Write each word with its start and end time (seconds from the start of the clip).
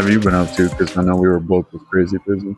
have 0.00 0.10
you 0.10 0.18
been 0.18 0.34
up 0.34 0.50
to? 0.54 0.66
Because 0.70 0.96
I 0.96 1.02
know 1.02 1.14
we 1.14 1.28
were 1.28 1.38
both 1.38 1.66
crazy 1.90 2.16
busy. 2.26 2.56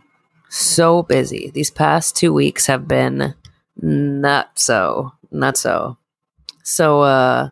So 0.48 1.02
busy. 1.02 1.50
These 1.52 1.72
past 1.72 2.16
two 2.16 2.32
weeks 2.32 2.66
have 2.66 2.86
been 2.86 3.34
not 3.76 4.56
so, 4.60 5.12
not 5.32 5.56
so. 5.56 5.96
So, 6.62 7.00
uh, 7.00 7.50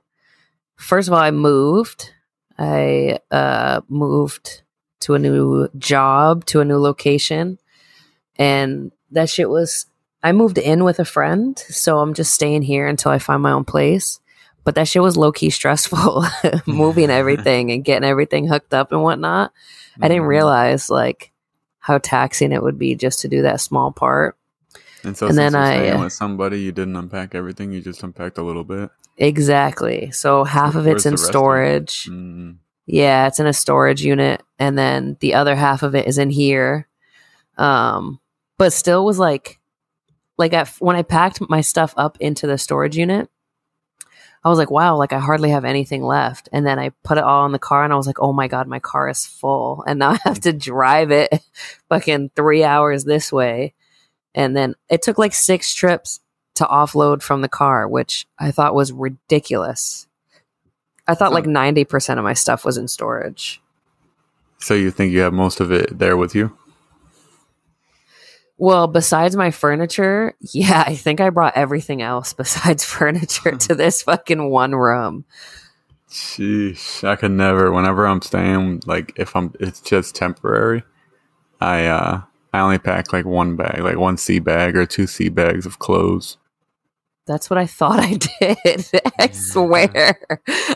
first 0.76 1.08
of 1.08 1.14
all, 1.14 1.20
I 1.20 1.32
moved. 1.32 2.12
I 2.56 3.18
uh, 3.32 3.80
moved 3.88 4.62
to 5.00 5.14
a 5.14 5.18
new 5.18 5.68
job, 5.76 6.44
to 6.46 6.60
a 6.60 6.64
new 6.64 6.78
location, 6.78 7.58
and 8.36 8.92
that 9.10 9.28
shit 9.28 9.50
was. 9.50 9.86
I 10.22 10.30
moved 10.30 10.58
in 10.58 10.84
with 10.84 11.00
a 11.00 11.04
friend, 11.04 11.58
so 11.58 11.98
I'm 11.98 12.14
just 12.14 12.32
staying 12.32 12.62
here 12.62 12.86
until 12.86 13.10
I 13.10 13.18
find 13.18 13.42
my 13.42 13.52
own 13.52 13.64
place. 13.64 14.20
But 14.62 14.74
that 14.76 14.86
shit 14.86 15.02
was 15.02 15.16
low 15.16 15.32
key 15.32 15.50
stressful, 15.50 16.26
moving 16.66 17.10
everything 17.10 17.72
and 17.72 17.84
getting 17.84 18.08
everything 18.08 18.46
hooked 18.46 18.72
up 18.72 18.92
and 18.92 19.02
whatnot. 19.02 19.52
I 20.00 20.08
didn't 20.08 20.24
Mhm. 20.24 20.28
realize 20.28 20.90
like 20.90 21.32
how 21.78 21.98
taxing 21.98 22.52
it 22.52 22.62
would 22.62 22.78
be 22.78 22.94
just 22.94 23.20
to 23.20 23.28
do 23.28 23.42
that 23.42 23.60
small 23.60 23.90
part. 23.92 24.36
And 25.02 25.16
so 25.16 25.28
and 25.28 25.38
then 25.38 25.52
you're 25.52 25.62
I, 25.62 25.88
uh, 25.90 26.04
with 26.04 26.12
somebody, 26.12 26.60
you 26.60 26.72
didn't 26.72 26.96
unpack 26.96 27.34
everything. 27.34 27.72
You 27.72 27.80
just 27.80 28.02
unpacked 28.02 28.36
a 28.36 28.42
little 28.42 28.64
bit. 28.64 28.90
Exactly. 29.16 30.10
So 30.10 30.44
half 30.44 30.74
of 30.74 30.86
it's 30.86 31.06
in 31.06 31.14
of 31.14 31.20
it? 31.20 31.22
storage. 31.22 32.04
Mm. 32.10 32.56
Yeah, 32.86 33.26
it's 33.26 33.40
in 33.40 33.46
a 33.46 33.52
storage 33.52 34.02
unit, 34.04 34.42
and 34.58 34.76
then 34.76 35.16
the 35.20 35.34
other 35.34 35.54
half 35.54 35.82
of 35.82 35.94
it 35.94 36.06
is 36.08 36.18
in 36.18 36.28
here. 36.30 36.88
Um, 37.56 38.20
but 38.58 38.72
still 38.72 39.04
was 39.04 39.18
like, 39.18 39.58
like 40.38 40.52
at, 40.52 40.68
when 40.80 40.96
I 40.96 41.02
packed 41.02 41.40
my 41.48 41.60
stuff 41.60 41.94
up 41.96 42.16
into 42.20 42.46
the 42.46 42.58
storage 42.58 42.96
unit, 42.96 43.30
I 44.42 44.48
was 44.48 44.58
like, 44.58 44.70
wow, 44.70 44.96
like 44.96 45.12
I 45.12 45.18
hardly 45.18 45.50
have 45.50 45.64
anything 45.66 46.02
left. 46.02 46.48
And 46.52 46.66
then 46.66 46.78
I 46.78 46.90
put 47.04 47.18
it 47.18 47.24
all 47.24 47.44
in 47.46 47.52
the 47.52 47.58
car, 47.58 47.84
and 47.84 47.92
I 47.92 47.96
was 47.96 48.06
like, 48.06 48.20
oh 48.20 48.32
my 48.32 48.48
god, 48.48 48.66
my 48.66 48.78
car 48.78 49.08
is 49.08 49.26
full, 49.26 49.84
and 49.86 49.98
now 49.98 50.10
I 50.12 50.18
have 50.24 50.40
to 50.40 50.52
drive 50.52 51.10
it 51.10 51.30
fucking 51.88 52.30
three 52.34 52.64
hours 52.64 53.04
this 53.04 53.32
way. 53.32 53.74
And 54.34 54.56
then 54.56 54.74
it 54.88 55.02
took 55.02 55.18
like 55.18 55.34
six 55.34 55.74
trips 55.74 56.20
to 56.54 56.64
offload 56.64 57.22
from 57.22 57.40
the 57.40 57.48
car, 57.48 57.88
which 57.88 58.26
I 58.38 58.50
thought 58.50 58.74
was 58.74 58.92
ridiculous. 58.92 60.06
I 61.06 61.14
thought 61.14 61.32
like 61.32 61.44
90% 61.44 62.18
of 62.18 62.24
my 62.24 62.34
stuff 62.34 62.64
was 62.64 62.76
in 62.76 62.86
storage. 62.86 63.60
So 64.58 64.74
you 64.74 64.90
think 64.90 65.12
you 65.12 65.20
have 65.20 65.32
most 65.32 65.58
of 65.60 65.72
it 65.72 65.98
there 65.98 66.16
with 66.16 66.34
you? 66.34 66.56
Well, 68.60 68.88
besides 68.88 69.36
my 69.36 69.52
furniture, 69.52 70.34
yeah, 70.52 70.84
I 70.86 70.94
think 70.94 71.18
I 71.18 71.30
brought 71.30 71.56
everything 71.56 72.02
else 72.02 72.32
besides 72.34 72.84
furniture 72.84 73.52
to 73.52 73.74
this 73.74 74.02
fucking 74.02 74.50
one 74.50 74.74
room. 74.74 75.24
Sheesh, 76.10 77.02
I 77.02 77.16
could 77.16 77.30
never. 77.30 77.72
Whenever 77.72 78.06
I'm 78.06 78.20
staying, 78.20 78.82
like 78.84 79.14
if 79.16 79.34
I'm, 79.34 79.54
it's 79.60 79.80
just 79.80 80.14
temporary. 80.14 80.82
I 81.58 81.86
uh, 81.86 82.20
I 82.52 82.60
only 82.60 82.78
pack 82.78 83.14
like 83.14 83.24
one 83.24 83.56
bag, 83.56 83.80
like 83.80 83.96
one 83.96 84.18
sea 84.18 84.40
bag 84.40 84.76
or 84.76 84.84
two 84.84 85.06
sea 85.06 85.30
bags 85.30 85.64
of 85.64 85.78
clothes. 85.78 86.36
That's 87.24 87.48
what 87.48 87.58
I 87.58 87.66
thought 87.66 88.00
I 88.00 88.14
did. 88.40 88.90
I 89.18 89.28
swear. 89.28 90.18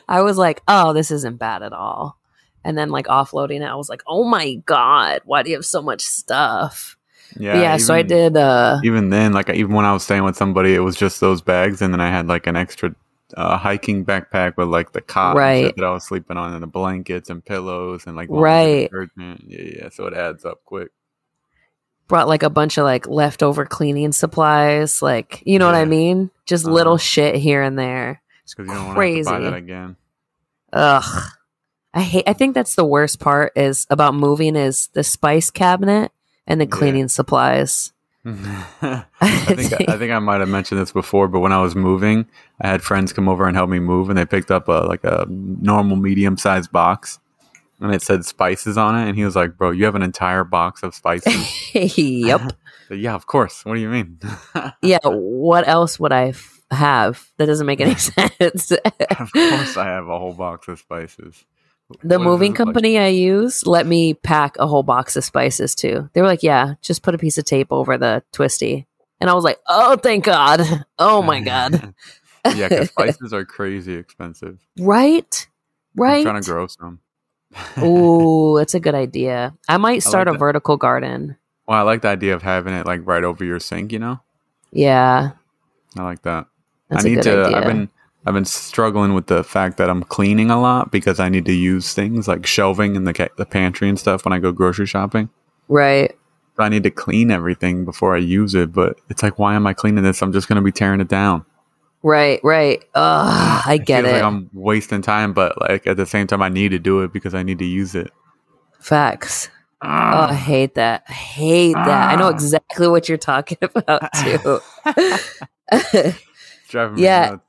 I 0.08 0.22
was 0.22 0.38
like, 0.38 0.62
oh, 0.68 0.94
this 0.94 1.10
isn't 1.10 1.38
bad 1.38 1.62
at 1.62 1.74
all. 1.74 2.18
And 2.64 2.78
then, 2.78 2.88
like, 2.88 3.08
offloading 3.08 3.60
it, 3.60 3.70
I 3.70 3.74
was 3.74 3.90
like, 3.90 4.02
oh 4.06 4.24
my 4.24 4.54
God, 4.64 5.20
why 5.26 5.42
do 5.42 5.50
you 5.50 5.56
have 5.56 5.66
so 5.66 5.82
much 5.82 6.00
stuff? 6.00 6.96
Yeah, 7.36 7.60
Yeah, 7.60 7.76
so 7.78 7.94
I 7.94 8.02
did. 8.02 8.36
uh 8.36 8.80
Even 8.84 9.10
then, 9.10 9.32
like 9.32 9.48
even 9.50 9.72
when 9.74 9.84
I 9.84 9.92
was 9.92 10.02
staying 10.04 10.24
with 10.24 10.36
somebody, 10.36 10.74
it 10.74 10.80
was 10.80 10.96
just 10.96 11.20
those 11.20 11.40
bags, 11.42 11.82
and 11.82 11.92
then 11.92 12.00
I 12.00 12.10
had 12.10 12.26
like 12.26 12.46
an 12.46 12.56
extra 12.56 12.94
uh, 13.36 13.56
hiking 13.56 14.04
backpack 14.04 14.56
with 14.56 14.68
like 14.68 14.92
the 14.92 15.00
cot 15.00 15.34
Right. 15.36 15.74
that 15.74 15.84
I 15.84 15.90
was 15.90 16.04
sleeping 16.04 16.36
on, 16.36 16.52
and 16.54 16.62
the 16.62 16.66
blankets 16.68 17.30
and 17.30 17.44
pillows 17.44 18.06
and 18.06 18.14
like 18.16 18.28
Right. 18.30 18.90
Yeah, 19.18 19.36
yeah. 19.48 19.88
So 19.90 20.06
it 20.06 20.14
adds 20.14 20.44
up 20.44 20.60
quick. 20.64 20.90
Brought 22.06 22.28
like 22.28 22.42
a 22.42 22.50
bunch 22.50 22.76
of 22.78 22.84
like 22.84 23.08
leftover 23.08 23.64
cleaning 23.64 24.12
supplies, 24.12 25.00
like, 25.00 25.42
you 25.46 25.58
know 25.58 25.66
what 25.66 25.74
I 25.74 25.86
mean? 25.86 26.30
Just 26.44 26.66
Uh-huh. 26.66 26.74
little 26.74 26.98
shit 26.98 27.34
here 27.36 27.62
and 27.62 27.78
there. 27.78 28.20
Because 28.44 28.68
you 28.68 28.74
don't 28.74 28.86
want 28.88 28.98
to 28.98 29.02
have 29.06 29.14
to 29.16 29.24
buy 29.24 29.30
Crazy. 29.38 29.44
that 29.50 29.54
again. 29.56 29.96
Ugh. 30.74 31.22
I 31.94 32.02
hate 32.02 32.24
I 32.28 32.32
think 32.34 32.54
that's 32.54 32.74
the 32.74 32.84
worst 32.84 33.20
part 33.20 33.52
is 33.56 33.86
about 33.88 34.14
moving 34.14 34.54
is 34.54 34.88
the 34.88 35.02
spice 35.02 35.50
cabinet 35.50 36.12
and 36.46 36.60
the 36.60 36.64
Yeah. 36.66 36.70
cleaning 36.70 37.08
supplies. 37.08 37.92
I 38.26 39.04
think 39.20 39.88
I 39.88 39.98
think 39.98 40.10
I 40.12 40.18
might 40.18 40.40
have 40.40 40.48
mentioned 40.48 40.80
this 40.80 40.92
before, 40.92 41.28
but 41.28 41.40
when 41.40 41.52
I 41.52 41.60
was 41.60 41.74
moving, 41.74 42.26
I 42.60 42.68
had 42.68 42.82
friends 42.82 43.12
come 43.12 43.28
over 43.28 43.46
and 43.46 43.56
help 43.56 43.68
me 43.68 43.78
move, 43.80 44.08
and 44.08 44.16
they 44.18 44.24
picked 44.24 44.50
up 44.50 44.68
a 44.68 44.86
like 44.88 45.04
a 45.04 45.26
normal 45.28 45.96
medium 45.96 46.38
sized 46.38 46.72
box, 46.72 47.18
and 47.80 47.94
it 47.94 48.00
said 48.00 48.24
spices 48.24 48.78
on 48.78 48.96
it, 48.98 49.08
and 49.08 49.16
he 49.16 49.24
was 49.24 49.36
like, 49.36 49.58
"Bro, 49.58 49.72
you 49.72 49.84
have 49.84 49.94
an 49.94 50.02
entire 50.02 50.42
box 50.44 50.82
of 50.82 50.94
spices." 50.94 51.74
yep. 51.98 52.40
Yeah, 52.90 53.14
of 53.14 53.24
course. 53.26 53.64
What 53.64 53.74
do 53.76 53.80
you 53.80 53.88
mean? 53.88 54.18
Yeah, 54.82 54.98
what 55.04 55.66
else 55.66 55.98
would 55.98 56.12
I 56.12 56.28
f- 56.28 56.60
have? 56.70 57.26
That 57.38 57.46
doesn't 57.46 57.66
make 57.66 57.80
any 57.80 57.94
sense. 57.94 58.70
of 58.72 59.32
course, 59.32 59.76
I 59.78 59.86
have 59.86 60.06
a 60.06 60.18
whole 60.18 60.34
box 60.34 60.68
of 60.68 60.78
spices. 60.78 61.44
The 62.02 62.18
What 62.18 62.24
moving 62.24 62.52
like- 62.52 62.56
company 62.58 62.98
I 62.98 63.08
use 63.08 63.66
let 63.66 63.86
me 63.86 64.14
pack 64.14 64.56
a 64.58 64.66
whole 64.66 64.82
box 64.82 65.16
of 65.16 65.24
spices 65.24 65.74
too. 65.74 66.08
They 66.12 66.20
were 66.22 66.26
like, 66.28 66.42
"Yeah, 66.42 66.74
just 66.82 67.02
put 67.02 67.14
a 67.14 67.18
piece 67.18 67.38
of 67.38 67.44
tape 67.44 67.68
over 67.70 67.98
the 67.98 68.22
twisty." 68.32 68.86
And 69.20 69.30
I 69.30 69.34
was 69.34 69.44
like, 69.44 69.58
"Oh, 69.68 69.96
thank 69.96 70.24
God. 70.24 70.60
Oh 70.98 71.22
my 71.22 71.40
God." 71.40 71.94
yeah, 72.54 72.68
because 72.68 72.88
spices 72.90 73.32
are 73.32 73.44
crazy 73.44 73.94
expensive. 73.94 74.58
right? 74.78 75.46
Right? 75.94 76.18
I'm 76.18 76.24
trying 76.32 76.42
to 76.42 76.50
grow 76.50 76.66
some. 76.66 77.00
Ooh, 77.82 78.54
that's 78.58 78.74
a 78.74 78.80
good 78.80 78.94
idea. 78.94 79.54
I 79.68 79.76
might 79.76 80.02
start 80.02 80.26
like 80.26 80.34
a 80.34 80.36
that. 80.36 80.38
vertical 80.40 80.76
garden. 80.76 81.36
Well, 81.66 81.78
I 81.78 81.82
like 81.82 82.02
the 82.02 82.08
idea 82.08 82.34
of 82.34 82.42
having 82.42 82.74
it 82.74 82.84
like 82.86 83.00
right 83.06 83.22
over 83.24 83.44
your 83.44 83.60
sink. 83.60 83.92
You 83.92 83.98
know, 84.00 84.20
Yeah, 84.72 85.32
I 85.96 86.02
like 86.02 86.22
that. 86.22 86.46
that's 86.90 87.04
I 87.04 87.08
need 87.08 87.14
good 87.16 87.22
to. 87.24 87.44
idea. 87.44 87.56
I've 87.56 87.64
been 87.66 87.88
I've 88.26 88.34
been 88.34 88.44
struggling 88.44 89.12
with 89.14 89.26
the 89.26 89.44
fact 89.44 89.76
that 89.76 89.90
I'm 89.90 90.02
cleaning 90.02 90.50
a 90.50 90.60
lot 90.60 90.90
because 90.90 91.20
I 91.20 91.28
need 91.28 91.44
to 91.46 91.52
use 91.52 91.92
things 91.92 92.26
like 92.26 92.46
shelving 92.46 92.96
in 92.96 93.04
the 93.04 93.12
ca- 93.12 93.28
the 93.36 93.44
pantry 93.46 93.88
and 93.88 93.98
stuff 93.98 94.24
when 94.24 94.32
I 94.32 94.38
go 94.38 94.50
grocery 94.52 94.86
shopping. 94.86 95.28
right. 95.68 96.16
So 96.56 96.62
I 96.62 96.68
need 96.68 96.84
to 96.84 96.90
clean 96.90 97.32
everything 97.32 97.84
before 97.84 98.14
I 98.14 98.18
use 98.18 98.54
it. 98.54 98.72
But 98.72 98.96
it's 99.10 99.24
like, 99.24 99.40
why 99.40 99.54
am 99.56 99.66
I 99.66 99.72
cleaning 99.74 100.04
this? 100.04 100.22
I'm 100.22 100.32
just 100.32 100.46
going 100.46 100.54
to 100.54 100.62
be 100.62 100.70
tearing 100.70 101.00
it 101.00 101.08
down. 101.08 101.44
Right, 102.04 102.38
right. 102.44 102.78
Ugh, 102.94 103.62
I 103.66 103.76
get 103.76 104.04
it. 104.04 104.12
Like 104.12 104.22
I'm 104.22 104.48
wasting 104.52 105.02
time, 105.02 105.32
but 105.32 105.60
like 105.60 105.84
at 105.88 105.96
the 105.96 106.06
same 106.06 106.28
time, 106.28 106.42
I 106.42 106.48
need 106.50 106.68
to 106.68 106.78
do 106.78 107.00
it 107.00 107.12
because 107.12 107.34
I 107.34 107.42
need 107.42 107.58
to 107.58 107.64
use 107.64 107.96
it. 107.96 108.12
Facts. 108.78 109.48
Oh, 109.82 109.88
Ah. 109.88 110.30
I 110.30 110.34
hate 110.34 110.76
that. 110.76 111.02
I 111.08 111.12
hate 111.12 111.72
that. 111.74 112.12
I 112.12 112.14
know 112.14 112.26
Ah. 112.26 112.30
exactly 112.30 112.86
what 112.86 113.08
you're 113.08 113.18
talking 113.18 113.58
about 113.74 114.08
too. 114.22 114.60
Driving 116.68 116.94
me 116.96 117.02
Yeah. 117.02 117.30
nuts. 117.30 117.42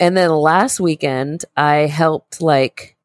And 0.00 0.16
then 0.16 0.30
last 0.30 0.80
weekend, 0.80 1.44
I 1.56 1.86
helped 1.86 2.40
like 2.40 2.96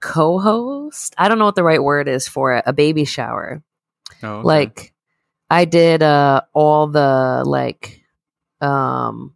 co-host. 0.00 1.14
I 1.18 1.28
don't 1.28 1.38
know 1.38 1.44
what 1.44 1.54
the 1.56 1.64
right 1.64 1.82
word 1.82 2.08
is 2.08 2.26
for 2.26 2.54
it. 2.54 2.64
A 2.66 2.72
baby 2.72 3.04
shower. 3.04 3.62
Oh, 4.22 4.28
okay. 4.38 4.42
Like 4.46 4.94
I 5.48 5.64
did 5.64 6.02
uh 6.02 6.42
all 6.52 6.86
the 6.86 7.42
like 7.46 8.02
um 8.60 9.34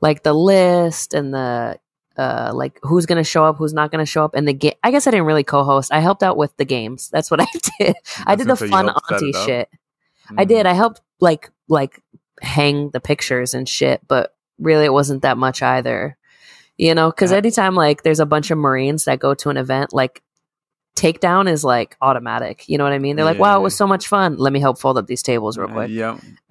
like 0.00 0.22
the 0.22 0.32
list 0.32 1.14
and 1.14 1.32
the 1.32 1.78
uh 2.16 2.50
like 2.54 2.78
who's 2.82 3.06
gonna 3.06 3.24
show 3.24 3.44
up, 3.44 3.56
who's 3.56 3.72
not 3.72 3.90
gonna 3.90 4.06
show 4.06 4.24
up, 4.24 4.34
and 4.34 4.46
the 4.46 4.52
game. 4.52 4.74
I 4.82 4.90
guess 4.90 5.06
I 5.06 5.10
didn't 5.10 5.26
really 5.26 5.44
co-host. 5.44 5.92
I 5.92 6.00
helped 6.00 6.22
out 6.22 6.36
with 6.36 6.56
the 6.56 6.64
games. 6.64 7.08
That's 7.10 7.30
what 7.30 7.40
I 7.42 7.46
did. 7.78 7.96
I 8.26 8.34
did 8.34 8.44
the 8.44 8.54
That's 8.54 8.60
what 8.60 8.66
you 8.66 8.72
fun 8.72 8.88
auntie 9.10 9.32
shit. 9.32 9.68
I 10.36 10.44
Mm. 10.44 10.48
did. 10.48 10.66
I 10.66 10.74
helped 10.74 11.00
like 11.20 11.50
like 11.68 12.02
hang 12.42 12.90
the 12.90 13.00
pictures 13.00 13.54
and 13.54 13.68
shit, 13.68 14.00
but 14.06 14.34
really 14.58 14.84
it 14.84 14.92
wasn't 14.92 15.22
that 15.22 15.36
much 15.38 15.62
either. 15.62 16.16
You 16.80 16.94
know, 16.94 17.10
because 17.10 17.30
Yeah. 17.30 17.36
anytime 17.38 17.74
like 17.74 18.02
there's 18.04 18.20
a 18.20 18.26
bunch 18.26 18.50
of 18.50 18.56
Marines 18.58 19.04
that 19.04 19.18
go 19.18 19.34
to 19.34 19.50
an 19.50 19.56
event, 19.58 19.92
like 19.92 20.22
takedown 20.96 21.48
is 21.48 21.62
like 21.64 21.96
automatic. 22.00 22.68
You 22.68 22.78
know 22.78 22.84
what 22.84 22.92
I 22.92 22.98
mean? 22.98 23.16
They're 23.16 23.24
like, 23.24 23.38
"Wow, 23.38 23.58
it 23.58 23.62
was 23.62 23.76
so 23.76 23.86
much 23.86 24.08
fun. 24.08 24.36
Let 24.36 24.52
me 24.52 24.60
help 24.60 24.78
fold 24.78 24.98
up 24.98 25.06
these 25.06 25.22
tables 25.22 25.56
real 25.58 25.68
Uh, 25.70 25.72
quick." 25.72 25.90
Yep. 25.90 26.20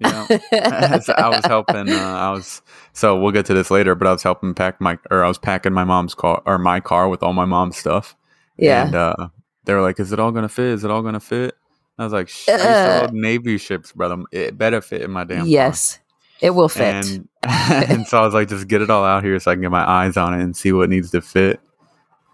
So 1.02 1.12
I 1.14 1.28
was 1.28 1.44
helping. 1.44 1.88
Uh, 1.90 1.96
I 2.26 2.30
was 2.30 2.62
so 2.92 3.20
we'll 3.20 3.32
get 3.32 3.46
to 3.46 3.54
this 3.54 3.70
later, 3.70 3.94
but 3.94 4.08
I 4.08 4.12
was 4.12 4.22
helping 4.22 4.54
pack 4.54 4.80
my 4.80 4.98
or 5.10 5.24
I 5.24 5.28
was 5.28 5.38
packing 5.38 5.72
my 5.72 5.84
mom's 5.84 6.14
car 6.14 6.42
or 6.46 6.58
my 6.58 6.80
car 6.80 7.08
with 7.08 7.22
all 7.22 7.32
my 7.32 7.44
mom's 7.44 7.76
stuff. 7.76 8.16
yeah. 8.56 8.86
And 8.86 8.94
uh, 8.94 9.28
they 9.64 9.74
were 9.74 9.82
like, 9.82 10.00
"Is 10.00 10.12
it 10.12 10.18
all 10.20 10.32
gonna 10.32 10.48
fit? 10.48 10.66
Is 10.66 10.84
it 10.84 10.90
all 10.90 11.02
gonna 11.02 11.20
fit?" 11.20 11.54
I 11.98 12.04
was 12.04 12.12
like, 12.14 12.28
Shh, 12.28 12.48
I 12.48 12.52
used 12.52 12.64
to 12.64 13.04
Uh. 13.04 13.10
Navy 13.12 13.58
ships, 13.58 13.92
brother. 13.92 14.16
It 14.32 14.56
better 14.56 14.80
fit 14.80 15.02
in 15.02 15.10
my 15.10 15.24
damn 15.24 15.46
yes, 15.46 15.98
it 16.40 16.50
will 16.50 16.68
fit. 16.68 17.06
And, 17.06 17.28
and 17.42 18.06
so 18.06 18.18
I 18.18 18.24
was 18.24 18.34
like, 18.34 18.48
just 18.48 18.68
get 18.68 18.82
it 18.82 18.90
all 18.90 19.04
out 19.04 19.24
here 19.24 19.38
so 19.38 19.50
I 19.50 19.54
can 19.54 19.62
get 19.62 19.70
my 19.70 19.88
eyes 19.88 20.16
on 20.16 20.34
it 20.34 20.42
and 20.42 20.56
see 20.56 20.72
what 20.72 20.88
needs 20.90 21.10
to 21.12 21.20
fit. 21.20 21.60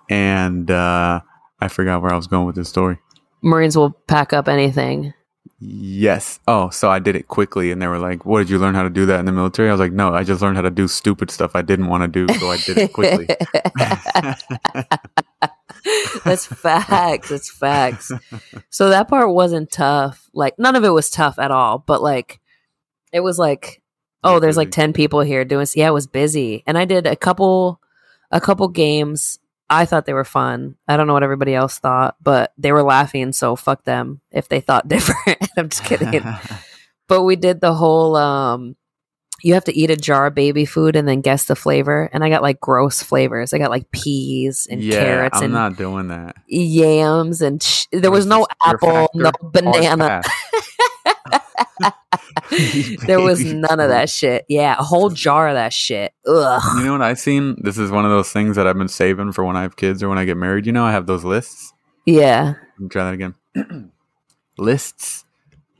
And 0.08 0.70
uh, 0.70 1.20
I 1.60 1.68
forgot 1.68 2.02
where 2.02 2.12
I 2.12 2.16
was 2.16 2.26
going 2.26 2.46
with 2.46 2.56
this 2.56 2.68
story. 2.68 2.98
Marines 3.42 3.76
will 3.76 3.90
pack 4.06 4.32
up 4.32 4.48
anything. 4.48 5.12
Yes. 5.58 6.38
Oh, 6.46 6.70
so 6.70 6.90
I 6.90 6.98
did 6.98 7.16
it 7.16 7.28
quickly, 7.28 7.70
and 7.70 7.80
they 7.80 7.86
were 7.86 7.98
like, 7.98 8.26
"What 8.26 8.40
did 8.40 8.50
you 8.50 8.58
learn 8.58 8.74
how 8.74 8.82
to 8.82 8.90
do 8.90 9.06
that 9.06 9.20
in 9.20 9.26
the 9.26 9.32
military?" 9.32 9.68
I 9.68 9.72
was 9.72 9.80
like, 9.80 9.92
"No, 9.92 10.12
I 10.12 10.22
just 10.22 10.42
learned 10.42 10.56
how 10.56 10.62
to 10.62 10.70
do 10.70 10.86
stupid 10.86 11.30
stuff 11.30 11.52
I 11.54 11.62
didn't 11.62 11.86
want 11.86 12.02
to 12.02 12.26
do, 12.26 12.32
so 12.34 12.50
I 12.50 12.58
did 12.58 12.76
it 12.76 12.92
quickly." 12.92 13.26
That's 16.24 16.46
facts. 16.46 17.28
That's 17.30 17.50
facts. 17.50 18.12
So 18.70 18.90
that 18.90 19.08
part 19.08 19.32
wasn't 19.32 19.70
tough. 19.70 20.28
Like 20.34 20.58
none 20.58 20.76
of 20.76 20.84
it 20.84 20.90
was 20.90 21.10
tough 21.10 21.38
at 21.38 21.50
all. 21.50 21.78
But 21.78 22.02
like, 22.02 22.40
it 23.12 23.20
was 23.20 23.38
like, 23.38 23.82
oh, 24.24 24.40
there's 24.40 24.56
like 24.56 24.70
ten 24.70 24.92
people 24.92 25.20
here 25.20 25.44
doing. 25.44 25.66
Yeah, 25.74 25.88
it 25.88 25.94
was 25.94 26.06
busy, 26.06 26.62
and 26.66 26.76
I 26.78 26.84
did 26.84 27.06
a 27.06 27.16
couple, 27.16 27.80
a 28.30 28.40
couple 28.40 28.68
games. 28.68 29.38
I 29.68 29.84
thought 29.84 30.06
they 30.06 30.12
were 30.14 30.24
fun. 30.24 30.76
I 30.86 30.96
don't 30.96 31.06
know 31.08 31.12
what 31.12 31.24
everybody 31.24 31.54
else 31.54 31.78
thought, 31.78 32.16
but 32.22 32.52
they 32.56 32.70
were 32.70 32.84
laughing. 32.84 33.32
So 33.32 33.56
fuck 33.56 33.82
them 33.84 34.20
if 34.30 34.48
they 34.48 34.60
thought 34.60 34.86
different. 34.88 35.38
I'm 35.56 35.68
just 35.68 35.84
kidding. 35.84 36.22
but 37.08 37.22
we 37.22 37.36
did 37.36 37.60
the 37.60 37.74
whole 37.74 38.16
um 38.16 38.76
you 39.42 39.52
have 39.54 39.64
to 39.64 39.76
eat 39.76 39.90
a 39.90 39.96
jar 39.96 40.26
of 40.28 40.34
baby 40.34 40.64
food 40.64 40.96
and 40.96 41.06
then 41.06 41.20
guess 41.20 41.44
the 41.44 41.54
flavor 41.54 42.08
and 42.12 42.24
i 42.24 42.28
got 42.30 42.40
like 42.42 42.58
gross 42.58 43.02
flavors 43.02 43.52
i 43.52 43.58
got 43.58 43.70
like 43.70 43.88
peas 43.90 44.66
and 44.68 44.82
yeah, 44.82 44.98
carrots 45.04 45.38
I'm 45.38 45.44
and 45.44 45.52
not 45.52 45.76
doing 45.76 46.08
that. 46.08 46.36
yams 46.48 47.42
and 47.42 47.62
sh- 47.62 47.84
there 47.92 48.10
was 48.10 48.26
What 48.26 48.40
no 48.40 48.46
apple 48.64 49.08
no 49.14 49.30
banana. 49.42 50.22
there 53.06 53.20
was 53.20 53.44
none 53.44 53.80
of 53.80 53.88
that 53.88 54.08
shit 54.08 54.44
yeah 54.48 54.76
a 54.78 54.82
whole 54.82 55.10
jar 55.10 55.48
of 55.48 55.54
that 55.54 55.72
shit 55.72 56.12
ugh 56.26 56.62
You 56.78 56.84
know 56.84 56.92
what 56.92 57.02
I've 57.02 57.18
seen? 57.18 57.56
This 57.62 57.78
is 57.78 57.90
one 57.90 58.04
of 58.04 58.10
those 58.10 58.30
things 58.30 58.56
that 58.56 58.66
I've 58.66 58.78
been 58.78 58.88
saving 58.88 59.32
for 59.32 59.44
when 59.44 59.56
I 59.56 59.62
have 59.62 59.76
kids 59.76 60.02
or 60.02 60.08
when 60.08 60.18
I 60.18 60.24
get 60.24 60.36
married. 60.36 60.66
You 60.66 60.72
know, 60.72 60.84
I 60.84 60.92
have 60.92 61.06
those 61.06 61.24
lists. 61.24 61.72
yeah 62.04 62.54
try 62.90 63.04
that 63.10 63.14
again. 63.14 63.34
lists. 64.58 65.24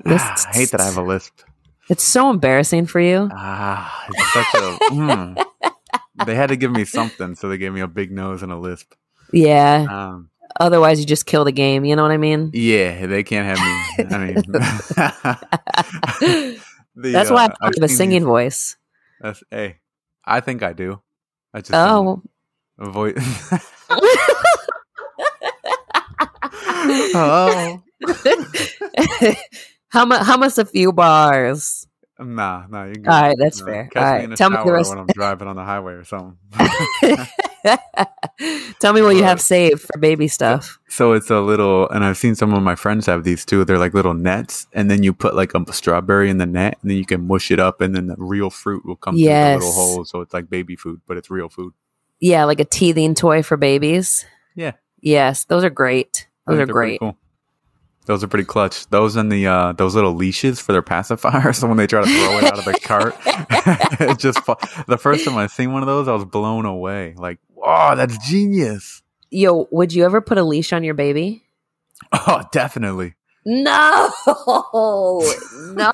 Ah, 0.05 0.35
I 0.53 0.57
hate 0.57 0.71
that 0.73 0.81
I 0.81 0.87
have 0.87 0.99
a 0.99 1.03
lisp. 1.03 1.41
it's 1.89 2.05
so 2.05 2.31
embarrassing 2.31 2.87
for 2.87 3.01
you 3.01 3.29
Ah, 3.33 4.07
it's 4.09 4.33
such 4.33 4.55
a. 4.55 4.79
mm. 4.93 5.47
They 6.27 6.35
had 6.35 6.49
to 6.49 6.57
give 6.57 6.73
me 6.73 6.87
something, 6.87 7.35
so 7.35 7.51
they 7.51 7.59
gave 7.59 7.75
me 7.75 7.83
a 7.83 7.87
big 7.87 8.11
nose 8.11 8.43
and 8.43 8.51
a 8.51 8.57
lisp. 8.57 8.95
yeah 9.33 9.87
Um, 9.91 10.31
otherwise 10.61 11.01
you 11.01 11.07
just 11.07 11.27
kill 11.27 11.45
the 11.45 11.53
game 11.53 11.85
you 11.85 11.95
know 11.97 12.03
what 12.03 12.11
i 12.13 12.17
mean 12.17 12.51
yeah, 12.53 13.07
they 13.07 13.23
can't 13.23 13.47
have 13.47 13.59
me. 13.59 13.65
I 14.15 14.19
mean, 14.19 14.35
the, 16.97 17.13
that's 17.13 17.31
why 17.31 17.43
i 17.43 17.45
uh, 17.45 17.49
don't 17.49 17.77
I've 17.79 17.83
a 17.83 17.89
singing 17.89 18.25
voice 18.25 18.77
That's 19.21 19.43
hey, 19.51 19.79
I 20.25 20.41
think 20.41 20.63
I 20.63 20.73
do. 20.73 21.01
I 21.55 21.61
just 21.61 21.73
oh 21.75 22.23
don't 22.79 22.89
avoid. 22.89 23.19
oh, 27.15 27.83
how 29.89 30.05
much 30.05 30.23
how 30.27 30.37
much 30.37 30.59
a 30.59 30.65
few 30.65 30.93
bars 30.93 31.86
nah, 32.19 32.67
nah. 32.69 32.85
You. 32.85 32.95
All 33.07 33.21
right, 33.23 33.37
that's 33.39 33.61
Nah, 33.61 33.67
fair. 33.67 33.89
Catch 33.93 34.03
All 34.03 34.09
me 34.09 34.15
right, 34.17 34.25
in 34.25 34.31
the 34.31 34.37
tell 34.37 34.51
me 34.51 34.57
the 34.65 34.73
rest- 34.73 34.91
when 34.91 34.99
I'm 34.99 35.07
driving 35.15 35.49
on 35.49 35.57
the 35.57 35.65
highway 35.65 35.95
or 35.95 36.05
something. 36.05 36.37
Tell 38.79 38.93
me 38.93 39.03
what 39.03 39.17
you 39.17 39.25
have 39.25 39.41
saved 39.41 39.81
for 39.81 39.99
baby 39.99 40.29
stuff. 40.29 40.79
So 40.89 41.13
it's 41.13 41.31
a 41.31 41.41
little, 41.41 41.89
and 41.89 42.05
I've 42.05 42.17
seen 42.17 42.35
some 42.35 42.53
of 42.53 42.63
my 42.63 42.75
friends 42.77 43.07
have 43.07 43.25
these 43.25 43.45
too. 43.45 43.65
They're 43.65 43.79
like 43.79 43.95
little 43.95 44.15
nets, 44.15 44.67
and 44.73 44.91
then 44.91 45.03
you 45.03 45.13
put 45.13 45.35
like 45.35 45.53
a 45.55 45.73
strawberry 45.73 46.31
in 46.31 46.39
the 46.39 46.47
net, 46.47 46.79
and 46.83 46.91
then 46.91 46.99
you 46.99 47.05
can 47.07 47.27
mush 47.27 47.51
it 47.51 47.59
up, 47.59 47.81
and 47.81 47.95
then 47.95 48.07
the 48.07 48.15
real 48.19 48.51
fruit 48.51 48.85
will 48.87 48.97
come 48.97 49.17
through 49.17 49.25
the 49.25 49.55
little 49.57 49.73
holes. 49.73 50.11
So 50.11 50.21
it's 50.21 50.33
like 50.35 50.49
baby 50.51 50.77
food, 50.77 51.01
but 51.07 51.17
it's 51.17 51.31
real 51.31 51.49
food. 51.49 51.73
Yeah, 52.21 52.45
like 52.45 52.61
a 52.61 52.65
teething 52.65 53.15
toy 53.15 53.43
for 53.43 53.57
babies. 53.57 54.25
Yeah. 54.55 54.73
Yes, 55.01 55.45
those 55.45 55.65
are 55.65 55.71
great. 55.71 56.29
Those 56.47 56.61
are 56.61 56.67
great. 56.67 57.01
Cool. 57.01 57.17
Those 58.07 58.25
are 58.25 58.29
pretty 58.29 58.45
clutch. 58.45 58.87
Those 58.89 59.17
and 59.17 59.31
the 59.31 59.47
uh, 59.47 59.73
those 59.73 59.95
little 59.95 60.15
leashes 60.15 60.61
for 60.61 60.73
their 60.73 60.83
pacifiers. 60.83 61.57
So 61.67 61.69
when 61.69 61.77
they 61.77 61.87
try 61.87 62.03
to 62.03 62.07
throw 62.07 62.39
it 62.39 62.45
out 62.45 62.59
of 62.59 62.65
the 62.65 62.79
cart, 62.81 63.17
it 64.01 64.19
just 64.19 64.45
the 64.87 64.99
first 64.99 65.25
time 65.25 65.37
I 65.37 65.47
seen 65.47 65.73
one 65.73 65.83
of 65.83 65.87
those, 65.87 66.07
I 66.07 66.13
was 66.13 66.25
blown 66.25 66.67
away. 66.67 67.15
Like, 67.17 67.39
wow, 67.49 67.95
that's 67.95 68.17
genius. 68.29 69.03
Yo, 69.31 69.67
would 69.71 69.93
you 69.93 70.05
ever 70.05 70.21
put 70.21 70.39
a 70.39 70.45
leash 70.45 70.73
on 70.73 70.85
your 70.85 70.95
baby? 70.95 71.45
Oh, 72.13 72.43
definitely. 72.53 73.15
No, 73.49 74.11
no. 74.27 75.93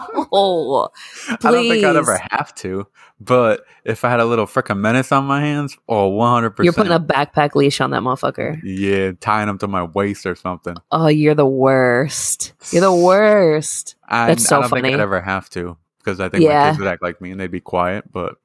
I 1.28 1.36
don't 1.42 1.68
think 1.68 1.84
I'd 1.84 1.96
ever 1.96 2.18
have 2.30 2.54
to, 2.56 2.86
but 3.20 3.66
if 3.84 4.06
I 4.06 4.10
had 4.10 4.20
a 4.20 4.24
little 4.24 4.46
frickin' 4.46 4.78
menace 4.78 5.12
on 5.12 5.26
my 5.26 5.42
hands, 5.42 5.76
oh, 5.86 6.10
100%. 6.12 6.64
You're 6.64 6.72
putting 6.72 6.94
a 6.94 6.98
backpack 6.98 7.54
leash 7.54 7.82
on 7.82 7.90
that 7.90 8.00
motherfucker. 8.00 8.58
Yeah, 8.64 9.12
tying 9.20 9.48
them 9.48 9.58
to 9.58 9.68
my 9.68 9.82
waist 9.82 10.24
or 10.24 10.34
something. 10.34 10.76
Oh, 10.90 11.08
you're 11.08 11.34
the 11.34 11.44
worst. 11.44 12.54
You're 12.70 12.80
the 12.80 12.94
worst. 12.94 13.96
I, 14.08 14.28
That's 14.28 14.46
so 14.46 14.56
I 14.56 14.60
don't 14.60 14.70
think 14.70 14.84
funny. 14.84 14.94
I'd 14.94 15.00
ever 15.00 15.20
have 15.20 15.50
to 15.50 15.76
because 15.98 16.20
I 16.20 16.30
think 16.30 16.44
my 16.44 16.68
kids 16.68 16.78
would 16.78 16.88
act 16.88 17.02
like 17.02 17.20
me 17.20 17.32
and 17.32 17.40
they'd 17.40 17.50
be 17.50 17.60
quiet. 17.60 18.10
But 18.10 18.36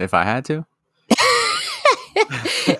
if 0.00 0.14
I 0.14 0.24
had 0.24 0.46
to, 0.46 0.64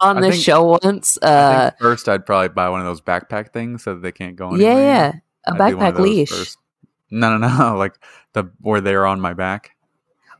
I 0.00 0.08
on 0.10 0.18
I 0.18 0.20
this 0.22 0.34
think- 0.36 0.44
show 0.44 0.78
once. 0.82 1.18
I 1.22 1.26
Uh, 1.26 1.70
first 1.80 2.08
I'd 2.08 2.24
probably 2.26 2.48
buy 2.48 2.68
one 2.68 2.80
of 2.80 2.86
those 2.86 3.00
backpack 3.00 3.52
things 3.52 3.82
so 3.84 3.94
that 3.94 4.00
they 4.02 4.12
can't 4.12 4.36
go 4.36 4.54
yeah, 4.54 4.68
anywhere. 4.68 4.84
yeah, 4.84 5.12
a 5.46 5.52
I'd 5.62 5.70
do 5.70 5.76
one 5.76 5.86
of 5.86 5.94
backpack 5.94 5.98
leash. 6.00 6.30
first. 6.30 6.58
No, 7.10 7.36
no, 7.36 7.48
no. 7.58 7.76
Like 7.76 7.94
the 8.32 8.44
where 8.60 8.80
they're 8.80 9.06
on 9.06 9.20
my 9.20 9.34
back. 9.34 9.72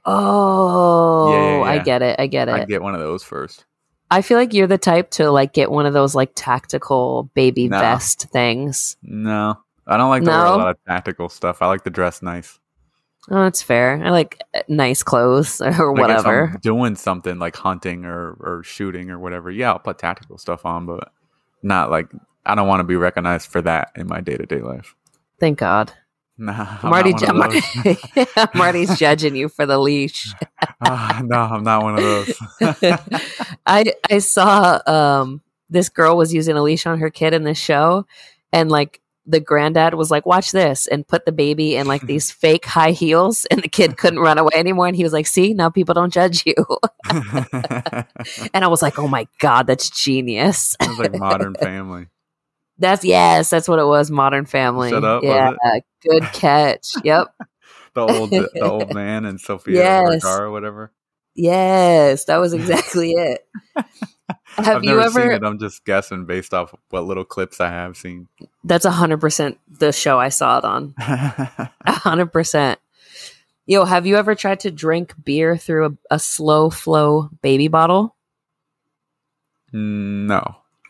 Oh, 0.06 1.32
Yeah, 1.32 1.58
yeah, 1.58 1.62
I 1.64 1.78
get 1.78 2.02
it. 2.02 2.16
I 2.18 2.26
get 2.26 2.48
it. 2.48 2.52
I'd 2.54 2.68
get 2.68 2.82
one 2.82 2.94
of 2.94 3.00
those 3.00 3.22
first. 3.22 3.64
I 4.10 4.22
feel 4.22 4.38
like 4.38 4.52
you're 4.52 4.66
the 4.66 4.78
type 4.78 5.10
to 5.12 5.30
like 5.30 5.52
get 5.52 5.70
one 5.70 5.86
of 5.86 5.92
those 5.92 6.14
like 6.14 6.32
tactical 6.34 7.30
baby 7.34 7.68
No. 7.68 7.78
vest 7.78 8.26
things. 8.32 8.96
No, 9.02 9.58
I 9.86 9.96
don't 9.96 10.10
like 10.10 10.24
to 10.24 10.30
wear 10.30 10.38
a 10.46 10.56
lot 10.56 10.68
of 10.70 10.76
tactical 10.88 11.28
stuff. 11.28 11.62
I 11.62 11.66
like 11.66 11.84
to 11.84 11.90
dress 11.90 12.20
nice. 12.22 12.58
Oh, 13.28 13.42
that's 13.44 13.62
fair. 13.62 14.00
I 14.02 14.10
like 14.10 14.40
uh, 14.54 14.62
nice 14.68 15.02
clothes 15.02 15.60
or 15.78 15.92
whatever. 15.92 16.50
I'm 16.54 16.60
doing 16.60 16.96
something 16.96 17.38
like 17.38 17.56
hunting 17.56 18.04
or, 18.04 18.32
or 18.40 18.62
shooting 18.64 19.10
or 19.10 19.18
whatever, 19.18 19.50
yeah, 19.50 19.72
I'll 19.72 19.78
put 19.78 19.98
tactical 19.98 20.38
stuff 20.38 20.64
on, 20.64 20.86
but 20.86 21.12
not 21.62 21.90
like 21.90 22.10
I 22.46 22.54
don't 22.54 22.68
want 22.68 22.80
to 22.80 22.84
be 22.84 22.96
recognized 22.96 23.48
for 23.48 23.60
that 23.62 23.92
in 23.96 24.06
my 24.08 24.20
day 24.20 24.36
to 24.36 24.46
day 24.46 24.60
life. 24.60 24.94
Thank 25.38 25.58
God. 25.58 25.92
Nah, 26.42 26.78
I'm 26.82 26.90
I'm 26.90 26.90
not 26.90 27.20
ju- 27.20 27.26
one 27.26 27.28
I'm 27.28 27.42
of 27.42 27.52
those. 27.84 28.56
already, 28.56 28.86
judging 28.86 29.36
you 29.36 29.50
for 29.50 29.66
the 29.66 29.78
leash. 29.78 30.32
Ah, 30.80 31.20
no, 31.22 31.36
I'm 31.36 31.62
not 31.62 31.82
one 31.82 31.96
of 31.96 32.00
those. 32.02 32.38
I 33.66 33.92
I 34.10 34.18
saw 34.20 34.80
um 34.86 35.42
this 35.68 35.90
girl 35.90 36.16
was 36.16 36.32
using 36.32 36.56
a 36.56 36.62
leash 36.62 36.86
on 36.86 36.98
her 36.98 37.10
kid 37.10 37.34
in 37.34 37.44
this 37.44 37.58
show, 37.58 38.06
and 38.54 38.70
like 38.70 38.99
the 39.26 39.40
granddad 39.40 39.94
was 39.94 40.10
like, 40.10 40.26
"Watch 40.26 40.52
this," 40.52 40.86
and 40.86 41.06
put 41.06 41.24
the 41.24 41.32
baby 41.32 41.76
in 41.76 41.86
like 41.86 42.02
hmm. 42.02 42.06
these 42.06 42.30
fake 42.30 42.64
high 42.64 42.92
heels, 42.92 43.46
and 43.46 43.62
the 43.62 43.68
kid 43.68 43.96
couldn't 43.96 44.18
run 44.18 44.38
away 44.38 44.52
anymore. 44.54 44.86
And 44.86 44.96
he 44.96 45.04
was 45.04 45.12
like, 45.12 45.26
"See, 45.26 45.54
now 45.54 45.70
people 45.70 45.94
don't 45.94 46.12
judge 46.12 46.44
you." 46.46 46.54
And 48.52 48.64
I 48.64 48.68
was 48.68 48.82
like, 48.82 48.98
"Oh 48.98 49.08
my 49.08 49.26
god, 49.38 49.66
that's 49.66 49.90
genius." 49.90 50.76
It's 50.80 50.98
like 50.98 51.14
Modern 51.14 51.54
Family. 51.60 52.08
That's 52.78 53.04
yes, 53.04 53.50
that's 53.50 53.68
what 53.68 53.78
it 53.78 53.84
was. 53.84 54.10
Modern 54.10 54.46
Family. 54.46 54.90
Shut 54.90 55.04
up, 55.04 55.22
yeah, 55.22 55.52
good 56.02 56.24
catch. 56.32 56.94
Yep. 57.04 57.28
The 57.92 58.02
old 58.02 58.30
the 58.30 58.60
old 58.62 58.94
man 58.94 59.24
and 59.24 59.40
Sophia 59.40 59.74
Yes. 59.74 60.24
Or 60.24 60.52
whatever. 60.52 60.92
Yes, 61.34 62.26
that 62.26 62.36
was 62.36 62.52
exactly 62.52 63.14
it. 63.14 63.44
Have 64.56 64.68
I've 64.76 64.84
you 64.84 64.96
never 64.96 65.10
seen 65.10 65.22
ever? 65.22 65.32
it. 65.32 65.42
I'm 65.44 65.58
just 65.58 65.84
guessing 65.84 66.26
based 66.26 66.54
off 66.54 66.74
what 66.90 67.04
little 67.04 67.24
clips 67.24 67.60
I 67.60 67.70
have 67.70 67.96
seen. 67.96 68.28
That's 68.64 68.84
hundred 68.84 69.20
percent 69.20 69.58
the 69.68 69.92
show 69.92 70.18
I 70.18 70.28
saw 70.28 70.58
it 70.58 70.64
on. 70.64 70.94
A 70.98 71.70
hundred 71.92 72.32
percent. 72.32 72.78
Yo, 73.66 73.84
have 73.84 74.06
you 74.06 74.16
ever 74.16 74.34
tried 74.34 74.60
to 74.60 74.70
drink 74.70 75.14
beer 75.24 75.56
through 75.56 75.86
a, 75.86 76.14
a 76.14 76.18
slow 76.18 76.70
flow 76.70 77.30
baby 77.42 77.68
bottle? 77.68 78.16
no, 79.72 80.42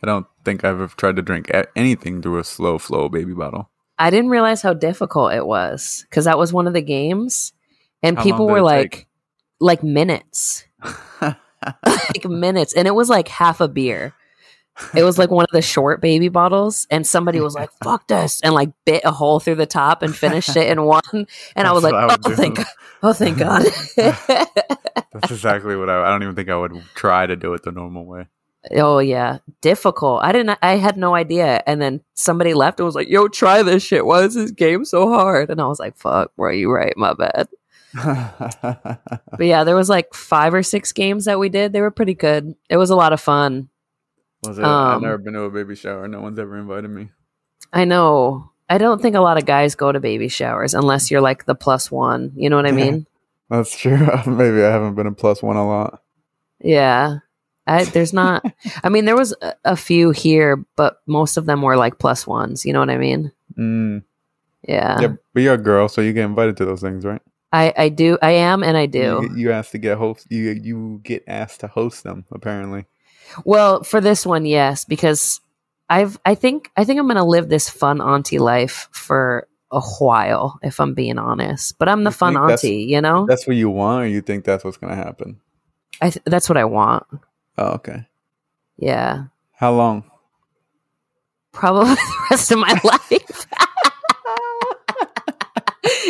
I 0.03 0.07
don't 0.07 0.27
think 0.45 0.65
I've 0.65 0.81
ever 0.81 0.95
tried 0.97 1.17
to 1.17 1.23
drink 1.23 1.51
anything 1.77 2.23
through 2.23 2.39
a 2.39 2.45
slow 2.45 2.79
flow 2.79 3.09
baby 3.09 3.35
bottle. 3.35 3.71
I 3.99 4.09
didn't 4.09 4.31
realize 4.31 4.63
how 4.63 4.73
difficult 4.73 5.35
it 5.35 5.47
was 5.47 6.07
because 6.09 6.25
that 6.25 6.39
was 6.39 6.53
one 6.53 6.67
of 6.67 6.73
the 6.73 6.81
games, 6.81 7.53
and 8.03 8.17
How 8.17 8.23
people 8.23 8.47
were 8.47 8.63
like, 8.63 9.07
like 9.61 9.83
minutes, 9.83 10.65
like 11.87 12.25
minutes, 12.25 12.73
and 12.73 12.87
it 12.89 12.95
was 12.95 13.09
like 13.09 13.29
half 13.29 13.61
a 13.61 13.69
beer. 13.69 14.15
It 14.95 15.03
was 15.03 15.19
like 15.19 15.31
one 15.31 15.45
of 15.45 15.53
the 15.53 15.63
short 15.63 16.01
baby 16.01 16.29
bottles, 16.29 16.87
and 16.91 17.07
somebody 17.07 17.41
was 17.41 17.55
like, 17.55 17.71
"Fuck 17.85 18.07
this," 18.09 18.41
and 18.43 18.55
like 18.55 18.71
bit 18.85 19.03
a 19.05 19.11
hole 19.11 19.41
through 19.41 19.57
the 19.57 19.67
top 19.67 20.03
and 20.03 20.15
finished 20.15 20.57
it 20.57 20.69
in 20.69 20.85
one. 20.85 21.27
And 21.57 21.69
I 21.69 21.73
was 21.73 21.83
like, 21.83 21.95
I 21.95 22.09
"Oh, 22.11 22.17
do. 22.29 22.35
thank, 22.35 22.59
oh, 23.03 23.13
thank 23.13 23.39
God." 23.39 23.65
That's 23.97 25.31
exactly 25.31 25.77
what 25.77 25.91
I. 25.91 26.03
I 26.03 26.09
don't 26.11 26.23
even 26.23 26.35
think 26.35 26.49
I 26.49 26.57
would 26.57 26.73
try 26.95 27.27
to 27.27 27.37
do 27.37 27.53
it 27.55 27.63
the 27.63 27.73
normal 27.73 28.07
way. 28.07 28.27
Oh 28.73 28.99
yeah, 28.99 29.39
difficult. 29.63 30.23
I 30.23 30.33
didn't. 30.33 30.59
I 30.63 30.77
had 30.77 30.97
no 30.97 31.15
idea. 31.15 31.63
And 31.67 31.81
then 31.81 32.03
somebody 32.15 32.53
left 32.55 32.79
and 32.79 32.87
was 32.87 32.95
like, 32.95 33.09
"Yo, 33.09 33.27
try 33.29 33.63
this 33.63 33.83
shit. 33.83 34.05
Why 34.05 34.23
is 34.23 34.35
this 34.35 34.51
game 34.51 34.85
so 34.85 35.09
hard?" 35.09 35.51
And 35.51 35.61
I 35.61 35.67
was 35.67 35.79
like, 35.79 35.97
"Fuck, 35.97 36.35
bro, 36.37 36.53
you 36.53 36.71
right? 36.71 36.93
My 36.97 37.15
bad." 37.15 37.49
But 37.95 39.01
yeah, 39.41 39.65
there 39.65 39.77
was 39.77 39.89
like 39.89 40.15
five 40.15 40.55
or 40.55 40.63
six 40.63 40.93
games 40.93 41.25
that 41.25 41.39
we 41.39 41.49
did. 41.49 41.73
They 41.73 41.81
were 41.81 41.91
pretty 41.91 42.15
good. 42.15 42.55
It 42.69 42.77
was 42.77 42.91
a 42.91 42.97
lot 42.97 43.13
of 43.13 43.21
fun. 43.21 43.69
Was 44.45 44.59
it? 44.59 44.65
I've 44.65 44.97
Um, 44.97 45.03
never 45.03 45.19
been 45.19 45.35
to 45.35 45.43
a 45.43 45.51
baby 45.51 45.75
shower. 45.75 46.09
No 46.09 46.21
one's 46.21 46.39
ever 46.39 46.57
invited 46.57 46.89
me. 46.91 47.11
I 47.73 47.85
know. 47.85 48.51
I 48.69 48.79
don't 48.79 49.03
think 49.03 49.17
a 49.17 49.21
lot 49.21 49.37
of 49.39 49.47
guys 49.47 49.75
go 49.75 49.91
to 49.93 50.01
baby 50.01 50.29
showers 50.29 50.75
unless 50.75 51.11
you're 51.11 51.21
like 51.21 51.45
the 51.45 51.55
plus 51.55 51.91
one. 51.91 52.33
You 52.37 52.49
know 52.51 52.57
what 52.57 52.67
I 52.67 52.73
mean? 52.73 53.07
That's 53.51 53.77
true. 53.77 53.99
Maybe 54.27 54.63
I 54.63 54.71
haven't 54.71 54.95
been 54.95 55.07
a 55.09 55.13
plus 55.13 55.43
one 55.43 55.57
a 55.57 55.67
lot. 55.67 56.03
yeah. 56.61 57.19
I, 57.67 57.85
there's 57.85 58.13
not. 58.13 58.45
I 58.83 58.89
mean, 58.89 59.05
there 59.05 59.17
was 59.17 59.33
a, 59.43 59.55
a 59.65 59.77
few 59.77 60.11
here, 60.11 60.65
but 60.75 61.01
most 61.07 61.37
of 61.37 61.47
them 61.47 61.63
were 61.63 61.77
like 61.77 61.99
plus 62.01 62.27
ones. 62.27 62.65
You 62.67 62.73
know 62.73 62.81
what 62.81 62.91
I 62.91 62.97
mean? 62.99 63.31
Mm, 63.57 64.03
Yeah. 64.67 65.01
yeah, 65.01 65.09
but 65.33 65.43
you're 65.43 65.55
a 65.55 65.59
girl, 65.59 65.87
so 65.89 66.01
you 66.01 66.13
get 66.13 66.25
invited 66.25 66.57
to 66.57 66.65
those 66.65 66.81
things, 66.81 67.05
right? 67.05 67.23
I 67.53 67.73
I 67.77 67.89
do. 67.89 68.17
I 68.23 68.31
am, 68.33 68.63
and 68.63 68.77
I 68.77 68.87
do. 68.87 68.99
You, 69.23 69.31
you 69.37 69.53
asked 69.53 69.73
to 69.73 69.79
get 69.79 69.99
host. 69.99 70.27
You 70.31 70.51
you 70.51 71.01
get 71.03 71.25
asked 71.27 71.61
to 71.61 71.67
host 71.67 72.05
them. 72.05 72.25
Apparently, 72.31 72.87
Well, 73.45 73.83
for 73.83 74.01
this 74.01 74.25
one, 74.25 74.47
yes, 74.47 74.85
because 74.85 75.41
I've 75.89 76.19
I 76.25 76.35
think 76.37 76.71
I 76.77 76.85
think 76.85 77.01
I'm 77.01 77.09
gonna 77.09 77.25
live 77.27 77.49
this 77.49 77.69
fun 77.69 78.01
auntie 78.01 78.39
life 78.39 78.89
for 78.93 79.49
a 79.73 79.81
while, 79.81 80.59
if 80.63 80.79
I'm 80.81 80.95
being 80.95 81.19
honest. 81.19 81.79
But 81.79 81.89
I'm 81.89 82.05
the 82.05 82.11
You 82.11 82.15
fun 82.17 82.37
auntie, 82.37 82.83
you 82.89 83.01
know. 83.01 83.27
that's 83.27 83.47
what 83.47 83.57
you 83.57 83.71
want, 83.71 84.05
or 84.05 84.07
you 84.07 84.21
think 84.21 84.45
that's 84.45 84.63
what's 84.65 84.77
gonna 84.77 84.97
happen? 84.97 85.41
I 86.01 86.11
th- 86.11 86.23
that's 86.27 86.49
what 86.49 86.57
I 86.57 86.65
want. 86.65 87.05
Oh, 87.59 87.73
okay. 87.75 88.07
Yeah, 88.79 89.25
How 89.53 89.73
long? 89.75 90.05
probably 91.53 91.95
the 91.95 92.27
rest 92.31 92.51
of 92.53 92.59
my 92.59 92.81
life. 92.85 93.47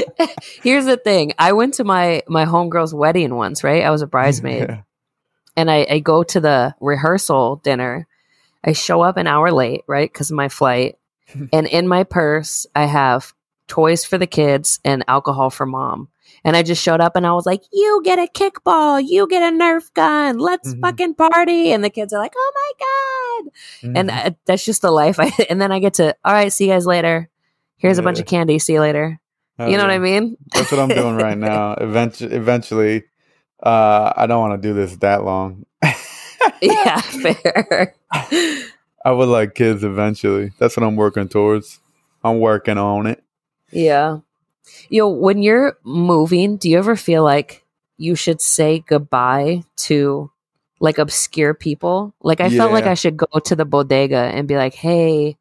Here's 0.62 0.86
the 0.86 0.96
thing: 0.96 1.32
I 1.38 1.52
went 1.52 1.74
to 1.74 1.84
my 1.84 2.22
my 2.28 2.44
homegirl's 2.44 2.94
wedding 2.94 3.34
once, 3.34 3.62
right? 3.64 3.84
I 3.84 3.90
was 3.90 4.02
a 4.02 4.06
bridesmaid. 4.06 4.68
Yeah. 4.68 4.80
and 5.56 5.70
I, 5.70 5.86
I 5.90 5.98
go 5.98 6.22
to 6.22 6.40
the 6.40 6.74
rehearsal 6.80 7.56
dinner. 7.56 8.06
I 8.64 8.72
show 8.72 9.00
up 9.02 9.16
an 9.16 9.26
hour 9.26 9.50
late, 9.52 9.82
right? 9.86 10.10
Because 10.12 10.30
of 10.30 10.36
my 10.36 10.48
flight. 10.48 10.98
and 11.52 11.66
in 11.66 11.88
my 11.88 12.04
purse, 12.04 12.66
I 12.74 12.84
have 12.86 13.32
toys 13.68 14.04
for 14.04 14.18
the 14.18 14.26
kids 14.26 14.80
and 14.84 15.04
alcohol 15.08 15.48
for 15.50 15.64
mom. 15.66 16.08
And 16.44 16.56
I 16.56 16.62
just 16.62 16.82
showed 16.82 17.00
up 17.00 17.16
and 17.16 17.26
I 17.26 17.32
was 17.32 17.46
like, 17.46 17.62
You 17.72 18.00
get 18.04 18.18
a 18.18 18.26
kickball, 18.26 19.02
you 19.06 19.26
get 19.28 19.42
a 19.42 19.54
Nerf 19.56 19.92
gun, 19.94 20.38
let's 20.38 20.74
Mhm. 20.74 20.80
fucking 20.80 21.14
party. 21.14 21.72
And 21.72 21.84
the 21.84 21.90
kids 21.90 22.12
are 22.12 22.18
like, 22.20 22.32
Oh 22.36 22.52
my 22.54 22.72
God. 23.92 23.96
And 23.96 24.10
Mhm. 24.10 24.26
uh, 24.26 24.30
that's 24.46 24.64
just 24.64 24.82
the 24.82 24.90
life. 24.90 25.20
I, 25.20 25.30
and 25.50 25.60
then 25.60 25.70
I 25.72 25.78
get 25.78 25.94
to, 25.94 26.16
All 26.24 26.32
right, 26.32 26.52
see 26.52 26.66
you 26.66 26.72
guys 26.72 26.86
later. 26.86 27.28
Here's 27.76 27.98
a 27.98 28.02
bunch 28.02 28.18
of 28.20 28.26
candy. 28.26 28.58
See 28.58 28.72
you 28.74 28.80
later. 28.80 29.19
You 29.68 29.76
know 29.76 29.84
what. 29.84 29.90
I 29.90 29.98
mean? 29.98 30.36
That's 30.52 30.70
what 30.70 30.80
I'm 30.80 30.88
doing 30.88 31.16
right 31.16 31.36
now. 31.38 31.74
Eventually, 31.74 32.34
eventually, 32.34 33.04
uh, 33.62 34.12
I 34.16 34.26
don't 34.26 34.40
want 34.40 34.60
to 34.60 34.68
do 34.68 34.74
this 34.74 34.96
that 34.96 35.24
long. 35.24 35.66
yeah, 36.62 37.00
fair. 37.00 37.94
I 39.04 39.12
would 39.12 39.28
like 39.28 39.54
kids 39.54 39.84
eventually. 39.84 40.52
That's 40.58 40.76
what 40.76 40.84
I'm 40.84 40.96
working 40.96 41.28
towards. 41.28 41.80
I'm 42.22 42.38
working 42.40 42.78
on 42.78 43.06
it. 43.06 43.22
Yeah. 43.70 44.18
Yo, 44.88 45.08
when 45.08 45.42
you're 45.42 45.78
moving, 45.84 46.56
do 46.56 46.68
you 46.68 46.78
ever 46.78 46.96
feel 46.96 47.24
like 47.24 47.64
you 47.96 48.14
should 48.14 48.40
say 48.40 48.80
goodbye 48.80 49.62
to 49.76 50.30
like 50.80 50.98
obscure 50.98 51.54
people? 51.54 52.14
Like 52.20 52.40
I 52.40 52.50
felt 52.50 52.72
like 52.72 52.84
I 52.86 52.94
should 52.94 53.16
go 53.16 53.38
to 53.44 53.56
the 53.56 53.64
bodega 53.64 54.16
and 54.18 54.48
be 54.48 54.56
like, 54.56 54.74
"Hey, 54.74 55.36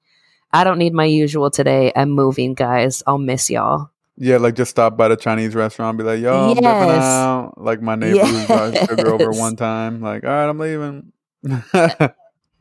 I 0.52 0.64
don't 0.64 0.78
need 0.78 0.94
my 0.94 1.06
usual 1.06 1.52
today. 1.52 1.92
I'm 1.96 2.10
moving, 2.12 2.54
guys. 2.54 3.04
I'll 3.06 3.18
miss 3.18 3.50
y'all." 3.50 3.92
Yeah, 4.22 4.36
like 4.38 4.56
just 4.56 4.70
stop 4.72 4.98
by 4.98 5.08
the 5.08 5.16
Chinese 5.16 5.56
restaurant, 5.56 5.98
be 5.98 6.04
like, 6.04 6.20
"Yo, 6.20 6.52
I'm 6.52 6.64
Yes. 6.64 7.02
out." 7.04 7.54
Like 7.58 7.82
my 7.82 7.96
neighbor 7.96 8.20
who 8.28 8.46
brought 8.46 8.76
sugar 8.90 9.12
over 9.14 9.32
one 9.32 9.56
time. 9.56 10.02
Like, 10.02 10.26
all 10.26 10.30
right, 10.30 10.50
I'm 10.50 10.60
leaving. 10.60 11.14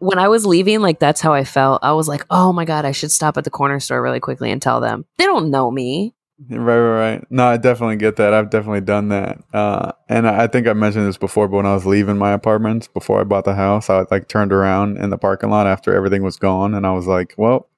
When 0.01 0.21
I 0.21 0.29
was 0.29 0.47
leaving, 0.47 0.81
like 0.81 1.01
that's 1.01 1.21
how 1.21 1.35
I 1.35 1.43
felt. 1.43 1.81
I 1.83 1.93
was 1.93 2.07
like, 2.07 2.25
"Oh 2.31 2.53
my 2.53 2.65
god, 2.65 2.85
I 2.85 2.93
should 2.93 3.11
stop 3.11 3.37
at 3.37 3.43
the 3.43 3.51
corner 3.51 3.81
store 3.81 4.01
really 4.01 4.21
quickly 4.21 4.53
and 4.53 4.63
tell 4.63 4.81
them. 4.81 5.05
They 5.17 5.25
don't 5.25 5.51
know 5.51 5.73
me." 5.73 6.15
Right, 6.49 6.79
right, 6.79 7.11
right. 7.11 7.27
No, 7.31 7.49
I 7.49 7.57
definitely 7.57 7.97
get 7.97 8.15
that. 8.15 8.33
I've 8.33 8.51
definitely 8.51 8.83
done 8.83 9.09
that. 9.09 9.43
Uh, 9.53 9.91
and 10.09 10.29
I 10.29 10.45
I 10.45 10.47
think 10.47 10.69
I 10.69 10.73
mentioned 10.75 11.09
this 11.09 11.19
before, 11.19 11.49
but 11.49 11.57
when 11.57 11.67
I 11.67 11.75
was 11.75 11.85
leaving 11.85 12.17
my 12.17 12.31
apartments 12.31 12.87
before 12.87 13.21
I 13.21 13.25
bought 13.25 13.45
the 13.45 13.57
house, 13.57 13.91
I 13.91 14.05
like 14.09 14.29
turned 14.29 14.53
around 14.53 14.99
in 14.99 15.11
the 15.11 15.19
parking 15.19 15.51
lot 15.51 15.67
after 15.67 15.93
everything 15.93 16.23
was 16.23 16.37
gone, 16.37 16.75
and 16.75 16.87
I 16.87 16.93
was 16.93 17.09
like, 17.09 17.35
"Well, 17.37 17.69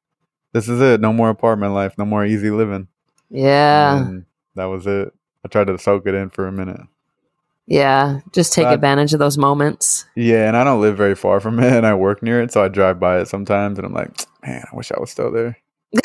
this 0.53 0.69
is 0.69 0.79
it. 0.83 1.01
No 1.01 1.15
more 1.15 1.31
apartment 1.31 1.73
life. 1.73 1.97
No 1.97 2.05
more 2.05 2.27
easy 2.27 2.51
living." 2.51 2.89
Yeah. 3.31 3.99
And 4.07 4.27
that 4.57 4.65
was 4.67 4.87
it. 4.87 5.13
I 5.45 5.49
tried 5.49 5.69
to 5.69 5.79
soak 5.79 6.07
it 6.07 6.15
in 6.15 6.31
for 6.31 6.47
a 6.47 6.53
minute. 6.53 6.81
Yeah, 7.67 8.21
just 8.33 8.53
take 8.53 8.67
advantage 8.67 9.13
of 9.13 9.21
those 9.21 9.39
moments. 9.39 10.05
Yeah, 10.17 10.49
and 10.49 10.57
I 10.57 10.65
don't 10.65 10.81
live 10.81 10.97
very 10.97 11.15
far 11.15 11.39
from 11.39 11.59
it, 11.61 11.73
and 11.73 11.87
I 11.87 11.95
work 11.95 12.21
near 12.23 12.43
it, 12.43 12.53
so 12.53 12.65
I 12.65 12.69
drive 12.69 12.99
by 12.99 13.21
it 13.21 13.29
sometimes, 13.29 13.79
and 13.79 13.87
I'm 13.87 13.93
like, 13.95 14.11
"Man, 14.43 14.65
I 14.71 14.77
wish 14.77 14.91
I 14.91 14.99
was 14.99 15.11
still 15.11 15.31
there." 15.31 15.57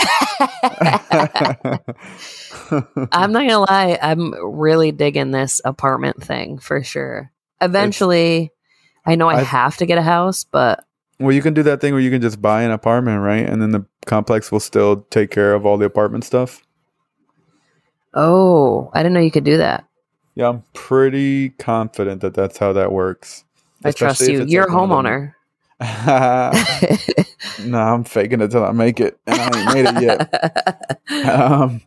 I'm 3.12 3.32
not 3.32 3.48
gonna 3.48 3.60
lie, 3.60 3.98
I'm 4.02 4.34
really 4.58 4.92
digging 4.92 5.32
this 5.32 5.62
apartment 5.66 6.24
thing 6.24 6.60
for 6.60 6.84
sure. 6.84 7.32
Eventually, 7.62 8.52
I 9.06 9.16
know 9.16 9.28
I 9.30 9.38
I- 9.40 9.44
have 9.44 9.78
to 9.78 9.86
get 9.86 9.98
a 9.98 10.04
house, 10.04 10.44
but 10.44 10.84
Well, 11.20 11.32
you 11.32 11.42
can 11.42 11.54
do 11.54 11.64
that 11.64 11.82
thing 11.82 11.94
where 11.94 12.02
you 12.02 12.12
can 12.12 12.22
just 12.22 12.42
buy 12.42 12.64
an 12.64 12.72
apartment, 12.72 13.22
right? 13.22 13.46
And 13.48 13.62
then 13.62 13.72
the 13.72 13.86
complex 14.06 14.52
will 14.52 14.60
still 14.60 14.98
take 15.10 15.32
care 15.32 15.54
of 15.54 15.66
all 15.66 15.78
the 15.78 15.86
apartment 15.86 16.24
stuff. 16.26 16.62
Oh, 18.16 18.90
I 18.94 19.04
didn't 19.04 19.14
know 19.14 19.20
you 19.20 19.32
could 19.32 19.44
do 19.44 19.58
that. 19.58 19.86
Yeah, 20.36 20.50
I'm 20.50 20.64
pretty 20.74 21.50
confident 21.50 22.22
that 22.22 22.34
that's 22.34 22.58
how 22.58 22.74
that 22.74 22.92
works. 22.92 23.46
I 23.84 23.92
trust 23.92 24.22
Especially 24.22 24.46
you. 24.46 24.50
You're 24.50 24.64
a 24.64 24.68
like 24.68 24.90
one 24.90 25.06
of 25.06 25.12
them- 25.12 25.22
homeowner. 25.22 25.34
no, 27.66 27.78
I'm 27.78 28.04
faking 28.06 28.42
it 28.42 28.50
till 28.50 28.64
I 28.64 28.72
make 28.72 29.00
it, 29.00 29.20
and 29.28 29.40
I 29.40 29.60
ain't 29.60 29.74
made 29.74 29.86
it 29.86 30.02
yet. 31.12 31.30
um, 31.30 31.82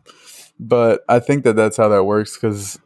but 0.59 1.01
I 1.09 1.19
think 1.19 1.43
that 1.43 1.55
that's 1.55 1.77
how 1.77 1.89
that 1.89 2.03
works 2.03 2.35
because 2.35 2.79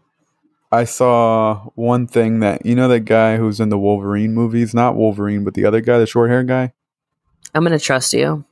I 0.72 0.86
saw 0.86 1.70
one 1.76 2.08
thing 2.08 2.40
that 2.40 2.66
you 2.66 2.74
know 2.74 2.88
that 2.88 3.02
guy 3.02 3.38
who's 3.38 3.60
in 3.60 3.70
the 3.70 3.78
Wolverine 3.78 4.34
movies, 4.34 4.74
not 4.74 4.96
Wolverine, 4.96 5.44
but 5.44 5.56
the 5.56 5.66
other 5.66 5.82
guy, 5.82 5.98
the 5.98 6.08
short 6.08 6.30
hair 6.30 6.44
guy. 6.44 6.74
I'm 7.54 7.64
gonna 7.64 7.80
trust 7.80 8.14
you. 8.14 8.46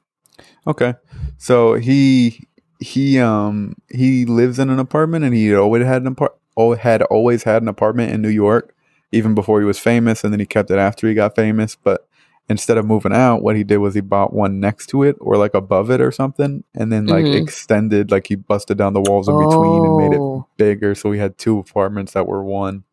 Okay. 0.68 0.94
So 1.38 1.76
he 1.76 2.48
he 2.82 3.20
um 3.20 3.76
he 3.90 4.26
lives 4.26 4.60
in 4.60 4.70
an 4.72 4.80
apartment 4.80 5.26
and 5.26 5.36
he 5.36 5.56
always 5.56 5.86
had 5.86 6.04
an 6.04 6.10
apart 6.10 6.36
oh, 6.58 6.76
had 6.76 7.04
always 7.04 7.44
had 7.44 7.62
an 7.62 7.70
apartment 7.70 8.14
in 8.14 8.22
New 8.22 8.30
York 8.30 8.76
even 9.14 9.36
before 9.36 9.60
he 9.62 9.66
was 9.66 9.80
famous 9.80 10.24
and 10.24 10.34
then 10.34 10.40
he 10.42 10.48
kept 10.48 10.72
it 10.72 10.80
after 10.80 11.08
he 11.08 11.14
got 11.16 11.36
famous 11.36 11.76
but 11.78 12.08
instead 12.50 12.78
of 12.78 12.86
moving 12.86 13.14
out 13.14 13.44
what 13.44 13.56
he 13.56 13.64
did 13.64 13.78
was 13.78 13.96
he 13.96 14.02
bought 14.02 14.34
one 14.34 14.60
next 14.60 14.88
to 14.88 15.04
it 15.04 15.16
or 15.22 15.38
like 15.38 15.54
above 15.54 15.92
it 15.92 16.02
or 16.02 16.12
something 16.12 16.64
and 16.76 16.92
then 16.92 17.08
like 17.08 17.26
Mhm. 17.28 17.36
extended 17.36 18.12
like 18.12 18.28
he 18.28 18.36
busted 18.36 18.78
down 18.78 18.94
the 18.94 19.02
walls 19.02 19.30
in 19.30 19.38
between 19.38 19.86
and 19.86 19.96
made 19.96 20.14
it 20.14 20.26
Oh, 20.26 20.46
bigger 20.58 20.96
so 20.96 21.12
he 21.12 21.20
had 21.20 21.38
two 21.38 21.60
apartments 21.60 22.14
that 22.14 22.28
were 22.28 22.44
one. 22.44 22.84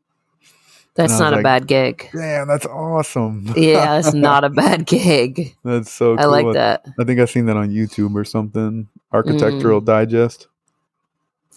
That's 0.98 1.12
and 1.12 1.22
I 1.22 1.26
was 1.26 1.32
not 1.32 1.38
a 1.38 1.42
bad 1.44 1.66
gig. 1.68 2.10
Damn, 2.12 2.48
that's 2.48 2.66
awesome. 2.66 3.52
Yeah, 3.56 4.00
that's 4.00 4.14
not 4.14 4.42
a 4.42 4.50
bad 4.50 4.84
gig. 4.84 5.54
that's 5.62 5.92
so 5.92 6.16
cool. 6.16 6.24
I 6.24 6.26
like 6.26 6.54
that. 6.54 6.84
I 6.98 7.04
think 7.04 7.20
I've 7.20 7.30
seen 7.30 7.46
that 7.46 7.56
on 7.56 7.70
YouTube 7.70 8.16
or 8.16 8.24
something. 8.24 8.82
Mm. 8.82 8.88
Architectural 9.12 9.80
Digest. 9.80 10.48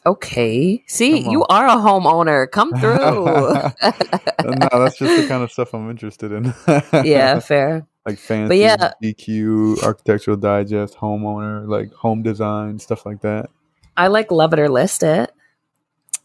Okay. 0.06 0.84
See, 0.88 1.28
you 1.28 1.44
are 1.46 1.66
a 1.66 1.72
homeowner. 1.72 2.50
Come 2.52 2.72
through. 2.80 3.26
no, 3.26 3.74
that's 3.82 5.00
just 5.00 5.22
the 5.22 5.26
kind 5.28 5.42
of 5.44 5.52
stuff 5.52 5.74
I'm 5.74 5.90
interested 5.90 6.32
in. 6.32 6.54
yeah, 7.04 7.40
fair. 7.40 7.88
like 8.06 8.20
fancy 8.20 8.58
yeah. 8.58 8.94
DQ, 9.04 9.82
Architectural 9.82 10.38
Digest, 10.38 10.98
homeowner, 10.98 11.68
like 11.68 11.92
home 11.94 12.22
design, 12.22 12.78
stuff 12.78 13.08
like 13.08 13.22
that. 13.22 13.50
I 13.98 14.06
like 14.08 14.30
love 14.30 14.54
it 14.54 14.60
or 14.60 14.70
list 14.70 15.02
it. 15.02 15.32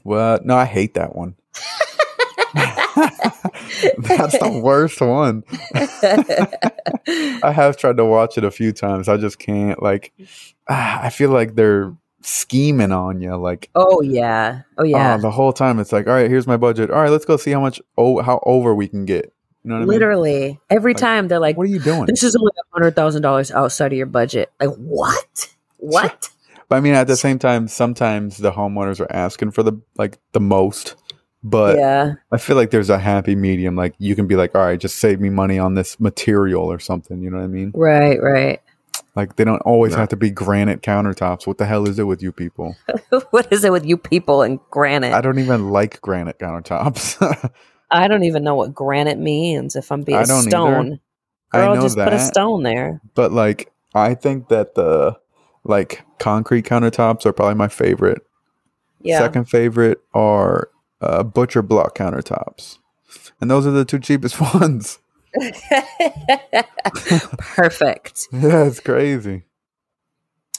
Well, 0.05 0.39
no, 0.45 0.55
I 0.55 0.67
hate 0.67 0.93
that 0.95 1.17
one. 1.17 1.35
That's 3.99 4.39
the 4.39 4.61
worst 4.63 5.01
one. 5.01 5.45
I 7.43 7.53
have 7.53 7.77
tried 7.77 7.97
to 7.99 8.05
watch 8.05 8.39
it 8.39 8.45
a 8.45 8.51
few 8.51 8.73
times. 8.73 9.09
I 9.09 9.17
just 9.17 9.39
can't. 9.39 9.83
Like, 9.83 10.13
ah, 10.69 11.01
I 11.05 11.11
feel 11.11 11.31
like 11.31 11.55
they're 11.55 11.95
scheming 12.23 12.93
on 12.93 13.21
you. 13.21 13.37
Like, 13.37 13.71
oh 13.75 14.01
yeah. 14.01 14.63
Oh 14.79 14.85
yeah. 14.85 15.17
oh, 15.17 15.21
the 15.21 15.31
whole 15.31 15.53
time 15.53 15.79
it's 15.79 15.93
like, 15.93 16.07
all 16.07 16.15
right, 16.15 16.31
here's 16.31 16.47
my 16.47 16.57
budget. 16.57 16.91
All 16.91 17.01
right, 17.03 17.11
let's 17.11 17.25
go 17.25 17.37
see 17.37 17.51
how 17.53 17.61
much, 17.61 17.81
oh, 17.97 18.21
how 18.23 18.41
over 18.45 18.75
we 18.75 18.89
can 18.89 19.05
get. 19.05 19.33
You 19.65 19.71
know 19.73 19.79
what 19.81 19.89
Literally. 19.89 20.59
Every 20.71 20.93
Like, 20.95 21.01
time 21.01 21.29
they're 21.29 21.39
like, 21.41 21.57
What 21.57 21.65
are 21.67 21.71
you 21.71 21.81
doing? 21.81 22.07
this 22.07 22.23
is 22.23 22.37
only 22.37 22.53
a 22.57 22.75
hundred 22.75 22.95
thousand 22.95 23.23
dollars 23.23 23.51
outside 23.51 23.93
of 23.93 23.99
your 23.99 24.07
budget. 24.07 24.53
Like 24.61 24.75
what? 24.77 25.55
What? 25.79 26.31
But 26.69 26.77
I 26.77 26.81
mean, 26.81 26.95
at 26.95 27.07
the 27.07 27.17
same 27.17 27.39
time, 27.39 27.69
sometimes 27.69 28.39
the 28.39 28.51
homeowners 28.53 29.01
are 29.01 29.13
asking 29.13 29.53
for 29.53 29.63
the 29.63 29.81
like 29.97 30.19
the 30.33 30.41
most. 30.41 30.97
But 31.49 31.77
yeah. 31.77 32.15
I 32.33 32.39
feel 32.39 32.57
like 32.57 32.71
there's 32.73 32.91
a 32.91 32.99
happy 32.99 33.37
medium. 33.37 33.77
Like 33.77 33.95
you 33.99 34.17
can 34.17 34.27
be 34.27 34.35
like, 34.35 34.55
all 34.57 34.63
right, 34.65 34.81
just 34.81 34.97
save 34.97 35.21
me 35.21 35.31
money 35.31 35.61
on 35.61 35.75
this 35.75 36.01
material 36.01 36.65
or 36.65 36.81
something. 36.81 37.21
You 37.23 37.31
know 37.31 37.37
what 37.37 37.45
I 37.45 37.47
mean? 37.47 37.71
Right, 37.73 38.21
right. 38.21 38.61
Like 39.15 39.37
they 39.37 39.45
don't 39.45 39.61
always 39.63 39.93
Yeah. 39.93 40.01
have 40.01 40.09
to 40.09 40.17
be 40.17 40.31
granite 40.31 40.83
countertops. 40.83 41.47
What 41.47 41.59
the 41.59 41.67
hell 41.67 41.87
is 41.87 42.01
it 42.01 42.03
with 42.05 42.21
you 42.21 42.33
people? 42.33 42.75
what 43.31 43.53
is 43.53 43.63
it 43.65 43.71
with 43.71 43.87
you 43.87 43.97
people 43.97 44.43
and 44.43 44.59
granite? 44.71 45.13
I 45.13 45.19
I 45.19 45.21
don't, 45.21 45.37
don't 45.37 45.45
even 45.45 45.71
like 45.71 46.01
granite 46.01 46.39
countertops. 46.41 47.51
I 47.93 48.09
don't 48.09 48.25
even 48.25 48.43
know 48.43 48.57
what 48.57 48.75
granite 48.75 49.19
means 49.19 49.77
if 49.77 49.93
I'm 49.93 50.03
being 50.03 50.19
I 50.19 50.25
don't 50.25 50.41
either. 50.41 50.51
stone. 50.51 51.01
I 51.53 51.59
Girl, 51.61 51.77
know 51.77 51.83
just 51.83 51.97
put 51.97 52.13
a 52.13 52.19
stone 52.19 52.65
there. 52.65 53.01
but 53.15 53.31
like, 53.31 53.73
I 53.95 54.15
think 54.15 54.49
that 54.49 54.75
the 54.75 55.17
like 55.63 56.03
concrete 56.19 56.65
countertops 56.67 57.25
are 57.25 57.33
probably 57.33 57.55
my 57.55 57.69
favorite. 57.69 58.21
Yeah. 59.01 59.21
Second 59.21 59.45
favorite 59.49 60.01
are 60.13 60.69
uh, 61.01 61.23
butcher 61.23 61.63
block 61.63 61.97
countertops, 61.97 62.79
and 63.41 63.51
those 63.51 63.67
are 63.67 63.73
the 63.73 63.85
two 63.85 63.99
cheapest 63.99 64.41
ones. 64.55 64.99
Perfect. 67.39 68.27
Yeah, 68.33 68.65
it's 68.65 68.81
crazy. 68.81 69.43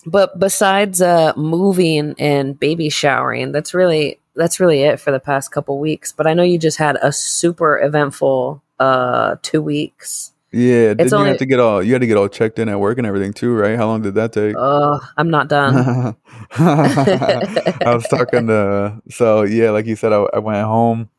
But 0.05 0.39
besides 0.39 1.01
uh, 1.01 1.33
moving 1.35 2.15
and 2.17 2.57
baby 2.59 2.89
showering, 2.89 3.51
that's 3.51 3.73
really 3.73 4.19
that's 4.35 4.59
really 4.59 4.83
it 4.83 4.99
for 4.99 5.11
the 5.11 5.19
past 5.19 5.51
couple 5.51 5.79
weeks. 5.79 6.11
But 6.11 6.27
I 6.27 6.33
know 6.33 6.43
you 6.43 6.59
just 6.59 6.77
had 6.77 6.97
a 7.01 7.11
super 7.11 7.79
eventful 7.81 8.63
uh, 8.79 9.35
two 9.41 9.61
weeks. 9.61 10.31
Yeah, 10.51 10.93
didn't 10.93 11.11
only- 11.13 11.25
you 11.25 11.29
have 11.31 11.39
to 11.39 11.45
get 11.45 11.59
all 11.59 11.83
you 11.83 11.91
had 11.93 11.99
to 12.01 12.07
get 12.07 12.15
all 12.15 12.29
checked 12.29 12.57
in 12.57 12.69
at 12.69 12.79
work 12.79 12.97
and 12.97 13.05
everything 13.05 13.33
too, 13.33 13.53
right? 13.53 13.75
How 13.75 13.85
long 13.87 14.01
did 14.01 14.15
that 14.15 14.31
take? 14.31 14.55
Uh, 14.57 14.97
I'm 15.17 15.29
not 15.29 15.49
done. 15.49 16.15
I 16.51 17.81
was 17.85 18.07
talking 18.07 18.47
to 18.47 19.01
so 19.09 19.43
yeah, 19.43 19.71
like 19.71 19.85
you 19.85 19.95
said, 19.97 20.13
I, 20.13 20.25
I 20.33 20.39
went 20.39 20.65
home. 20.65 21.09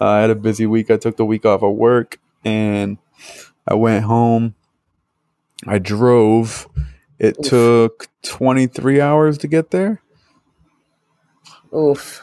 Uh, 0.00 0.04
I 0.04 0.20
had 0.20 0.30
a 0.30 0.34
busy 0.34 0.66
week. 0.66 0.90
I 0.90 0.96
took 0.98 1.16
the 1.16 1.24
week 1.24 1.46
off 1.46 1.62
of 1.62 1.74
work 1.74 2.20
and 2.44 2.98
I 3.66 3.74
went 3.74 4.04
home. 4.04 4.54
I 5.66 5.78
drove. 5.78 6.68
It 7.18 7.36
Oof. 7.40 7.46
took 7.46 8.08
23 8.22 9.00
hours 9.00 9.38
to 9.38 9.48
get 9.48 9.70
there. 9.70 10.00
Oof. 11.74 12.22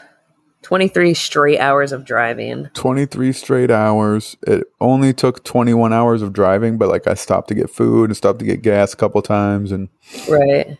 23 0.65 1.13
straight 1.13 1.59
hours 1.59 1.91
of 1.91 2.05
driving. 2.05 2.65
23 2.73 3.31
straight 3.33 3.69
hours. 3.69 4.35
It 4.47 4.63
only 4.81 5.13
took 5.13 5.43
21 5.43 5.93
hours 5.93 6.23
of 6.23 6.33
driving, 6.33 6.79
but 6.79 6.89
like 6.89 7.05
I 7.05 7.13
stopped 7.13 7.49
to 7.49 7.53
get 7.55 7.69
food 7.69 8.09
and 8.09 8.17
stopped 8.17 8.39
to 8.39 8.45
get 8.45 8.63
gas 8.63 8.91
a 8.91 8.97
couple 8.97 9.21
times 9.21 9.71
and 9.71 9.89
Right. 10.27 10.77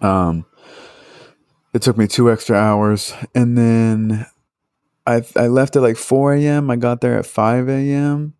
Um, 0.00 0.46
it 1.74 1.82
took 1.82 1.98
me 1.98 2.06
two 2.06 2.30
extra 2.30 2.56
hours, 2.56 3.12
and 3.34 3.56
then 3.58 4.26
I 5.06 5.22
I 5.36 5.48
left 5.48 5.76
at 5.76 5.82
like 5.82 5.96
four 5.98 6.32
a.m. 6.34 6.70
I 6.70 6.76
got 6.76 7.00
there 7.02 7.18
at 7.18 7.26
five 7.26 7.68
a.m. 7.68 8.32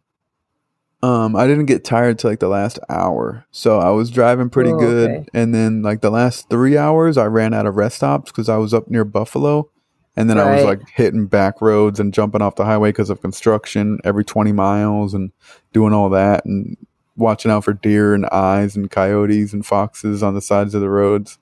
Um, 1.03 1.37
I 1.37 1.47
didn't 1.47 1.67
get 1.67 1.85
tired 1.85 2.19
till 2.19 2.31
like 2.31 2.41
the 2.41 2.49
last 2.49 2.79
hour, 2.89 3.45
so 3.51 3.79
I 3.79 3.91
was 3.91 4.11
driving 4.11 4.49
pretty 4.51 4.73
Oh, 4.73 4.79
good. 4.79 5.11
okay. 5.11 5.27
And 5.35 5.55
then 5.55 5.83
like 5.83 6.01
the 6.01 6.11
last 6.11 6.49
three 6.51 6.77
hours, 6.79 7.17
I 7.19 7.27
ran 7.27 7.53
out 7.55 7.67
of 7.67 7.77
rest 7.77 7.97
stops 7.97 8.31
because 8.33 8.49
I 8.49 8.57
was 8.57 8.73
up 8.75 8.89
near 8.89 9.05
Buffalo, 9.05 9.71
and 10.19 10.29
then 10.29 10.39
I 10.39 10.55
was 10.55 10.65
like 10.65 10.89
hitting 10.89 11.27
back 11.27 11.61
roads 11.63 12.01
and 12.01 12.13
jumping 12.13 12.43
off 12.43 12.57
the 12.57 12.65
highway 12.65 12.91
because 12.91 13.09
of 13.11 13.21
construction 13.23 13.99
every 14.05 14.25
twenty 14.25 14.53
miles 14.53 15.15
and 15.15 15.31
doing 15.73 15.93
all 15.95 16.11
that 16.11 16.45
and 16.45 16.77
watching 17.17 17.51
out 17.51 17.65
for 17.65 17.73
deer 17.73 18.15
and 18.15 18.27
eyes 18.27 18.77
and 18.77 18.91
coyotes 18.91 19.53
and 19.53 19.65
foxes 19.65 20.23
on 20.23 20.35
the 20.35 20.41
sides 20.41 20.75
of 20.75 20.81
the 20.81 20.89
roads 20.91 21.39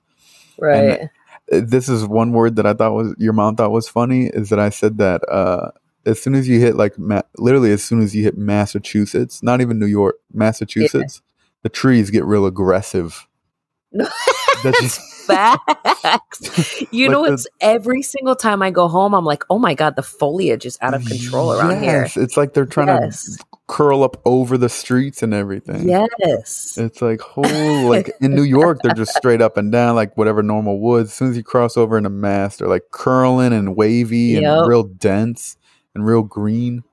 Right. 0.59 1.01
uh, 1.01 1.07
this 1.49 1.87
is 1.87 2.05
one 2.05 2.31
word 2.33 2.55
that 2.55 2.65
I 2.65 2.73
thought 2.73 2.93
was 2.93 3.13
your 3.17 3.33
mom 3.33 3.55
thought 3.55 3.71
was 3.71 3.87
funny 3.87 4.27
is 4.27 4.49
that 4.49 4.59
I 4.59 4.69
said 4.69 4.97
that 4.97 5.21
uh, 5.29 5.71
as 6.05 6.21
soon 6.21 6.35
as 6.35 6.47
you 6.47 6.59
hit 6.59 6.75
like 6.75 6.97
ma- 6.97 7.21
literally 7.37 7.71
as 7.71 7.83
soon 7.83 8.01
as 8.01 8.15
you 8.15 8.23
hit 8.23 8.37
Massachusetts, 8.37 9.43
not 9.43 9.61
even 9.61 9.77
New 9.79 9.85
York, 9.85 10.15
Massachusetts, 10.33 11.21
the 11.63 11.69
trees 11.69 12.09
get 12.09 12.25
real 12.25 12.45
aggressive. 12.45 13.27
That's 13.91 14.81
just 14.81 15.01
Facts. 15.27 16.81
You 16.91 17.07
Like 17.07 17.11
know, 17.11 17.25
the- 17.27 17.33
it's 17.33 17.47
every 17.61 18.01
single 18.01 18.35
time 18.35 18.61
I 18.61 18.71
go 18.71 18.87
home, 18.87 19.13
I'm 19.13 19.25
like, 19.25 19.43
oh 19.49 19.59
my 19.59 19.73
God, 19.73 19.95
the 19.95 20.03
foliage 20.03 20.65
is 20.65 20.77
out 20.81 20.93
of 20.93 21.05
control 21.05 21.51
around 21.53 21.81
here. 21.83 22.07
It's 22.15 22.37
like 22.37 22.53
they're 22.53 22.65
trying 22.65 22.87
Yes. 22.87 23.37
to 23.37 23.45
curl 23.67 24.03
up 24.03 24.21
over 24.25 24.57
the 24.57 24.69
streets 24.69 25.21
and 25.21 25.33
everything. 25.33 25.89
Yes. 25.89 26.77
It's 26.77 27.01
like 27.01 27.19
whole 27.19 27.43
like 27.89 28.11
in 28.21 28.33
New 28.33 28.43
York 28.43 28.79
they're 28.81 28.93
just 28.93 29.13
straight 29.15 29.41
up 29.41 29.57
and 29.57 29.71
down 29.71 29.95
like 29.95 30.15
whatever 30.17 30.41
normal 30.41 30.79
woods. 30.79 31.09
As 31.09 31.13
soon 31.15 31.29
as 31.31 31.37
you 31.37 31.43
cross 31.43 31.75
over 31.75 31.97
into 31.97 32.09
Mass, 32.09 32.57
they're 32.57 32.67
like 32.69 32.85
curling 32.91 33.51
and 33.53 33.75
wavy 33.75 34.35
and 34.37 34.67
real 34.67 34.83
dense 34.83 35.57
and 35.93 36.05
real 36.05 36.21
green. 36.23 36.83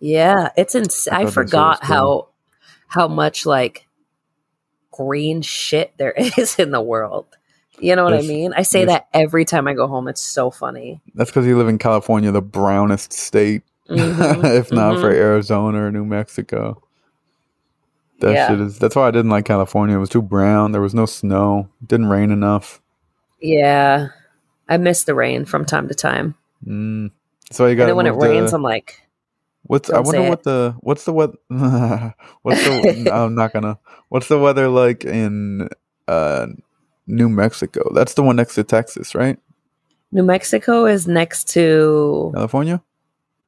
Yeah. 0.00 0.48
It's 0.56 0.74
ins- 0.74 1.06
I 1.06 1.18
I, 1.18 1.18
thought 1.18 1.24
that's 1.24 1.36
what 1.36 1.44
forgot 1.44 1.84
how 1.84 2.28
how 2.88 3.06
much 3.08 3.46
like 3.46 3.86
green 4.90 5.40
shit 5.40 5.92
there 5.98 6.12
is 6.36 6.58
in 6.58 6.70
the 6.72 6.80
world. 6.82 7.26
You 7.78 7.96
know 7.96 8.04
what 8.04 8.10
There's- 8.10 8.24
I 8.26 8.28
mean? 8.28 8.52
I 8.54 8.62
say 8.62 8.84
that 8.84 9.08
every 9.14 9.44
time 9.44 9.66
I 9.66 9.74
go 9.74 9.86
home. 9.86 10.08
It's 10.08 10.20
so 10.20 10.50
funny. 10.50 11.00
That's 11.14 11.30
because 11.30 11.46
you 11.46 11.56
live 11.56 11.68
in 11.68 11.78
California, 11.78 12.30
the 12.30 12.42
brownest 12.42 13.12
state, 13.12 13.62
Mhm, 13.88 14.44
if 14.58 14.70
not 14.72 15.00
for 15.00 15.10
mhm. 15.10 15.16
Arizona 15.16 15.84
or 15.86 15.90
New 15.90 16.04
Mexico. 16.04 16.82
That 18.20 18.32
Yeah. 18.34 18.48
shit 18.48 18.60
is. 18.60 18.78
That's 18.78 18.94
why 18.94 19.08
I 19.08 19.10
didn't 19.10 19.30
like 19.30 19.44
California. 19.44 19.96
It 19.96 20.00
was 20.00 20.08
too 20.10 20.22
brown. 20.22 20.72
There 20.72 20.80
was 20.80 20.94
no 20.94 21.06
snow. 21.06 21.68
It 21.82 21.88
didn't 21.88 22.06
rain 22.08 22.30
enough. 22.30 22.80
Yeah. 23.40 24.08
I 24.68 24.76
miss 24.76 25.04
the 25.04 25.14
rain 25.14 25.44
from 25.44 25.64
time 25.64 25.88
to 25.88 25.94
time. 25.94 26.36
Mm. 26.64 27.10
So 27.50 27.66
you 27.66 27.74
got. 27.74 27.94
when 27.96 28.06
it 28.06 28.10
rains, 28.14 28.52
I'm 28.52 28.62
like, 28.62 29.00
What's 29.64 29.90
I 29.90 30.00
wonder 30.00 30.22
what 30.22 30.38
it. 30.40 30.42
the 30.44 30.74
what's 30.80 31.04
the 31.04 31.12
what 31.12 31.34
what's 32.42 32.64
the 32.64 33.10
I'm 33.14 33.34
not 33.36 33.52
gonna 33.52 33.78
what's 34.08 34.26
the 34.28 34.38
weather 34.38 34.68
like 34.68 35.04
in 35.04 35.68
uh 36.08 36.46
New 37.06 37.28
Mexico? 37.28 37.90
That's 37.94 38.14
the 38.14 38.22
one 38.22 38.36
next 38.36 38.54
to 38.56 38.64
Texas, 38.64 39.14
right? 39.14 39.38
New 40.12 40.22
Mexico 40.22 40.86
is 40.86 41.08
next 41.08 41.48
to 41.50 42.30
California? 42.34 42.82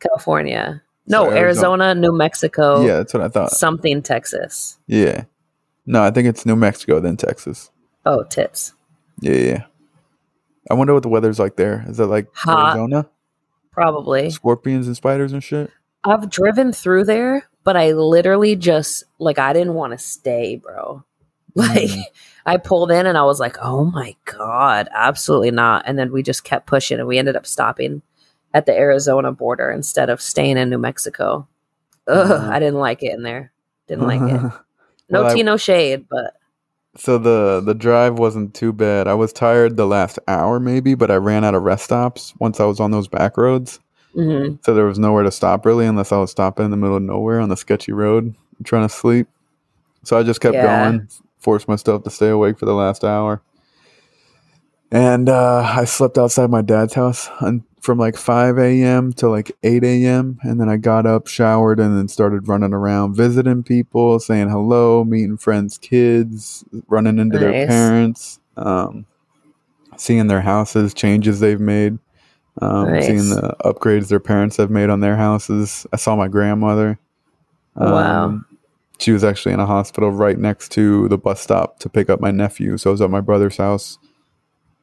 California. 0.00 0.82
No, 1.06 1.24
Arizona- 1.30 1.38
Arizona, 1.40 1.94
New 1.94 2.12
Mexico, 2.16 2.80
yeah, 2.84 2.96
that's 2.96 3.12
what 3.12 3.22
I 3.22 3.28
thought. 3.28 3.50
something 3.50 4.00
Texas. 4.02 4.78
Yeah. 4.86 5.24
No, 5.86 6.02
I 6.02 6.10
think 6.10 6.26
it's 6.28 6.46
New 6.46 6.56
Mexico 6.56 6.98
then 7.00 7.16
Texas. 7.18 7.70
Oh, 8.06 8.22
tits. 8.24 8.72
Yeah, 9.20 9.34
yeah. 9.34 9.64
I 10.70 10.74
wonder 10.74 10.94
what 10.94 11.02
the 11.02 11.10
weather's 11.10 11.38
like 11.38 11.56
there. 11.56 11.84
Is 11.88 12.00
it 12.00 12.06
like 12.06 12.28
Hot. 12.34 12.70
Arizona? 12.70 13.06
Probably. 13.70 14.30
Scorpions 14.30 14.86
and 14.86 14.96
spiders 14.96 15.32
and 15.32 15.44
shit? 15.44 15.70
I've 16.04 16.30
driven 16.30 16.72
through 16.72 17.04
there, 17.04 17.48
but 17.64 17.76
I 17.76 17.92
literally 17.92 18.56
just 18.56 19.04
like 19.18 19.38
I 19.38 19.52
didn't 19.52 19.74
want 19.74 19.92
to 19.92 19.98
stay, 19.98 20.56
bro. 20.56 21.04
Like 21.56 21.88
Mm. 21.90 22.02
I 22.46 22.56
pulled 22.58 22.90
in 22.90 23.06
and 23.06 23.16
I 23.16 23.22
was 23.24 23.40
like, 23.40 23.56
"Oh 23.62 23.84
my 23.84 24.14
god, 24.24 24.88
absolutely 24.92 25.50
not." 25.52 25.84
And 25.86 25.98
then 25.98 26.12
we 26.12 26.22
just 26.22 26.44
kept 26.44 26.66
pushing 26.66 26.98
and 26.98 27.06
we 27.08 27.16
ended 27.18 27.36
up 27.36 27.46
stopping 27.46 28.02
at 28.52 28.66
the 28.66 28.72
Arizona 28.76 29.32
border 29.32 29.70
instead 29.70 30.10
of 30.10 30.20
staying 30.20 30.56
in 30.58 30.68
New 30.68 30.78
Mexico. 30.78 31.46
Ugh, 32.08 32.26
Mhm. 32.28 32.48
I 32.50 32.58
didn't 32.58 32.80
like 32.80 33.02
it 33.02 33.12
in 33.14 33.22
there. 33.22 33.52
Didn't 33.88 34.06
like 34.06 34.20
it. 34.20 34.52
No 35.10 35.22
Well, 35.24 35.34
tea, 35.34 35.42
no 35.42 35.56
shade, 35.58 36.06
but 36.08 36.34
So 36.96 37.18
the 37.18 37.60
the 37.64 37.74
drive 37.74 38.18
wasn't 38.18 38.54
too 38.54 38.72
bad. 38.72 39.06
I 39.08 39.14
was 39.14 39.32
tired 39.32 39.76
the 39.76 39.86
last 39.86 40.18
hour 40.28 40.58
maybe, 40.60 40.94
but 40.94 41.10
I 41.10 41.16
ran 41.16 41.44
out 41.44 41.54
of 41.54 41.62
rest 41.62 41.84
stops 41.84 42.32
once 42.40 42.58
I 42.60 42.64
was 42.64 42.80
on 42.80 42.90
those 42.90 43.06
back 43.08 43.36
roads. 43.36 43.80
mhm. 44.16 44.58
So 44.64 44.74
there 44.74 44.86
was 44.86 44.98
nowhere 44.98 45.22
to 45.24 45.30
stop 45.30 45.64
really 45.66 45.86
unless 45.86 46.10
I 46.12 46.16
was 46.18 46.30
stopping 46.30 46.64
in 46.66 46.70
the 46.72 46.76
middle 46.78 46.96
of 46.96 47.02
nowhere 47.02 47.40
on 47.40 47.48
the 47.48 47.56
sketchy 47.56 47.92
road 47.92 48.34
trying 48.64 48.86
to 48.88 48.94
sleep. 48.94 49.28
So 50.04 50.18
I 50.18 50.22
just 50.22 50.40
kept 50.40 50.54
Yeah. 50.54 50.62
going, 50.90 51.08
forced 51.44 51.68
myself 51.68 52.02
to 52.02 52.10
stay 52.10 52.30
awake 52.30 52.58
for 52.58 52.64
the 52.64 52.74
last 52.74 53.04
hour. 53.04 53.42
And 54.90 55.28
uh, 55.28 55.62
I 55.76 55.84
slept 55.84 56.18
outside 56.18 56.50
my 56.50 56.62
dad's 56.62 56.94
house 56.94 57.28
un- 57.40 57.64
from 57.80 57.98
like 57.98 58.16
5 58.16 58.58
a.m. 58.58 59.12
to 59.14 59.28
like 59.28 59.52
8 59.62 59.84
a.m. 59.84 60.38
And 60.42 60.60
then 60.60 60.68
I 60.68 60.76
got 60.78 61.04
up, 61.04 61.26
showered, 61.26 61.78
and 61.80 61.96
then 61.98 62.08
started 62.08 62.48
running 62.48 62.72
around 62.72 63.14
visiting 63.14 63.62
people, 63.62 64.18
saying 64.20 64.48
hello, 64.48 65.04
meeting 65.04 65.36
friends' 65.36 65.78
kids, 65.78 66.64
running 66.88 67.18
into 67.18 67.38
their 67.38 67.66
parents, 67.66 68.40
um, 68.56 69.04
seeing 69.96 70.28
their 70.28 70.40
houses, 70.42 70.94
changes 70.94 71.40
they've 71.40 71.60
made, 71.60 71.98
um, 72.62 72.92
Nice. 72.92 73.06
seeing 73.06 73.28
the 73.30 73.54
upgrades 73.64 74.08
their 74.08 74.20
parents 74.20 74.56
have 74.58 74.70
made 74.70 74.90
on 74.90 75.00
their 75.00 75.16
houses. 75.16 75.86
I 75.92 75.96
saw 75.96 76.14
my 76.16 76.28
grandmother. 76.28 76.98
Wow. 77.74 78.24
Um, 78.26 78.46
she 78.98 79.12
was 79.12 79.24
actually 79.24 79.52
in 79.52 79.60
a 79.60 79.66
hospital 79.66 80.10
right 80.10 80.38
next 80.38 80.70
to 80.72 81.08
the 81.08 81.18
bus 81.18 81.40
stop 81.40 81.78
to 81.80 81.88
pick 81.88 82.08
up 82.08 82.20
my 82.20 82.30
nephew. 82.30 82.76
So 82.76 82.90
I 82.90 82.92
was 82.92 83.00
at 83.00 83.10
my 83.10 83.20
brother's 83.20 83.56
house. 83.56 83.98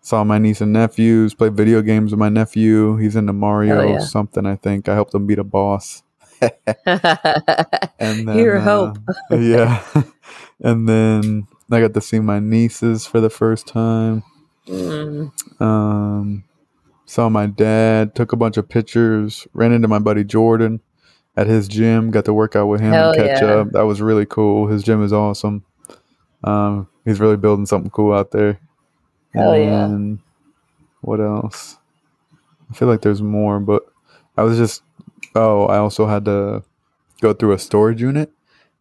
Saw 0.01 0.23
my 0.23 0.39
niece 0.39 0.61
and 0.61 0.73
nephews, 0.73 1.35
played 1.35 1.55
video 1.55 1.81
games 1.81 2.11
with 2.11 2.19
my 2.19 2.29
nephew. 2.29 2.97
He's 2.97 3.15
into 3.15 3.33
Mario 3.33 3.87
yeah. 3.87 3.99
something, 3.99 4.47
I 4.47 4.55
think. 4.55 4.89
I 4.89 4.95
helped 4.95 5.13
him 5.13 5.27
beat 5.27 5.39
a 5.39 5.43
boss. 5.43 6.03
And 7.99 8.27
then, 8.27 8.35
Here, 8.35 8.57
uh, 8.57 8.61
hope. 8.61 8.97
yeah. 9.31 9.83
and 10.59 10.89
then 10.89 11.47
I 11.71 11.79
got 11.81 11.93
to 11.93 12.01
see 12.01 12.19
my 12.19 12.39
nieces 12.39 13.05
for 13.05 13.21
the 13.21 13.29
first 13.29 13.67
time. 13.67 14.23
Mm, 14.67 15.31
Um, 15.61 16.43
saw 17.05 17.29
my 17.29 17.45
dad, 17.45 18.15
took 18.15 18.31
a 18.33 18.37
bunch 18.37 18.57
of 18.57 18.67
pictures, 18.67 19.47
ran 19.53 19.71
into 19.71 19.87
my 19.87 19.99
buddy 19.99 20.23
Jordan 20.23 20.81
at 21.35 21.47
his 21.47 21.67
gym, 21.67 22.11
got 22.11 22.25
to 22.25 22.33
work 22.33 22.55
out 22.55 22.67
with 22.67 22.81
him 22.81 22.93
Hell 22.93 23.11
and 23.11 23.17
catch 23.17 23.41
yeah. 23.41 23.47
up. 23.47 23.71
That 23.71 23.85
was 23.85 24.01
really 24.01 24.25
cool. 24.25 24.67
His 24.67 24.83
gym 24.83 25.03
is 25.03 25.13
awesome. 25.13 25.63
Um, 26.43 26.87
he's 27.05 27.19
really 27.19 27.37
building 27.37 27.65
something 27.65 27.91
cool 27.91 28.13
out 28.13 28.31
there. 28.31 28.59
Hell 29.33 29.57
yeah. 29.57 29.95
What 31.01 31.19
else? 31.19 31.77
I 32.69 32.73
feel 32.73 32.87
like 32.87 33.01
there's 33.01 33.21
more, 33.21 33.59
but 33.59 33.83
I 34.37 34.43
was 34.43 34.57
just 34.57 34.83
oh, 35.35 35.65
I 35.65 35.77
also 35.77 36.07
had 36.07 36.25
to 36.25 36.63
go 37.21 37.33
through 37.33 37.53
a 37.53 37.59
storage 37.59 38.01
unit 38.01 38.31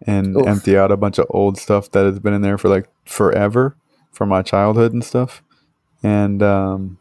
and 0.07 0.37
Oof. 0.37 0.47
empty 0.47 0.77
out 0.77 0.91
a 0.91 0.97
bunch 0.97 1.19
of 1.19 1.27
old 1.31 1.59
stuff 1.59 1.91
that 1.93 2.05
has 2.05 2.19
been 2.19 2.33
in 2.33 2.43
there 2.43 2.59
for 2.59 2.69
like 2.69 2.89
forever 3.05 3.77
from 4.11 4.29
my 4.29 4.43
childhood 4.43 4.93
and 4.93 5.05
stuff. 5.05 5.43
And 6.03 6.43
um, 6.43 6.99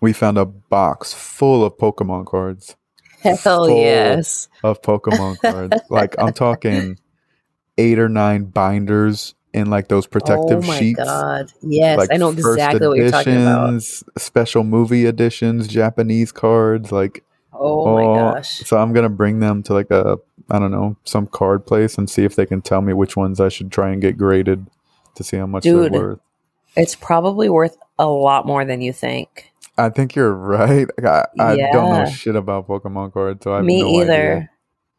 we 0.00 0.12
found 0.12 0.38
a 0.38 0.46
box 0.46 1.12
full 1.12 1.64
of 1.64 1.76
Pokemon 1.76 2.26
cards. 2.26 2.76
Hell 3.22 3.68
yes. 3.70 4.48
of 4.64 4.80
Pokemon 4.82 5.40
cards. 5.40 5.76
like 5.90 6.14
I'm 6.18 6.32
talking 6.32 6.98
eight 7.78 7.98
or 7.98 8.08
nine 8.08 8.44
binders 8.44 9.34
in 9.52 9.68
like 9.70 9.88
those 9.88 10.06
protective 10.06 10.64
sheets. 10.64 10.68
oh 10.68 10.72
my 10.72 10.78
sheets. 10.78 10.98
god. 11.02 11.52
Yes, 11.62 11.98
Like 11.98 12.12
I 12.12 12.16
know 12.16 12.30
exactly 12.30 12.86
what 12.86 12.96
you're 12.98 13.10
talking 13.10 13.40
about. 13.42 13.82
special 14.18 14.62
movie 14.64 15.06
editions, 15.06 15.66
Japanese 15.68 16.32
cards, 16.32 16.92
like 16.92 17.24
Oh 17.52 17.94
my 17.96 18.02
Oh, 18.04 18.14
gosh. 18.32 18.60
So 18.60 18.78
I'm 18.78 18.92
gonna 18.92 19.08
bring 19.10 19.40
them 19.40 19.62
to 19.64 19.74
like 19.74 19.90
a 19.90 20.18
I 20.50 20.58
don't 20.58 20.70
know 20.70 20.96
some 21.04 21.26
card 21.26 21.66
place 21.66 21.98
and 21.98 22.08
see 22.08 22.24
if 22.24 22.34
they 22.36 22.46
can 22.46 22.60
tell 22.62 22.80
me 22.80 22.92
which 22.92 23.16
ones 23.16 23.40
I 23.40 23.48
should 23.48 23.70
try 23.70 23.90
and 23.90 24.00
get 24.00 24.16
graded 24.18 24.66
to 25.16 25.24
see 25.24 25.36
how 25.36 25.46
much 25.46 25.62
Dude. 25.64 25.92
they're 25.92 26.00
worth. 26.00 26.20
It's 26.76 26.94
probably 26.94 27.48
worth 27.48 27.76
a 27.98 28.06
lot 28.06 28.46
more 28.46 28.64
than 28.64 28.80
you 28.80 28.92
think. 28.92 29.52
I 29.84 29.90
think 29.90 30.14
you're 30.14 30.32
right. 30.34 30.86
I, 31.04 31.24
I 31.38 31.56
don't 31.56 31.90
know 31.90 32.04
shit 32.06 32.36
about 32.36 32.68
Pokemon 32.68 33.12
cards, 33.12 33.44
so 33.44 33.52
I 33.52 33.56
have 33.58 33.64
Me 33.66 33.80
no 33.80 34.02
either. 34.02 34.12
idea. 34.36 34.48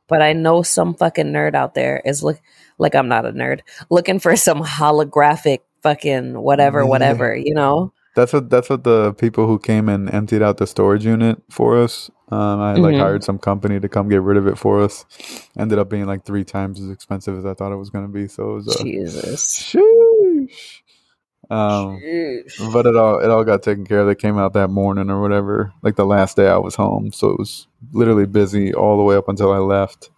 But 0.08 0.22
I 0.22 0.34
know 0.34 0.62
some 0.62 0.94
fucking 0.94 1.28
nerd 1.28 1.56
out 1.56 1.74
there 1.74 2.02
is 2.04 2.22
look 2.24 2.41
like 2.78 2.96
I'm 2.96 3.08
not 3.08 3.26
a 3.26 3.32
nerd, 3.32 3.62
looking 3.89 4.20
for 4.20 4.36
some 4.36 4.62
holographic 4.62 5.60
fucking 5.84 6.34
whatever, 6.41 6.80
Yeah. 6.82 6.86
whatever, 6.88 7.36
you 7.36 7.54
know? 7.54 7.94
That's 8.13 8.34
what 8.34 8.50
that's 8.50 8.70
what 8.70 8.84
the 8.84 9.13
people 9.13 9.48
who 9.48 9.58
came 9.58 9.88
and 9.88 10.13
emptied 10.13 10.41
out 10.41 10.58
the 10.58 10.67
storage 10.67 11.06
unit 11.06 11.41
for 11.50 11.78
us. 11.82 12.12
Um, 12.30 12.60
I 12.60 12.74
like 12.74 12.96
Mhm. 12.96 13.00
hired 13.00 13.24
some 13.24 13.39
company 13.39 13.80
to 13.80 13.88
come 13.88 14.10
get 14.10 14.22
rid 14.22 14.36
of 14.36 14.48
it 14.48 14.58
for 14.58 14.82
us. 14.82 15.06
Ended 15.58 15.80
up 15.80 15.89
being 15.89 16.06
like 16.08 16.26
three 16.26 16.44
times 16.44 16.82
as 16.82 16.89
expensive 16.89 17.38
as 17.38 17.46
I 17.46 17.54
thought 17.54 17.72
it 17.72 17.78
was 17.78 17.89
gonna 17.89 18.10
be. 18.10 18.28
So 18.28 18.52
it 18.52 18.54
was 18.56 18.67
uh, 18.67 18.84
Jesus. 18.84 19.60
sheesh. 19.63 20.82
Um, 21.52 22.02
but 22.72 22.86
it 22.86 22.96
all 22.96 23.20
it 23.20 23.30
all 23.30 23.44
got 23.44 23.62
taken 23.62 23.86
care 23.86 24.00
of. 24.00 24.08
They 24.08 24.16
came 24.16 24.38
out 24.38 24.54
that 24.54 24.70
morning 24.70 25.10
or 25.10 25.22
whatever, 25.22 25.74
like 25.82 25.98
the 25.98 26.06
last 26.06 26.38
day 26.38 26.48
I 26.48 26.58
was 26.58 26.76
home. 26.76 27.12
So 27.12 27.30
it 27.30 27.38
was 27.38 27.68
literally 27.92 28.26
busy 28.26 28.74
all 28.74 28.96
the 28.96 29.04
way 29.04 29.18
up 29.18 29.28
until 29.28 29.52
I 29.52 29.58
left. 29.58 30.12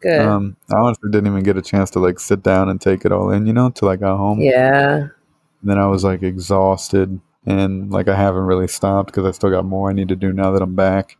Good. 0.00 0.20
Um, 0.20 0.56
I 0.72 0.78
honestly 0.78 1.10
didn't 1.12 1.28
even 1.28 1.44
get 1.44 1.56
a 1.56 1.62
chance 1.62 1.90
to 1.92 2.00
like 2.00 2.18
sit 2.18 2.42
down 2.42 2.68
and 2.68 2.80
take 2.80 3.04
it 3.04 3.12
all 3.12 3.30
in, 3.30 3.46
you 3.46 3.52
know, 3.52 3.70
till 3.70 3.88
I 3.88 3.94
got 3.94 4.16
home. 4.16 4.40
yeah. 4.40 4.96
And 4.96 5.70
then 5.70 5.78
I 5.78 5.86
was 5.86 6.02
like 6.02 6.24
exhausted 6.24 7.20
and 7.46 7.92
like 7.92 8.08
I 8.08 8.16
haven't 8.16 8.42
really 8.42 8.68
stopped 8.68 9.12
because 9.12 9.24
I 9.26 9.30
still 9.30 9.50
got 9.50 9.64
more 9.64 9.90
I 9.90 9.92
need 9.92 10.08
to 10.08 10.16
do 10.16 10.32
now 10.32 10.50
that 10.50 10.60
I'm 10.60 10.74
back. 10.74 11.18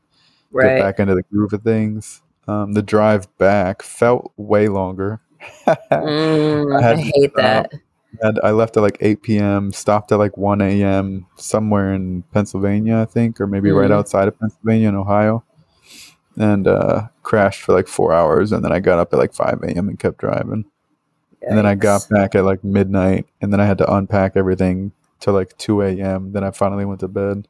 Right. 0.51 0.79
Get 0.79 0.83
back 0.83 0.99
into 0.99 1.15
the 1.15 1.23
groove 1.23 1.53
of 1.53 1.63
things. 1.63 2.23
Um, 2.49 2.73
the 2.73 2.83
drive 2.83 3.39
back 3.39 3.83
felt 3.83 4.33
way 4.37 4.67
longer. 4.67 5.21
Mm, 5.93 6.83
I 6.83 6.93
I, 6.93 6.97
hate 6.97 7.33
stop. 7.33 7.67
And 8.23 8.39
I 8.43 8.51
left 8.53 8.77
at 8.77 8.83
like 8.83 8.99
8 9.01 9.23
p.m., 9.23 9.73
stopped 9.73 10.13
at 10.13 10.19
like 10.19 10.37
1 10.37 10.61
a.m. 10.61 11.27
somewhere 11.37 11.93
in 11.95 12.23
Pennsylvania, 12.33 12.99
I 12.99 13.05
think, 13.05 13.41
or 13.41 13.47
maybe 13.47 13.71
right 13.71 13.91
Mhm. 13.91 13.95
outside 13.95 14.29
of 14.29 14.39
Pennsylvania 14.39 14.89
in 14.89 14.95
Ohio, 14.95 15.43
and 16.37 16.67
uh, 16.67 17.09
crashed 17.23 17.63
for 17.63 17.73
like 17.73 17.89
four 17.89 18.13
hours. 18.13 18.53
And 18.53 18.65
then 18.65 18.73
I 18.73 18.81
got 18.81 18.99
up 18.99 19.13
at 19.13 19.19
like 19.19 19.35
5 19.35 19.63
a.m. 19.63 19.89
and 19.89 19.99
kept 19.99 20.19
driving. 20.19 20.65
And 21.47 21.59
then 21.59 21.67
I 21.67 21.75
got 21.75 22.09
back 22.09 22.35
at 22.35 22.45
like 22.45 22.65
midnight, 22.65 23.27
and 23.43 23.53
then 23.53 23.61
I 23.61 23.67
had 23.67 23.79
to 23.79 23.95
unpack 23.95 24.33
everything 24.37 24.93
till 25.21 25.35
like 25.35 25.57
2 25.59 25.83
a.m. 25.83 26.33
Then 26.33 26.43
I 26.45 26.51
finally 26.51 26.85
went 26.85 27.01
to 27.01 27.09
bed. 27.09 27.47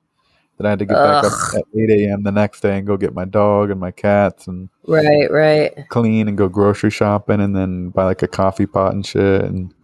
Then 0.59 0.67
I 0.67 0.71
had 0.71 0.79
to 0.81 0.85
get 0.87 0.95
back 0.95 1.25
up 1.25 1.33
at 1.57 1.65
8 1.77 1.91
a.m. 1.91 2.23
the 2.23 2.31
next 2.33 2.61
day 2.61 2.79
and 2.79 2.87
go 2.87 2.97
get 2.97 3.13
my 3.15 3.25
dog 3.25 3.71
and 3.71 3.81
my 3.81 3.91
cats 3.91 4.47
and 4.47 4.69
Right, 4.87 5.29
right. 5.31 5.73
clean 5.89 6.29
and 6.29 6.39
go 6.39 6.49
grocery 6.49 6.91
shopping 6.91 7.41
and 7.41 7.55
then 7.57 7.89
buy 7.91 8.05
like 8.05 8.23
a 8.23 8.29
coffee 8.29 8.67
pot 8.67 8.93
and 8.95 9.05
shit 9.05 9.43
and 9.45 9.75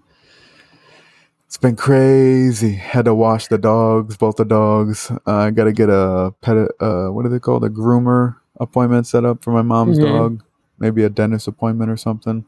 it's 1.51 1.57
been 1.59 1.75
crazy 1.75 2.75
had 2.75 3.07
to 3.07 3.13
wash 3.15 3.49
the 3.49 3.59
dogs 3.59 4.17
both 4.17 4.37
the 4.37 4.45
dogs 4.45 5.11
uh, 5.27 5.33
i 5.33 5.51
gotta 5.51 5.73
get 5.73 5.89
a 5.91 6.33
pet 6.43 6.57
uh 6.79 7.09
what 7.09 7.27
are 7.27 7.29
they 7.29 7.41
called 7.41 7.65
a 7.65 7.69
groomer 7.69 8.37
appointment 8.61 9.05
set 9.05 9.25
up 9.25 9.43
for 9.43 9.51
my 9.53 9.61
mom's 9.63 9.99
Mhm. 9.99 10.03
dog 10.19 10.43
maybe 10.79 11.03
a 11.03 11.09
dentist 11.11 11.49
appointment 11.49 11.91
or 11.91 11.97
something 11.97 12.45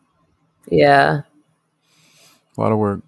Yeah. 0.68 1.22
a 2.56 2.60
lot 2.60 2.70
of 2.70 2.78
work 2.78 3.00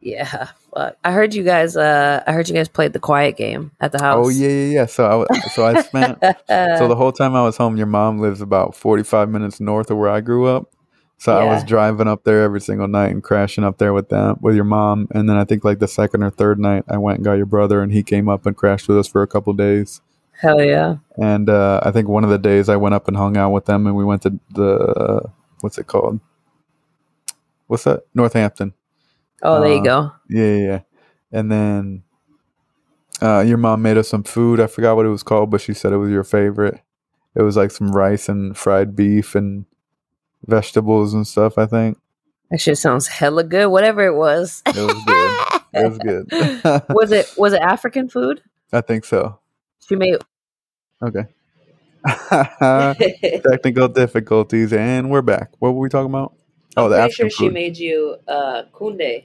Yeah. 0.00 0.48
Fuck. 0.74 0.96
I 1.04 1.12
heard 1.12 1.32
you 1.34 1.44
guys 1.44 1.76
uh 1.76 2.22
I 2.26 2.32
heard 2.32 2.48
you 2.48 2.54
guys 2.54 2.68
played 2.68 2.92
the 2.92 2.98
quiet 3.00 3.36
game 3.36 3.70
at 3.80 3.92
the 3.92 4.00
house. 4.02 4.26
oh 4.26 4.30
yeah 4.30 4.48
yeah 4.48 4.72
yeah 4.80 4.86
so 4.86 5.26
i 5.30 5.38
so 5.54 5.64
i 5.64 5.80
spent 5.82 6.18
so 6.78 6.88
the 6.88 6.96
whole 6.96 7.12
time 7.12 7.34
I 7.36 7.42
was 7.44 7.56
home, 7.56 7.76
your 7.76 7.86
mom 7.86 8.18
lives 8.18 8.40
about 8.40 8.74
45 8.74 9.28
minutes 9.28 9.60
north 9.60 9.90
of 9.92 9.96
where 9.98 10.08
I 10.10 10.20
grew 10.20 10.46
up. 10.46 10.70
So 11.20 11.36
I 11.36 11.44
was 11.44 11.64
driving 11.64 12.08
up 12.08 12.24
there 12.24 12.42
every 12.42 12.62
single 12.62 12.88
night 12.88 13.10
and 13.10 13.22
crashing 13.22 13.62
up 13.62 13.76
there 13.76 13.92
with 13.92 14.08
them, 14.08 14.38
with 14.40 14.54
your 14.54 14.64
mom. 14.64 15.06
And 15.10 15.28
then 15.28 15.36
I 15.36 15.44
think 15.44 15.64
like 15.64 15.78
the 15.78 15.86
second 15.86 16.22
or 16.22 16.30
third 16.30 16.58
night, 16.58 16.84
I 16.88 16.96
went 16.96 17.18
and 17.18 17.24
got 17.26 17.34
your 17.34 17.44
brother, 17.44 17.82
and 17.82 17.92
he 17.92 18.02
came 18.02 18.26
up 18.26 18.46
and 18.46 18.56
crashed 18.56 18.88
with 18.88 18.96
us 18.96 19.06
for 19.06 19.20
a 19.22 19.26
couple 19.26 19.52
days. 19.52 20.00
Hell 20.40 20.62
yeah. 20.62 20.96
And 21.18 21.50
uh, 21.50 21.80
I 21.82 21.90
think 21.90 22.08
one 22.08 22.24
of 22.24 22.30
the 22.30 22.38
days 22.38 22.70
I 22.70 22.76
went 22.76 22.94
up 22.94 23.06
and 23.06 23.18
hung 23.18 23.36
out 23.36 23.50
with 23.50 23.66
them, 23.66 23.86
and 23.86 23.94
we 23.94 24.02
went 24.02 24.22
to 24.22 24.40
the 24.54 24.76
uh, 24.78 25.28
what's 25.60 25.76
it 25.76 25.86
called? 25.86 26.20
What's 27.66 27.84
that? 27.84 28.04
Northampton. 28.14 28.72
Oh, 29.42 29.60
there 29.60 29.72
Uh, 29.72 29.74
you 29.74 29.84
go. 29.84 30.12
Yeah, 30.30 30.44
yeah, 30.54 30.66
yeah. 30.66 30.80
And 31.32 31.52
then 31.52 32.02
uh, 33.20 33.44
your 33.46 33.58
mom 33.58 33.82
made 33.82 33.98
us 33.98 34.08
some 34.08 34.24
food. 34.24 34.58
I 34.58 34.68
forgot 34.68 34.96
what 34.96 35.04
it 35.04 35.10
was 35.10 35.22
called, 35.22 35.50
but 35.50 35.60
she 35.60 35.74
said 35.74 35.92
it 35.92 35.98
was 35.98 36.10
your 36.10 36.24
favorite. 36.24 36.80
It 37.34 37.42
was 37.42 37.58
like 37.58 37.72
some 37.72 37.92
rice 37.92 38.26
and 38.26 38.56
fried 38.56 38.96
beef 38.96 39.34
and 39.34 39.66
vegetables 40.46 41.14
and 41.14 41.26
stuff. 41.26 41.58
I 41.58 41.66
think 41.66 41.98
That 42.50 42.60
shit 42.60 42.78
sounds 42.78 43.06
hella 43.06 43.44
good. 43.44 43.68
Whatever 43.68 44.04
it 44.06 44.14
was. 44.14 44.62
it 44.66 44.76
was 44.76 45.04
good. 45.04 45.60
It 45.72 45.88
was 45.88 45.98
good. 45.98 46.82
was 46.94 47.12
it 47.12 47.32
was 47.36 47.52
it 47.52 47.60
African 47.62 48.08
food? 48.08 48.42
I 48.72 48.80
think 48.80 49.04
so. 49.04 49.38
She 49.86 49.96
made 49.96 50.16
Okay. 51.02 51.24
Technical 53.50 53.88
difficulties, 53.88 54.72
and 54.72 55.10
we're 55.10 55.22
back. 55.22 55.50
What 55.58 55.72
were 55.74 55.80
we 55.80 55.88
talking 55.88 56.10
about? 56.10 56.34
Oh, 56.76 56.88
the 56.88 56.96
I'm 56.96 57.02
African 57.02 57.24
pretty 57.24 57.30
sure 57.30 57.30
she 57.30 57.46
food. 57.48 57.54
made 57.54 57.76
you 57.78 58.16
uh 58.28 58.62
kunde. 58.72 59.24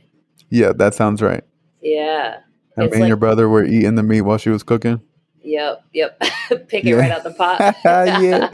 yeah, 0.49 0.71
that 0.73 0.93
sounds 0.93 1.21
right. 1.21 1.43
Yeah. 1.81 2.39
And 2.77 2.87
It's 2.87 2.95
me 2.95 3.01
and 3.03 3.07
your 3.07 3.17
brother 3.17 3.47
were 3.47 3.63
eating 3.63 3.95
the 3.95 4.03
meat 4.03 4.21
while 4.21 4.37
she 4.37 4.49
was 4.49 4.63
cooking. 4.63 5.01
Yep. 5.45 5.83
Yep. 5.93 6.19
Pick 6.67 6.85
it 6.85 6.89
Yeah. 6.89 6.95
right 6.95 7.11
out 7.15 7.23
the 7.23 7.31
pot. 7.31 7.75
yeah. 7.85 8.49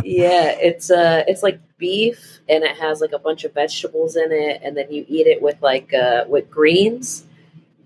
yeah, 0.04 0.54
it's 0.60 0.90
uh 0.90 1.24
it's 1.26 1.42
like 1.42 1.58
beef 1.78 2.40
and 2.48 2.62
it 2.62 2.76
has 2.76 3.00
like 3.00 3.12
a 3.12 3.18
bunch 3.18 3.44
of 3.44 3.52
vegetables 3.54 4.16
in 4.16 4.30
it 4.32 4.60
and 4.62 4.76
then 4.76 4.90
you 4.92 5.04
eat 5.08 5.26
it 5.26 5.40
with 5.42 5.60
like 5.62 5.92
uh 5.94 6.24
with 6.28 6.50
greens. 6.50 7.24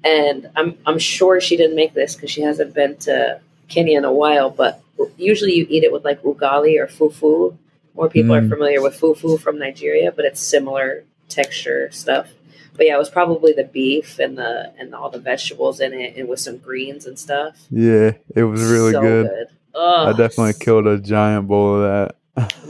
And 0.05 0.51
I'm 0.57 0.77
I'm 0.87 0.99
sure 0.99 1.41
she 1.41 1.57
didn't 1.57 1.77
make 1.77 1.95
this 1.95 2.17
cuz 2.17 2.31
she 2.31 2.43
hasn't 2.43 2.75
been 2.75 2.97
to 2.99 3.41
Kenya 3.69 3.99
in 3.99 4.05
a 4.05 4.13
while, 4.13 4.51
but 4.51 4.81
usually 5.17 5.55
you 5.55 5.67
eat 5.69 5.85
it 5.85 5.93
with 5.93 6.05
like 6.05 6.23
ugali 6.23 6.79
or 6.81 6.87
fufu. 6.87 7.57
More 7.95 8.09
people 8.09 8.35
are 8.35 8.41
Mm. 8.43 8.49
familiar 8.51 8.81
with 8.83 8.99
fufu 9.01 9.39
from 9.41 9.59
Nigeria, 9.59 10.13
but 10.13 10.25
it's 10.25 10.41
similar 10.41 11.05
texture 11.29 11.89
stuff. 11.93 12.29
But 12.79 12.87
yeah, 12.87 12.95
it 12.95 12.99
was 12.99 13.11
probably 13.11 13.53
the 13.53 13.65
beef 13.65 14.19
and 14.19 14.39
the 14.39 14.73
and 14.79 14.95
all 14.95 15.11
the 15.11 15.19
vegetables 15.19 15.81
in 15.81 15.93
it 15.93 16.17
and 16.17 16.29
with 16.29 16.41
some 16.41 16.57
greens 16.59 17.05
and 17.07 17.19
stuff. 17.19 17.57
yeah, 17.71 18.13
it 18.35 18.45
was 18.45 18.63
really 18.63 18.93
So 18.93 19.01
good. 19.03 19.47
Ugh, 19.75 20.09
I 20.15 20.17
definitely 20.17 20.55
killed 20.65 20.87
a 20.87 20.99
giant 20.99 21.47
bowl 21.49 21.83
of 21.83 21.83
that. 21.83 22.15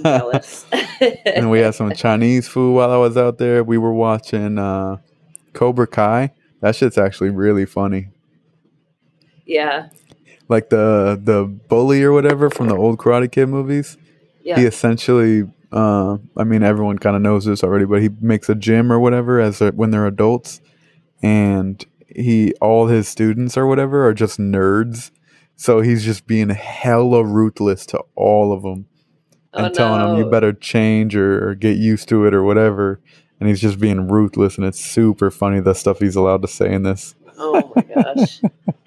and 1.36 1.50
we 1.50 1.60
had 1.60 1.74
some 1.74 1.92
Chinese 1.94 2.48
food 2.48 2.72
while 2.74 2.90
I 2.90 2.96
was 2.96 3.16
out 3.16 3.38
there. 3.38 3.62
We 3.62 3.76
were 3.78 3.92
watching 3.92 4.58
uh, 4.58 4.96
Cobra 5.52 5.86
Kai. 5.86 6.32
That 6.60 6.74
shit's 6.74 6.98
actually 6.98 7.30
really 7.30 7.66
funny. 7.66 8.08
yeah, 9.46 9.88
Like 10.48 10.70
the 10.70 11.20
the 11.22 11.44
bully 11.44 12.02
or 12.02 12.12
whatever 12.12 12.50
from 12.50 12.68
the 12.68 12.76
old 12.76 12.98
Karate 12.98 13.30
Kid 13.30 13.46
movies. 13.46 13.96
yeah. 14.42 14.58
He 14.58 14.64
essentially, 14.66 15.44
uh, 15.72 16.16
I 16.36 16.44
mean, 16.44 16.62
everyone 16.62 16.98
kind 16.98 17.16
of 17.16 17.22
knows 17.22 17.44
this 17.44 17.62
already, 17.62 17.84
but 17.84 18.00
he 18.00 18.08
makes 18.20 18.48
a 18.48 18.54
gym 18.54 18.90
or 18.92 18.98
whatever 18.98 19.40
as 19.40 19.60
a, 19.60 19.70
when 19.72 19.90
they're 19.90 20.06
adults, 20.06 20.60
and 21.22 21.84
he 22.08 22.54
all 22.60 22.86
his 22.86 23.08
students 23.08 23.56
or 23.56 23.66
whatever 23.66 24.06
are 24.06 24.14
just 24.14 24.38
nerds. 24.38 25.10
So 25.56 25.80
he's 25.80 26.04
just 26.04 26.26
being 26.26 26.50
hella 26.50 27.24
ruthless 27.24 27.84
to 27.86 28.02
all 28.14 28.52
of 28.52 28.62
them. 28.62 28.86
Oh, 29.54 29.64
and 29.64 29.74
telling 29.74 30.00
them 30.00 30.16
you 30.16 30.30
better 30.30 30.52
change 30.52 31.16
or, 31.16 31.48
or 31.48 31.54
get 31.54 31.76
used 31.76 32.08
to 32.10 32.26
it 32.26 32.34
or 32.34 32.44
whatever. 32.44 33.00
And 33.40 33.48
he's 33.48 33.60
just 33.60 33.78
being 33.78 34.08
ruthless, 34.08 34.56
and 34.56 34.66
it's 34.66 34.80
super 34.80 35.30
funny 35.30 35.60
the 35.60 35.74
stuff 35.74 36.00
he's 36.00 36.16
allowed 36.16 36.42
to 36.42 36.48
say 36.48 36.72
in 36.72 36.82
this. 36.82 37.14
Oh 37.36 37.72
my 37.74 37.82
gosh. 37.82 38.40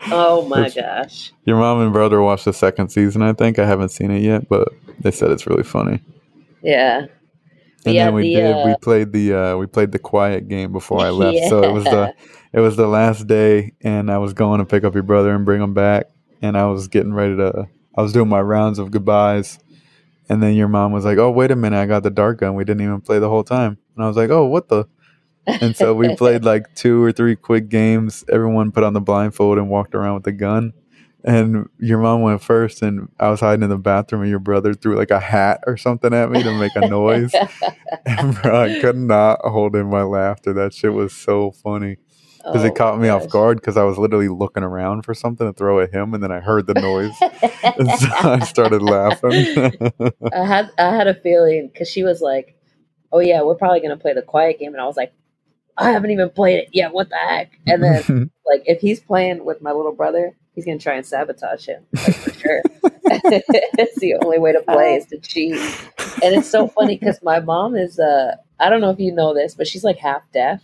Oh 0.08 0.46
my 0.48 0.70
gosh. 0.70 1.32
Your 1.46 1.58
mom 1.58 1.80
and 1.80 1.94
brother 1.94 2.22
watched 2.22 2.46
the 2.46 2.54
second 2.54 2.90
season, 2.90 3.22
I 3.22 3.34
think. 3.34 3.60
I 3.60 3.66
haven't 3.66 3.90
seen 3.90 4.12
it 4.12 4.22
yet, 4.22 4.50
but 4.50 4.68
they 5.00 5.12
said 5.12 5.32
it's 5.32 5.48
really 5.48 5.64
funny. 5.64 6.02
Yeah. 6.62 7.08
And 7.86 7.96
Yeah, 7.96 8.06
then 8.06 8.14
we 8.14 8.24
the, 8.24 8.36
did. 8.36 8.66
we 8.66 8.72
uh, 8.74 8.78
played 8.78 9.12
the 9.12 9.34
uh, 9.34 9.58
we 9.58 9.66
played 9.68 9.92
the 9.92 10.00
quiet 10.00 10.48
game 10.48 10.72
before 10.72 11.02
I 11.02 11.10
left. 11.12 11.40
So 11.50 11.64
it 11.64 11.72
was 11.72 11.84
the 11.86 12.14
it 12.54 12.60
was 12.60 12.76
the 12.76 12.88
last 12.88 13.28
day, 13.28 13.74
and 13.82 14.12
I 14.12 14.18
was 14.20 14.34
going 14.34 14.60
to 14.60 14.66
pick 14.66 14.84
up 14.84 14.94
your 14.94 15.04
brother 15.04 15.34
and 15.34 15.46
bring 15.46 15.62
him 15.62 15.74
back, 15.74 16.06
and 16.42 16.58
I 16.58 16.68
was 16.68 16.88
getting 16.88 17.14
ready 17.14 17.36
to. 17.38 17.68
I 17.96 18.02
was 18.02 18.14
doing 18.14 18.30
my 18.30 18.42
rounds 18.42 18.80
of 18.80 18.92
goodbyes, 18.92 19.60
and 20.30 20.42
then 20.44 20.56
your 20.56 20.68
mom 20.68 20.92
was 20.92 21.06
like, 21.06 21.18
"Oh, 21.18 21.32
wait 21.32 21.52
a 21.52 21.56
minute! 21.56 21.80
I 21.80 21.86
got 21.88 22.04
the 22.04 22.12
dart 22.12 22.40
gun. 22.40 22.56
We 22.56 22.64
didn't 22.66 22.82
even 22.84 23.02
play 23.02 23.20
the 23.20 23.30
whole 23.30 23.44
time." 23.44 23.78
And 23.96 24.04
I 24.06 24.08
was 24.08 24.18
like, 24.18 24.30
"Oh, 24.30 24.46
what 24.46 24.70
the." 24.70 24.86
And 25.48 25.76
so 25.76 25.96
we 25.96 26.16
played 26.18 26.46
like 26.46 26.74
two 26.76 27.04
or 27.04 27.12
three 27.12 27.36
quick 27.36 27.70
games. 27.70 28.24
Everyone 28.30 28.72
put 28.72 28.84
on 28.84 28.94
the 28.94 29.02
blindfold 29.02 29.58
and 29.58 29.70
walked 29.70 29.96
around 29.96 30.16
with 30.16 30.24
the 30.24 30.32
gun. 30.32 30.74
And 31.24 31.68
your 31.80 32.00
mom 32.00 32.22
went 32.22 32.42
first, 32.42 32.82
and 32.82 33.10
I 33.20 33.30
was 33.30 33.40
hiding 33.40 33.64
in 33.64 33.70
the 33.70 33.78
bathroom, 33.78 34.22
and 34.22 34.30
your 34.30 34.40
brother 34.40 34.74
threw 34.74 34.98
like 34.98 35.12
a 35.12 35.20
hat 35.20 35.62
or 35.68 35.78
something 35.78 36.14
at 36.14 36.32
me 36.32 36.44
to 36.44 36.58
make 36.60 36.76
a 36.76 36.88
noise. 36.88 37.34
and 38.06 38.36
bro, 38.42 38.64
I 38.64 38.80
could 38.80 38.98
not 38.98 39.40
hold 39.44 39.76
in 39.76 39.90
my 39.90 40.04
laughter. 40.04 40.54
That 40.54 40.74
shit 40.74 40.94
was 40.94 41.14
so 41.14 41.52
funny 41.52 41.98
because 42.44 42.64
Oh 42.64 42.68
it 42.68 42.76
caught 42.76 43.00
me 43.00 43.08
off 43.10 43.30
guard 43.30 43.58
because 43.58 43.78
I 43.78 43.84
was 43.84 43.98
literally 43.98 44.28
looking 44.28 44.64
around 44.64 45.04
for 45.04 45.14
something 45.14 45.46
to 45.46 45.54
throw 45.54 45.80
at 45.80 45.94
him, 45.94 46.14
and 46.14 46.24
then 46.24 46.32
I 46.32 46.40
heard 46.40 46.66
the 46.66 46.74
noise, 46.74 47.16
and 47.64 47.90
so 47.90 48.10
I 48.30 48.40
started 48.40 48.82
laughing. 48.82 49.32
I 50.34 50.46
had 50.46 50.72
I 50.78 50.96
had 50.96 51.08
a 51.08 51.14
feeling 51.14 51.70
because 51.72 51.88
she 51.90 52.04
was 52.04 52.22
like, 52.22 52.56
"Oh 53.12 53.20
yeah, 53.20 53.44
we're 53.44 53.56
probably 53.56 53.82
gonna 53.82 53.98
play 53.98 54.14
the 54.14 54.24
quiet 54.24 54.60
game," 54.60 54.74
and 54.74 54.82
I 54.82 54.86
was 54.86 54.98
like, 54.98 55.14
"I 55.78 55.92
haven't 55.92 56.12
even 56.12 56.30
played 56.32 56.60
it 56.60 56.70
yet. 56.74 56.94
What 56.94 57.10
the 57.10 57.18
heck?" 57.18 57.52
And 57.68 57.84
then 57.84 58.32
like 58.46 58.64
if 58.66 58.82
he's 58.82 59.00
playing 59.00 59.46
with 59.46 59.62
my 59.62 59.72
little 59.72 59.94
brother, 59.94 60.36
he's 60.56 60.66
gonna 60.66 60.78
try 60.80 60.96
and 60.96 61.06
sabotage 61.06 61.66
him 61.66 61.86
like, 61.94 62.16
for 62.16 62.34
sure. 62.34 62.62
it's 63.04 64.00
the 64.00 64.16
only 64.24 64.40
way 64.40 64.52
to 64.54 64.62
play 64.62 64.96
is 64.96 65.06
to 65.08 65.18
cheat. 65.20 65.56
And 66.24 66.36
it's 66.36 66.50
so 66.50 66.68
funny 66.68 66.98
because 66.98 67.20
my 67.24 67.40
mom 67.40 67.76
is 67.76 68.00
uh 68.00 68.36
I 68.60 68.70
don't 68.70 68.82
know 68.82 68.90
if 68.92 69.00
you 69.00 69.12
know 69.12 69.34
this, 69.34 69.56
but 69.56 69.68
she's 69.68 69.84
like 69.84 69.98
half 69.98 70.24
deaf. 70.32 70.62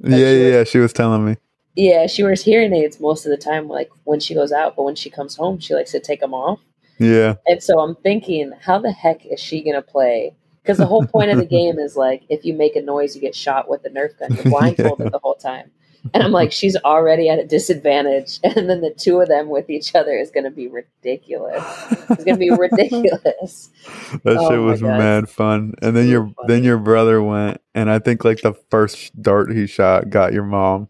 yeah, 0.00 0.16
yeah, 0.16 0.48
yeah. 0.58 0.64
She 0.64 0.78
was 0.78 0.92
telling 0.92 1.24
me. 1.24 1.36
Yeah, 1.74 2.06
she 2.06 2.22
wears 2.22 2.42
hearing 2.42 2.72
aids 2.72 3.00
most 3.00 3.26
of 3.26 3.30
the 3.30 3.36
time, 3.36 3.68
like 3.68 3.90
when 4.04 4.20
she 4.20 4.32
goes 4.34 4.50
out, 4.52 4.76
but 4.76 4.84
when 4.84 4.94
she 4.94 5.10
comes 5.10 5.36
home, 5.36 5.58
she 5.58 5.74
likes 5.74 5.90
to 5.92 6.00
take 6.00 6.20
them 6.20 6.32
off. 6.32 6.60
Yeah, 6.98 7.34
And 7.46 7.62
so 7.62 7.78
I'm 7.80 7.94
thinking, 7.96 8.52
how 8.62 8.78
the 8.78 8.90
heck 8.90 9.26
is 9.26 9.38
she 9.38 9.62
gonna 9.62 9.82
play? 9.82 10.34
Because 10.62 10.78
the 10.78 10.86
whole 10.86 11.04
point 11.06 11.30
of 11.30 11.36
the 11.38 11.44
game 11.58 11.78
is 11.78 11.94
like, 11.94 12.22
if 12.30 12.44
you 12.46 12.54
make 12.54 12.74
a 12.76 12.80
noise, 12.80 13.14
you 13.14 13.20
get 13.20 13.34
shot 13.34 13.68
with 13.68 13.84
a 13.84 13.90
Nerf 13.90 14.18
gun. 14.18 14.34
You're 14.34 14.44
blindfolded 14.50 15.04
Yeah. 15.04 15.10
the 15.10 15.18
whole 15.18 15.34
time. 15.34 15.70
And 16.14 16.22
I'm 16.22 16.32
like, 16.32 16.52
she's 16.52 16.76
already 16.76 17.28
at 17.28 17.38
a 17.38 17.46
disadvantage, 17.46 18.38
and 18.44 18.68
then 18.68 18.80
the 18.80 18.90
two 18.90 19.20
of 19.20 19.28
them 19.28 19.48
with 19.48 19.70
each 19.70 19.94
other 19.94 20.12
is 20.16 20.30
gonna 20.30 20.50
be 20.50 20.68
ridiculous. 20.68 21.62
It's 21.90 22.24
gonna 22.24 22.38
be 22.38 22.50
ridiculous. 22.50 23.70
that 24.24 24.38
Oh 24.38 24.50
shit 24.50 24.60
was 24.60 24.80
God. 24.80 24.98
mad 24.98 25.28
fun. 25.28 25.74
And 25.82 25.96
then 25.96 26.08
your 26.08 26.30
then 26.46 26.64
your 26.64 26.78
brother 26.78 27.22
went, 27.22 27.60
and 27.74 27.90
I 27.90 27.98
think 27.98 28.24
like 28.24 28.40
the 28.42 28.54
first 28.70 29.20
dart 29.20 29.52
he 29.52 29.66
shot 29.66 30.10
got 30.10 30.32
your 30.32 30.44
mom, 30.44 30.88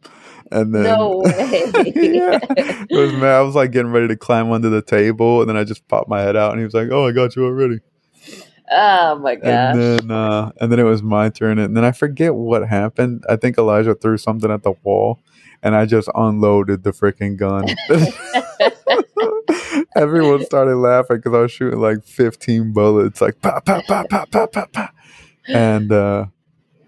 and 0.53 0.75
then 0.75 0.85
No 0.85 1.19
way. 1.25 1.73
yeah, 1.85 2.39
it 2.53 2.89
was 2.97 3.13
mad. 3.15 3.37
I 3.37 3.41
was 3.43 3.55
like 3.55 3.73
getting 3.73 3.93
ready 3.93 4.09
to 4.09 4.17
climb 4.17 4.53
under 4.53 4.69
the 4.71 4.83
table, 4.83 5.41
and 5.41 5.49
then 5.49 5.57
I 5.57 5.65
just 5.65 5.87
popped 5.89 6.09
my 6.09 6.21
head 6.21 6.37
out, 6.37 6.53
and 6.53 6.61
he 6.61 6.65
was 6.65 6.75
like, 6.75 6.89
"Oh, 6.91 7.07
I 7.07 7.13
got 7.13 7.37
you 7.37 7.45
already." 7.45 7.81
Oh 8.71 9.19
my 9.19 9.37
gosh. 9.37 9.47
And 9.47 9.81
then 9.81 10.11
uh, 10.11 10.51
and 10.61 10.73
then 10.73 10.81
it 10.81 10.85
was 10.85 11.03
my 11.03 11.29
turn, 11.29 11.59
and 11.59 11.77
then 11.77 11.85
I 11.85 11.93
forget 11.93 12.35
what 12.35 12.69
happened. 12.69 13.25
I 13.29 13.37
think 13.37 13.59
Elijah 13.59 13.95
threw 13.95 14.19
something 14.19 14.51
at 14.51 14.63
the 14.63 14.73
wall, 14.83 15.21
and 15.63 15.77
I 15.77 15.87
just 15.87 16.09
unloaded 16.15 16.83
the 16.83 16.91
freaking 16.91 17.37
gun. 17.37 17.67
Everyone 19.97 20.45
started 20.45 20.77
laughing 20.77 21.19
because 21.19 21.35
I 21.35 21.41
was 21.41 21.53
shooting 21.53 21.81
like 21.81 22.05
15 22.05 22.73
bullets, 22.73 23.21
like 23.21 23.41
pop, 23.41 23.65
pop, 23.65 23.85
pop, 23.87 24.09
pop, 24.09 24.31
pop, 24.31 24.53
pop, 24.53 24.73
pop. 24.73 24.95
And 25.49 25.93
uh, 25.93 26.27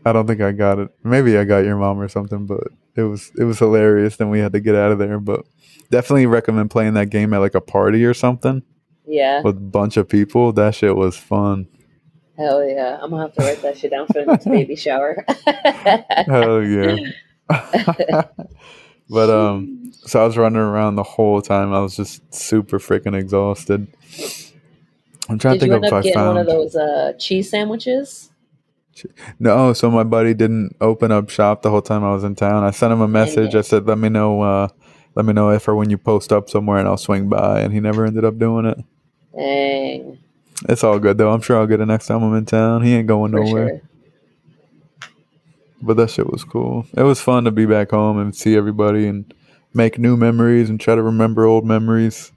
I 0.05 0.13
don't 0.13 0.27
think 0.27 0.41
I 0.41 0.53
got 0.53 0.79
it. 0.79 0.91
Maybe 1.05 1.39
I 1.39 1.45
got 1.45 1.65
your 1.65 1.77
mom 1.77 2.01
or 2.01 2.09
something, 2.09 2.47
but 2.47 2.65
it 2.97 3.03
was 3.03 3.31
it 3.39 3.45
was 3.45 3.61
hilarious. 3.61 4.17
Then 4.17 4.31
we 4.31 4.41
had 4.41 4.53
to 4.53 4.61
get 4.61 4.75
out 4.75 4.91
of 4.91 4.99
there, 4.99 5.21
but 5.21 5.47
definitely 5.91 6.27
recommend 6.27 6.71
playing 6.71 6.95
that 6.95 7.11
game 7.11 7.33
at 7.33 7.39
like 7.39 7.55
a 7.55 7.61
party 7.61 8.05
or 8.05 8.15
something 8.15 8.63
yeah. 9.09 9.43
with 9.43 9.57
a 9.57 9.61
bunch 9.61 9.97
of 9.97 10.09
people. 10.09 10.53
That 10.53 10.75
shit 10.75 10.95
was 10.95 11.17
fun. 11.17 11.69
Hell 12.37 12.65
yeah. 12.65 12.99
I'm 13.03 13.11
gonna 13.11 13.23
have 13.23 13.35
to 13.35 13.43
write 13.43 13.63
that 13.63 13.79
shit 13.79 13.91
down 13.91 14.07
for 14.07 14.25
the 14.25 14.27
next 14.27 14.45
baby 14.45 14.77
shower. 14.77 15.25
Hell 16.27 16.63
yeah. 16.63 16.97
but 19.09 19.31
um, 19.31 19.93
so 19.93 20.23
I 20.23 20.27
was 20.27 20.37
running 20.37 20.61
around 20.61 20.95
the 20.95 21.03
whole 21.03 21.43
time. 21.43 21.73
I 21.73 21.81
was 21.81 21.97
just 21.97 22.33
super 22.33 22.79
freaking 22.79 23.19
exhausted. 23.19 23.89
I'm 25.29 25.39
trying 25.39 25.55
Did 25.55 25.61
to 25.61 25.67
you 25.67 25.75
end 25.75 25.85
if 25.85 25.93
up 25.93 25.99
I 25.99 26.03
getting 26.03 26.15
found 26.15 26.29
one 26.29 26.39
of 26.39 26.47
those 26.47 26.77
uh, 26.77 27.13
cheese 27.19 27.51
sandwiches? 27.51 28.31
no. 29.39 29.73
So 29.73 29.91
my 29.91 30.05
buddy 30.05 30.35
didn't 30.35 30.77
open 30.81 31.11
up 31.11 31.31
shop 31.31 31.63
the 31.63 31.71
whole 31.71 31.83
time 31.83 32.05
I 32.05 32.13
was 32.13 32.25
in 32.25 32.35
town. 32.35 32.65
I 32.65 32.71
sent 32.71 32.93
him 32.93 33.01
a 33.01 33.09
message. 33.09 33.55
I 33.55 33.63
said, 33.63 33.87
"Let 33.87 33.99
me 33.99 34.09
know. 34.09 34.43
Uh, 34.43 34.69
let 35.15 35.25
me 35.25 35.33
know 35.33 35.51
if 35.51 35.67
or 35.69 35.75
when 35.75 35.91
you 35.91 35.99
post 35.99 36.33
up 36.33 36.49
somewhere, 36.49 36.79
and 36.79 36.89
I'll 36.89 36.97
swing 36.97 37.29
by." 37.29 37.61
And 37.61 37.73
he 37.73 37.81
never 37.81 38.07
ended 38.07 38.25
up 38.25 38.39
doing 38.39 38.65
it. 38.65 38.79
Dang. 39.35 40.19
It's 40.69 40.83
all 40.83 40.99
good 40.99 41.19
though. 41.19 41.33
I'm 41.33 41.41
sure 41.41 41.59
I'll 41.59 41.67
get 41.67 41.81
it 41.81 41.87
next 41.87 42.07
time 42.07 42.23
I'm 42.23 42.35
in 42.35 42.45
town. 42.47 42.83
He 42.83 42.95
ain't 42.95 43.07
going 43.07 43.33
For 43.33 43.45
nowhere. 43.45 43.69
sure. 43.69 43.81
But 45.81 45.97
that 45.99 46.11
shit 46.11 46.31
was 46.31 46.43
cool. 46.43 46.87
It 46.97 47.03
was 47.05 47.21
fun 47.21 47.45
to 47.45 47.51
be 47.53 47.65
back 47.67 47.91
home 47.91 48.19
and 48.19 48.35
see 48.35 48.57
everybody 48.57 49.07
and 49.07 49.33
make 49.73 49.99
new 49.99 50.17
memories 50.17 50.69
and 50.69 50.81
try 50.81 50.97
to 50.97 51.03
remember 51.03 51.45
old 51.45 51.65
memories. 51.65 52.33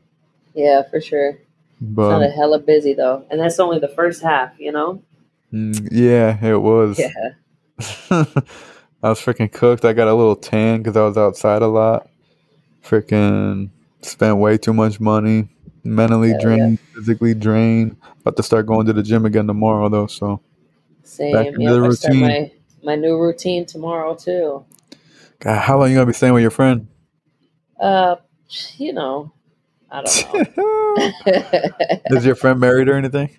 Yeah, 0.54 0.84
for 0.90 1.02
sure. 1.02 1.40
It's 1.82 1.98
not 1.98 2.22
a 2.22 2.30
hella 2.30 2.60
busy 2.60 2.94
though. 2.94 3.26
And 3.32 3.40
that's 3.40 3.60
only 3.60 3.80
the 3.80 3.88
first 3.88 4.22
half, 4.22 4.52
you 4.60 4.72
know? 4.72 5.02
mm, 5.52 5.88
yeah, 5.92 6.38
it 6.46 6.62
was. 6.62 7.00
Yeah. 7.00 7.34
I 9.04 9.10
was 9.10 9.20
freaking 9.20 9.52
cooked. 9.52 9.84
I 9.86 9.94
got 9.94 10.08
a 10.08 10.14
little 10.14 10.36
tan 10.36 10.84
because 10.84 10.96
I 10.96 11.02
was 11.04 11.18
outside 11.18 11.64
a 11.64 11.68
lot. 11.68 12.08
Freaking 12.86 13.72
spent 14.04 14.38
way 14.38 14.60
too 14.60 14.74
much 14.74 15.00
money. 15.00 15.50
Mentally 15.84 16.30
Hell 16.30 16.38
yeah. 16.40 16.46
drained, 16.46 16.80
physically 16.94 17.34
drained. 17.34 17.98
About 18.22 18.38
to 18.38 18.44
start 18.44 18.66
going 18.68 18.86
to 18.88 18.94
the 18.94 19.04
gym 19.04 19.26
again 19.26 19.48
tomorrow 19.48 19.90
though. 19.90 20.08
So 20.08 20.42
Same. 21.04 21.34
Back 21.34 21.48
into 21.48 21.62
Yeah, 21.62 21.72
the 21.72 21.82
routine. 21.82 22.22
my 22.22 22.52
my 22.84 22.96
new 22.96 23.18
routine 23.20 23.66
tomorrow 23.66 24.16
too. 24.16 24.66
God, 25.40 25.60
how 25.60 25.80
long 25.80 25.90
you 25.90 25.96
gonna 25.96 26.06
be 26.06 26.14
staying 26.14 26.34
with 26.34 26.42
your 26.44 26.52
friend? 26.52 26.88
Uh 27.80 28.18
you 28.78 28.94
know, 28.94 29.32
I 29.90 30.02
don't 30.04 30.34
know. 30.58 31.12
Is 32.18 32.26
your 32.26 32.36
friend 32.36 32.60
married 32.60 32.90
or 32.90 32.96
anything? 32.96 33.38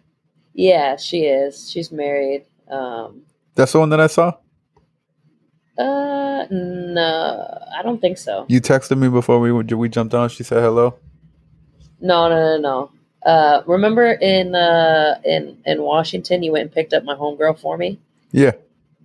yeah, 0.55 0.97
she 0.97 1.21
is. 1.25 1.71
She's 1.71 1.93
married. 1.93 2.45
Um 2.69 3.23
That's 3.55 3.73
the 3.73 3.79
one 3.79 3.91
that 3.91 4.01
I 4.01 4.07
saw. 4.09 4.33
uh 5.79 6.47
no, 6.51 7.59
I 7.79 7.83
don't 7.83 8.01
think 8.01 8.19
so. 8.19 8.47
You 8.49 8.61
texted 8.61 8.99
me 8.99 9.09
before 9.09 9.39
we 9.39 9.53
we 9.53 9.89
jumped 9.89 10.15
on. 10.15 10.29
She 10.29 10.43
said 10.43 10.61
hello. 10.63 10.97
No, 12.03 12.29
no, 12.29 12.59
no, 12.59 12.61
no. 12.61 12.91
Uh 13.31 13.63
remember 13.67 14.13
in 14.13 14.55
uh 14.55 15.21
in 15.25 15.59
in 15.65 15.81
Washington 15.83 16.43
you 16.43 16.53
went 16.53 16.63
and 16.63 16.73
picked 16.73 16.93
up 16.93 17.05
my 17.05 17.15
homegirl 17.15 17.59
for 17.59 17.79
me? 17.79 17.99
Yeah. 18.33 18.53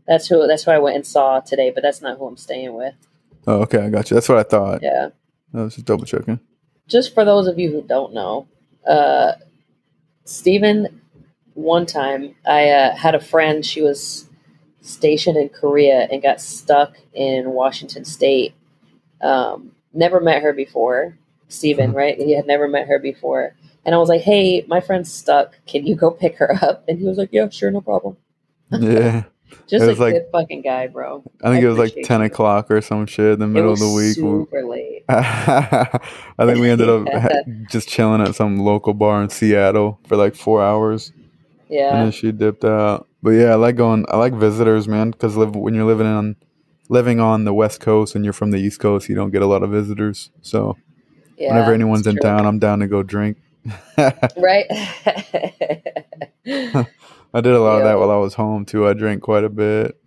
That's 0.07 0.27
who 0.27 0.45
that's 0.47 0.63
who 0.63 0.71
I 0.71 0.79
went 0.79 0.95
and 0.97 1.05
saw 1.07 1.39
today, 1.39 1.69
but 1.71 1.83
that's 1.83 2.01
not 2.01 2.17
who 2.17 2.25
I'm 2.27 2.37
staying 2.37 2.73
with. 2.73 2.95
Oh, 3.45 3.61
okay, 3.61 3.79
I 3.79 3.89
got 3.89 4.09
you. 4.09 4.15
That's 4.15 4.27
what 4.27 4.39
I 4.39 4.43
thought. 4.43 4.81
Yeah. 4.83 5.09
I 5.53 5.61
was 5.63 5.75
just 5.75 5.85
double 5.85 6.05
checking. 6.05 6.39
just 6.87 7.13
for 7.13 7.23
those 7.23 7.47
of 7.47 7.57
you 7.59 7.71
who 7.71 7.81
don't 7.81 8.13
know, 8.13 8.47
uh, 8.87 9.33
Stephen, 10.25 11.01
one 11.53 11.85
time 11.85 12.35
I 12.45 12.69
uh, 12.69 12.95
had 12.95 13.15
a 13.15 13.19
friend, 13.19 13.65
she 13.65 13.81
was 13.81 14.27
stationed 14.81 15.37
in 15.37 15.49
Korea 15.49 16.07
and 16.11 16.21
got 16.21 16.41
stuck 16.41 16.97
in 17.13 17.51
Washington 17.51 18.03
State. 18.05 18.53
Um, 19.21 19.71
never 19.93 20.19
met 20.19 20.41
her 20.43 20.53
before, 20.53 21.17
Stephen, 21.47 21.89
mm-hmm. 21.89 21.97
right? 21.97 22.17
He 22.17 22.35
had 22.35 22.47
never 22.47 22.67
met 22.67 22.87
her 22.87 22.99
before. 22.99 23.55
And 23.85 23.95
I 23.95 23.99
was 23.99 24.09
like, 24.09 24.21
hey, 24.21 24.65
my 24.67 24.81
friend's 24.81 25.11
stuck. 25.11 25.57
Can 25.65 25.87
you 25.87 25.95
go 25.95 26.11
pick 26.11 26.35
her 26.37 26.53
up? 26.61 26.83
And 26.87 26.99
he 26.99 27.05
was 27.05 27.17
like, 27.17 27.29
yeah, 27.31 27.47
sure, 27.49 27.71
no 27.71 27.81
problem. 27.81 28.17
Yeah, 28.71 29.23
Just 29.67 29.83
It 29.83 29.87
a 29.87 29.87
was 29.87 29.99
like- 29.99 30.13
good 30.13 30.25
fucking 30.31 30.61
guy, 30.61 30.87
bro. 30.87 31.23
I 31.41 31.49
think 31.51 31.63
I 31.63 31.67
it 31.67 31.69
was 31.69 31.77
like 31.77 31.95
ten 32.03 32.19
you. 32.19 32.25
o'clock 32.27 32.69
or 32.69 32.81
some 32.81 33.05
shit 33.05 33.33
in 33.33 33.39
the 33.39 33.47
middle 33.47 33.71
of 33.71 33.79
the 33.79 33.89
week. 33.93 34.15
super 34.15 34.65
late. 34.65 35.05
I 35.09 35.99
think 36.39 36.59
we 36.59 36.69
ended 36.69 36.89
up 36.89 37.07
just 37.69 37.87
chilling 37.87 38.21
at 38.21 38.35
some 38.35 38.57
local 38.59 38.93
bar 38.93 39.21
in 39.23 39.29
Seattle 39.29 39.99
for 40.05 40.17
like 40.17 40.35
four 40.35 40.61
hours, 40.61 41.13
Yeah. 41.69 41.91
and 41.95 42.05
then 42.05 42.11
she 42.11 42.31
dipped 42.33 42.65
out. 42.65 43.07
But 43.23 43.31
yeah, 43.31 43.51
I 43.51 43.55
like 43.55 43.77
going. 43.77 44.05
I 44.09 44.17
like 44.17 44.33
visitors, 44.33 44.87
man, 44.87 45.11
because 45.11 45.37
live 45.37 45.55
when 45.55 45.73
you're 45.73 45.85
living 45.85 46.07
on 46.07 46.35
living 46.89 47.19
on 47.21 47.45
the 47.45 47.53
West 47.53 47.79
Coast 47.79 48.15
and 48.15 48.23
you're 48.25 48.33
from 48.33 48.51
the 48.51 48.57
East 48.57 48.79
Coast, 48.81 49.07
you 49.09 49.15
don't 49.15 49.31
get 49.31 49.41
a 49.41 49.47
lot 49.47 49.63
of 49.63 49.69
visitors. 49.69 50.29
So 50.41 50.77
yeah 51.37 51.49
whenever 51.53 51.73
anyone's 51.73 52.07
in 52.07 52.15
true. 52.15 52.21
town, 52.21 52.45
I'm 52.45 52.59
down 52.59 52.79
to 52.79 52.87
go 52.87 53.03
drink. 53.03 53.37
Right? 54.37 54.65
I 57.33 57.41
did 57.41 57.53
a 57.53 57.59
lot 57.59 57.77
of 57.79 57.83
that 57.83 57.99
while 57.99 58.11
I 58.11 58.15
was 58.15 58.35
home 58.35 58.65
too. 58.65 58.87
I 58.87 58.93
drank 58.93 59.21
quite 59.21 59.43
a 59.43 59.49
bit. 59.49 59.99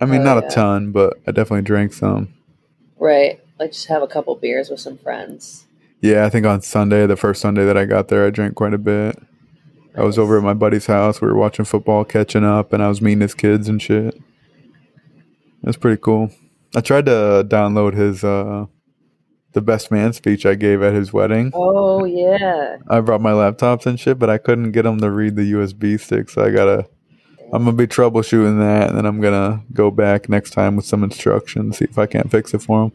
I 0.00 0.04
mean, 0.04 0.20
Oh, 0.20 0.24
not 0.24 0.42
yeah. 0.42 0.48
a 0.48 0.50
ton, 0.50 0.92
but 0.92 1.14
I 1.26 1.32
definitely 1.32 1.62
drank 1.62 1.92
some. 1.92 2.34
right. 2.98 3.40
Like 3.58 3.72
just 3.72 3.86
have 3.88 4.02
a 4.02 4.06
couple 4.06 4.34
beers 4.36 4.68
with 4.68 4.80
some 4.80 4.98
friends. 4.98 5.64
Yeah, 6.02 6.26
I 6.26 6.28
think 6.28 6.44
on 6.44 6.60
Sunday, 6.60 7.06
the 7.06 7.16
first 7.16 7.40
Sunday 7.40 7.64
that 7.64 7.76
I 7.78 7.86
got 7.86 8.08
there, 8.08 8.26
I 8.26 8.30
drank 8.30 8.54
quite 8.54 8.74
a 8.74 8.78
bit. 8.78 9.18
I 9.96 10.02
was 10.02 10.18
over 10.18 10.36
at 10.36 10.44
my 10.44 10.52
buddy's 10.52 10.84
house. 10.84 11.22
We 11.22 11.28
were 11.28 11.34
watching 11.36 11.64
football, 11.64 12.04
catching 12.04 12.44
up, 12.44 12.74
and 12.74 12.82
I 12.82 12.88
was 12.88 13.00
meeting 13.00 13.22
his 13.22 13.32
kids 13.32 13.66
and 13.70 13.80
shit. 13.80 14.14
It 14.14 14.22
was 15.62 15.78
pretty 15.78 15.98
cool. 16.02 16.30
I 16.74 16.82
tried 16.82 17.06
to 17.06 17.46
download 17.48 17.94
his 17.94 18.22
uh 18.22 18.66
the 19.56 19.62
best 19.62 19.90
man 19.90 20.12
speech 20.12 20.44
I 20.44 20.54
gave 20.54 20.82
at 20.82 20.92
his 20.92 21.14
wedding. 21.14 21.50
Oh 21.54 22.04
yeah. 22.04 22.76
I 22.88 23.00
brought 23.00 23.22
my 23.22 23.32
laptops 23.32 23.86
and 23.86 23.98
shit, 23.98 24.18
but 24.18 24.28
I 24.28 24.36
couldn't 24.36 24.72
get 24.72 24.84
him 24.84 25.00
to 25.00 25.10
read 25.10 25.34
the 25.34 25.50
USB 25.52 25.98
stick, 25.98 26.28
so 26.28 26.44
I 26.44 26.50
gotta. 26.50 26.86
I'm 27.54 27.64
gonna 27.64 27.72
be 27.72 27.86
troubleshooting 27.86 28.58
that, 28.58 28.90
and 28.90 28.98
then 28.98 29.06
I'm 29.06 29.18
gonna 29.18 29.64
go 29.72 29.90
back 29.90 30.28
next 30.28 30.50
time 30.50 30.76
with 30.76 30.84
some 30.84 31.02
instructions, 31.02 31.78
see 31.78 31.86
if 31.86 31.98
I 31.98 32.04
can't 32.04 32.30
fix 32.30 32.52
it 32.52 32.60
for 32.60 32.84
him. 32.84 32.92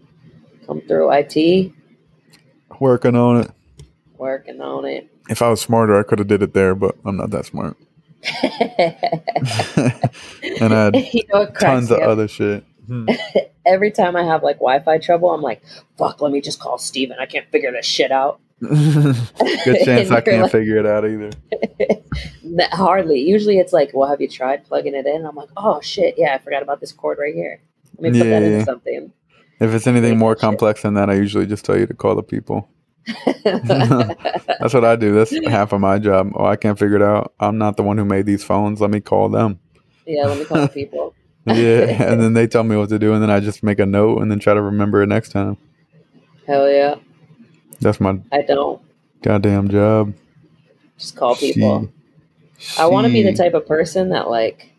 Come 0.68 0.82
through 0.82 1.12
IT. 1.12 1.74
Working 2.80 3.16
on 3.16 3.42
it. 3.42 3.52
Working 4.18 4.62
on 4.62 4.86
it. 4.86 5.10
If 5.30 5.42
I 5.42 5.50
was 5.50 5.62
smarter, 5.62 6.00
I 6.00 6.04
could 6.04 6.20
have 6.20 6.28
did 6.28 6.44
it 6.44 6.54
there, 6.54 6.76
but 6.76 6.96
I'm 7.04 7.18
not 7.18 7.32
that 7.32 7.48
smart. 7.48 7.76
and 8.44 8.54
I 10.74 10.84
had 10.84 10.96
you 10.96 11.24
know 11.34 11.48
tons 11.60 11.90
of 11.90 12.02
up? 12.02 12.08
other 12.08 12.28
shit. 12.28 12.64
Hmm. 12.92 13.08
Every 13.66 13.90
time 13.92 14.18
I 14.18 14.24
have 14.24 14.44
like 14.44 14.58
Wi-Fi 14.58 14.98
trouble, 14.98 15.32
I'm 15.32 15.42
like, 15.42 15.62
"Fuck, 15.98 16.20
let 16.22 16.32
me 16.34 16.42
just 16.42 16.60
call 16.60 16.78
Steven. 16.78 17.16
I 17.20 17.26
can't 17.26 17.50
figure 17.52 17.72
this 17.72 17.86
shit 17.86 18.12
out." 18.12 18.42
Good 18.60 19.16
chance 19.86 20.12
I 20.12 20.20
can't 20.20 20.42
like- 20.44 20.52
figure 20.52 20.78
it 20.78 20.86
out 20.86 21.06
either. 21.06 21.30
Hardly. 22.72 23.22
Usually, 23.22 23.60
it's 23.60 23.72
like, 23.72 23.92
"Well, 23.94 24.10
have 24.10 24.20
you 24.20 24.28
tried 24.28 24.66
plugging 24.66 24.94
it 24.94 25.06
in?" 25.06 25.26
I'm 25.26 25.36
like, 25.36 25.48
"Oh 25.56 25.80
shit, 25.80 26.16
yeah, 26.18 26.34
I 26.36 26.40
forgot 26.40 26.64
about 26.64 26.82
this 26.82 26.92
cord 26.92 27.18
right 27.18 27.34
here. 27.34 27.62
Let 27.98 28.12
me 28.12 28.20
put 28.20 28.26
that 28.26 28.42
Yeah. 28.42 28.48
into 28.50 28.66
something." 28.66 29.14
If 29.62 29.74
it's 29.74 29.88
anything 29.88 30.18
more 30.18 30.34
that 30.34 30.40
shit. 30.40 30.42
complex 30.42 30.82
than 30.82 30.96
that, 30.96 31.10
I 31.10 31.14
usually 31.14 31.46
just 31.46 31.64
tell 31.64 31.78
you 31.78 31.86
to 31.88 31.94
call 31.94 32.16
the 32.16 32.24
people. 32.24 32.68
That's 33.44 34.74
what 34.74 34.84
I 34.84 34.96
do. 34.96 35.14
That's 35.14 35.34
half 35.48 35.72
of 35.72 35.80
my 35.82 36.00
job. 36.00 36.32
Oh, 36.36 36.46
I 36.46 36.56
can't 36.56 36.78
figure 36.78 36.98
it 36.98 37.02
out. 37.04 37.34
I'm 37.40 37.58
not 37.58 37.78
the 37.78 37.84
one 37.84 37.98
who 37.98 38.06
made 38.06 38.26
these 38.26 38.44
phones. 38.44 38.82
Let 38.82 38.90
me 38.92 39.00
call 39.00 39.30
them. 39.30 39.60
yeah, 40.06 40.26
let 40.26 40.38
me 40.40 40.46
call 40.46 40.62
the 40.62 40.68
people. 40.68 41.14
Yeah, 41.46 41.54
and 42.12 42.22
then 42.22 42.34
they 42.34 42.48
tell 42.48 42.64
me 42.64 42.76
what 42.76 42.90
to 42.90 43.00
do, 43.00 43.14
and 43.14 43.22
then 43.22 43.30
I 43.32 43.40
just 43.40 43.64
make 43.64 43.80
a 43.80 43.86
note 43.86 44.22
and 44.22 44.30
then 44.32 44.40
try 44.40 44.54
to 44.54 44.62
remember 44.62 45.02
it 45.02 45.08
next 45.08 45.30
time. 45.30 45.58
Hell 46.48 46.70
yeah, 46.70 46.96
That's 47.80 48.00
my 48.00 48.20
I 48.32 48.42
don't 48.42 48.82
goddamn 49.22 49.70
job. 49.70 50.14
just 50.98 51.16
call 51.16 51.36
people. 51.36 51.90
She- 52.58 52.80
I 52.80 52.86
want 52.86 53.08
to 53.08 53.14
be 53.14 53.24
the 53.24 53.34
type 53.34 53.56
of 53.56 53.66
person 53.66 54.10
that 54.10 54.30
like 54.30 54.72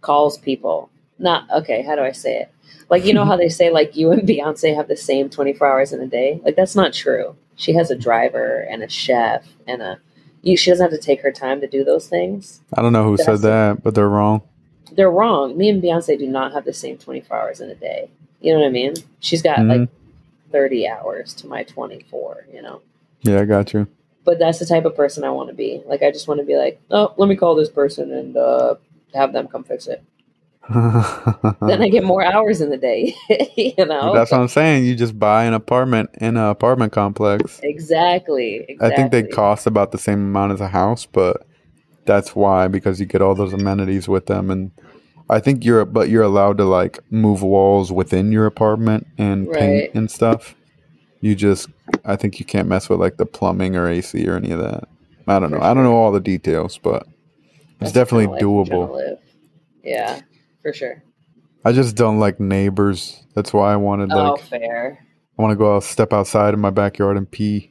calls 0.00 0.38
people. 0.38 0.90
Not 1.18 1.50
okay. 1.50 1.82
How 1.82 1.94
do 1.94 2.00
I 2.02 2.12
say 2.12 2.38
it? 2.40 2.50
Like 2.88 3.04
you 3.04 3.12
know 3.12 3.24
how 3.26 3.36
they 3.36 3.48
say 3.60 3.70
like 3.70 3.96
you 3.96 4.12
and 4.12 4.26
Beyonce 4.26 4.74
have 4.74 4.88
the 4.88 4.96
same 4.96 5.28
twenty 5.28 5.52
four 5.52 5.66
hours 5.66 5.92
in 5.92 6.00
a 6.00 6.06
day. 6.06 6.40
Like 6.42 6.56
that's 6.56 6.74
not 6.74 6.94
true. 6.94 7.36
She 7.56 7.74
has 7.74 7.90
a 7.90 7.96
driver 7.96 8.66
and 8.70 8.82
a 8.82 8.88
chef 8.88 9.46
and 9.66 9.82
a. 9.82 10.00
You, 10.42 10.56
she 10.56 10.70
doesn't 10.70 10.90
have 10.90 10.98
to 10.98 11.04
take 11.04 11.22
her 11.22 11.32
time 11.32 11.60
to 11.62 11.66
do 11.66 11.84
those 11.84 12.06
things. 12.08 12.60
I 12.74 12.82
don't 12.82 12.92
know 12.92 13.04
who 13.04 13.16
That's 13.16 13.26
said 13.26 13.40
that, 13.42 13.82
but 13.82 13.94
they're 13.94 14.08
wrong. 14.08 14.42
They're 14.92 15.10
wrong. 15.10 15.56
Me 15.56 15.68
and 15.68 15.82
Beyonce 15.82 16.18
do 16.18 16.26
not 16.26 16.52
have 16.52 16.64
the 16.64 16.72
same 16.72 16.98
twenty 16.98 17.20
four 17.20 17.36
hours 17.38 17.60
in 17.60 17.70
a 17.70 17.74
day. 17.74 18.10
You 18.40 18.52
know 18.54 18.60
what 18.60 18.66
I 18.66 18.70
mean? 18.70 18.94
She's 19.20 19.42
got 19.42 19.58
Mhm. 19.58 19.68
like 19.80 19.88
thirty 20.52 20.86
hours 20.88 21.32
to 21.34 21.46
my 21.46 21.62
twenty 21.64 22.04
four. 22.10 22.46
You 22.52 22.62
know. 22.62 22.80
Yeah, 23.22 23.40
I 23.40 23.44
got 23.46 23.72
you. 23.72 23.86
but 24.24 24.38
that's 24.38 24.58
the 24.58 24.66
type 24.66 24.84
of 24.86 24.94
person 24.96 25.22
I 25.24 25.30
want 25.30 25.48
to 25.50 25.54
be. 25.54 25.82
Like, 25.86 26.02
I 26.02 26.10
just 26.10 26.28
want 26.28 26.40
to 26.40 26.46
be 26.46 26.56
like, 26.56 26.80
oh, 26.90 27.12
let 27.18 27.28
me 27.28 27.36
call 27.36 27.54
this 27.54 27.68
person 27.68 28.10
and 28.12 28.36
uh, 28.36 28.74
have 29.14 29.32
them 29.34 29.48
come 29.48 29.64
fix 29.64 29.86
it. 29.86 30.02
Then 31.60 31.82
I 31.82 31.88
get 31.90 32.04
more 32.04 32.24
hours 32.24 32.60
in 32.62 32.70
the 32.70 32.76
day. 32.78 33.14
you 33.56 33.84
know, 33.84 34.14
That's 34.14 34.30
what 34.30 34.40
I'm 34.40 34.48
saying. 34.48 34.84
You 34.86 34.94
just 34.94 35.18
buy 35.18 35.44
an 35.44 35.52
apartment 35.54 36.10
in 36.20 36.36
an 36.38 36.48
apartment 36.48 36.92
complex. 36.92 37.60
exactly, 37.62 38.64
exactly. 38.68 38.92
I 38.92 38.96
think 38.96 39.10
they 39.12 39.22
cost 39.24 39.66
about 39.66 39.92
the 39.92 39.98
same 39.98 40.20
amount 40.20 40.52
as 40.52 40.60
a 40.62 40.68
house, 40.68 41.04
but 41.06 41.46
that's 42.06 42.34
why 42.34 42.68
because 42.68 43.00
you 43.00 43.06
get 43.06 43.22
all 43.22 43.34
those 43.34 43.52
amenities 43.52 44.08
with 44.08 44.26
them, 44.26 44.50
and 44.50 44.70
I 45.30 45.40
think 45.40 45.64
you're 45.64 45.84
but 45.84 46.08
you're 46.08 46.22
allowed 46.22 46.58
to 46.58 46.64
like 46.64 46.98
move 47.10 47.42
walls 47.42 47.90
within 47.90 48.32
your 48.32 48.46
apartment 48.46 49.06
and 49.18 49.46
Right. 49.48 49.58
paint 49.58 49.94
and 49.94 50.10
stuff. 50.10 50.54
You 51.20 51.34
just, 51.34 51.68
I 52.04 52.16
think 52.16 52.38
you 52.38 52.44
can't 52.44 52.68
mess 52.68 52.88
with 52.88 53.00
like 53.00 53.16
the 53.16 53.24
plumbing 53.26 53.76
or 53.76 53.88
AC 53.88 54.26
or 54.28 54.36
any 54.36 54.50
of 54.50 54.60
that. 54.60 54.84
I 55.26 55.38
don't 55.38 55.50
know. 55.50 55.58
For 55.58 55.64
I 55.64 55.72
don't 55.72 55.84
know 55.84 55.94
all 55.94 56.12
the 56.12 56.20
details, 56.20 56.76
but 56.78 57.06
it's 57.80 57.92
the 57.92 58.00
definitely 58.00 58.26
kinda 58.26 58.48
life 58.48 58.60
I'm 58.60 58.66
trying 58.66 58.88
to 58.88 58.94
doable. 59.04 59.18
Yeah, 59.82 60.20
for 60.62 60.72
sure. 60.72 61.02
I 61.64 61.72
just 61.72 61.96
don't 61.96 62.18
like 62.18 62.38
neighbors. 62.38 63.24
That's 63.34 63.52
why 63.52 63.72
I 63.72 63.76
wanted 63.76 64.12
oh, 64.12 64.32
like 64.32 64.42
fair. 64.42 64.98
I 65.38 65.42
want 65.42 65.52
to 65.52 65.56
go 65.56 65.76
out, 65.76 65.82
step 65.82 66.12
outside 66.12 66.52
in 66.52 66.60
my 66.60 66.70
backyard 66.70 67.16
and 67.16 67.30
pee. 67.30 67.70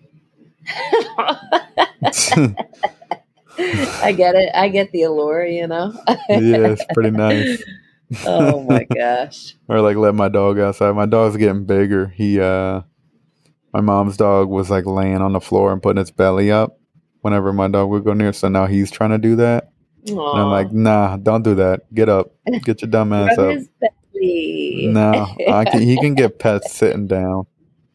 I 4.03 4.13
get 4.15 4.35
it. 4.35 4.49
I 4.53 4.69
get 4.69 4.91
the 4.91 5.03
allure. 5.03 5.45
You 5.45 5.67
know. 5.67 5.93
yeah, 6.07 6.17
it's 6.29 6.85
pretty 6.93 7.11
nice. 7.11 7.61
oh 8.27 8.63
my 8.63 8.83
gosh. 8.95 9.55
or 9.67 9.81
like 9.81 9.97
let 9.97 10.15
my 10.15 10.29
dog 10.29 10.59
outside. 10.59 10.91
My 10.95 11.05
dog's 11.05 11.37
getting 11.37 11.65
bigger. 11.65 12.07
He 12.07 12.39
uh 12.39 12.81
my 13.73 13.81
mom's 13.81 14.17
dog 14.17 14.49
was 14.49 14.69
like 14.69 14.85
laying 14.85 15.17
on 15.17 15.33
the 15.33 15.41
floor 15.41 15.71
and 15.73 15.81
putting 15.81 15.99
its 16.01 16.11
belly 16.11 16.51
up 16.51 16.79
whenever 17.21 17.51
my 17.53 17.67
dog 17.67 17.89
would 17.89 18.03
go 18.03 18.13
near. 18.13 18.31
So 18.33 18.47
now 18.49 18.67
he's 18.67 18.91
trying 18.91 19.09
to 19.11 19.17
do 19.17 19.35
that. 19.37 19.69
And 20.05 20.19
I'm 20.19 20.49
like, 20.51 20.71
nah, 20.71 21.17
don't 21.17 21.43
do 21.43 21.55
that. 21.55 21.91
Get 21.93 22.09
up. 22.09 22.33
Get 22.65 22.81
your 22.81 22.91
dumb 22.91 23.13
ass 23.13 23.37
up. 23.37 23.57
No. 24.13 25.27
I 25.49 25.65
can, 25.65 25.81
he 25.81 25.97
can 25.97 26.13
get 26.13 26.37
pets 26.39 26.73
sitting 26.73 27.07
down. 27.07 27.45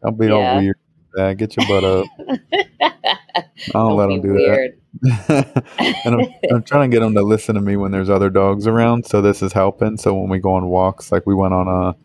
Don't 0.02 0.18
be 0.18 0.30
all 0.30 0.40
Yeah. 0.40 0.58
weird. 0.58 0.76
Yeah, 1.16 1.34
get 1.34 1.56
your 1.56 1.66
butt 1.68 1.84
up. 1.84 3.18
I 3.68 3.72
don't, 3.72 3.96
let 3.96 4.10
him 4.10 4.20
do 4.22 4.32
weird. 4.34 4.78
that. 5.02 5.64
and 6.04 6.14
I'm, 6.14 6.54
I'm 6.56 6.62
trying 6.62 6.90
to 6.90 6.94
get 6.96 7.04
him 7.04 7.14
to 7.14 7.22
listen 7.22 7.54
to 7.54 7.60
me 7.60 7.76
when 7.76 7.90
there's 7.92 8.10
other 8.10 8.30
dogs 8.30 8.66
around. 8.66 9.06
So 9.06 9.20
this 9.20 9.42
is 9.42 9.52
helping. 9.52 9.96
So 9.96 10.14
when 10.14 10.28
we 10.30 10.38
go 10.38 10.52
on 10.54 10.66
walks, 10.68 11.12
like 11.12 11.26
we 11.26 11.34
went 11.34 11.54
on 11.54 11.68
a 11.68 11.96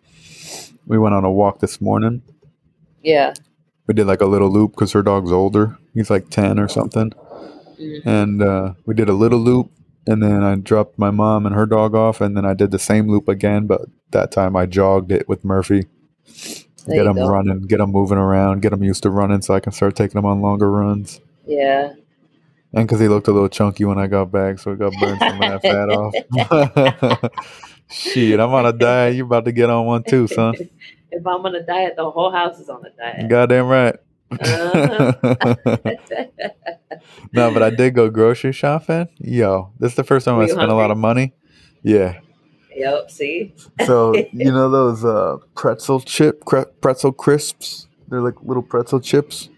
we 0.86 0.98
went 1.00 1.16
on 1.16 1.24
a 1.26 1.32
walk 1.32 1.60
this 1.60 1.80
morning. 1.82 2.22
Yeah. 3.02 3.34
we 3.88 3.94
did 3.94 4.08
like 4.08 4.22
a 4.22 4.26
little 4.26 4.50
loop 4.50 4.72
because 4.72 4.92
her 4.94 5.02
dog's 5.04 5.32
older. 5.32 5.78
He's 5.94 6.10
like 6.10 6.30
10 6.30 6.60
or 6.60 6.68
something. 6.68 7.12
Mhm. 7.80 8.06
And 8.06 8.42
uh, 8.42 8.74
we 8.86 8.94
did 8.94 9.10
a 9.10 9.14
little 9.14 9.40
loop. 9.40 9.72
And 10.06 10.22
then 10.22 10.44
I 10.44 10.56
dropped 10.56 11.00
my 11.00 11.12
mom 11.12 11.46
and 11.46 11.56
her 11.56 11.66
dog 11.66 11.96
off. 11.96 12.20
And 12.22 12.36
then 12.36 12.46
I 12.46 12.54
did 12.54 12.72
the 12.72 12.80
same 12.80 13.10
loop 13.10 13.28
again. 13.30 13.68
But 13.68 13.82
that 14.12 14.32
time 14.32 14.56
I 14.56 14.66
jogged 14.66 15.12
it 15.12 15.28
with 15.30 15.44
Murphy. 15.46 15.86
There 16.86 16.98
get 16.98 17.06
him 17.08 17.16
go. 17.16 17.30
running, 17.30 17.62
get 17.62 17.80
him 17.80 17.92
moving 17.92 18.18
around, 18.18 18.62
get 18.62 18.74
him 18.74 18.84
used 18.84 19.04
to 19.04 19.10
running 19.10 19.42
so 19.42 19.54
I 19.54 19.62
can 19.62 19.72
start 19.72 19.96
taking 19.96 20.18
him 20.18 20.26
on 20.26 20.42
longer 20.42 20.70
runs. 20.70 21.22
Yeah. 21.46 21.94
And 22.74 22.88
because 22.88 23.00
he 23.00 23.08
looked 23.08 23.28
a 23.28 23.32
little 23.32 23.50
chunky 23.50 23.86
when 23.86 24.00
I 24.00 24.08
got 24.08 24.32
back. 24.32 24.60
So 24.60 24.72
I 24.72 24.76
got 24.76 24.94
burned 25.00 25.20
some 25.20 25.42
of 25.42 25.62
that 25.62 25.62
fat 25.62 25.90
off. 27.22 27.32
Shit, 27.92 28.40
I'm 28.40 28.54
on 28.54 28.66
a 28.66 28.74
diet. 28.74 29.16
You 29.16 29.26
about 29.26 29.46
to 29.46 29.52
get 29.52 29.70
on 29.70 29.86
one 29.86 30.04
too, 30.04 30.28
son. 30.28 30.56
if 31.12 31.28
I'm 31.28 31.46
on 31.46 31.56
a 31.56 31.62
diet, 31.62 31.94
the 31.96 32.10
whole 32.10 32.32
house 32.32 32.60
is 32.60 32.70
on 32.70 32.84
a 32.86 32.90
diet. 32.98 33.30
Goddamn 33.30 33.68
right. 33.68 33.96
Uh-huh. 34.32 35.14
no, 37.34 37.54
but 37.54 37.62
I 37.62 37.70
did 37.70 37.94
go 37.94 38.10
grocery 38.10 38.52
shopping. 38.52 39.08
Yo, 39.20 39.72
this 39.80 39.92
is 39.92 39.96
the 39.96 40.04
first 40.04 40.26
time 40.26 40.38
Were 40.38 40.44
I 40.44 40.48
spent 40.48 40.72
a 40.72 40.76
lot 40.76 40.90
of 40.90 40.98
money. 40.98 41.34
Yeah. 41.84 42.20
yep. 42.76 43.12
See. 43.12 43.54
So 43.86 44.16
you 44.16 44.52
know 44.52 44.72
those 44.72 45.06
uh, 45.06 45.38
pretzel 45.54 46.00
chip 46.00 46.44
cre- 46.46 46.72
pretzel 46.82 47.12
crisps? 47.12 47.88
They're 48.08 48.22
like 48.22 48.42
little 48.42 48.64
pretzel 48.64 49.00
chips. 49.00 49.50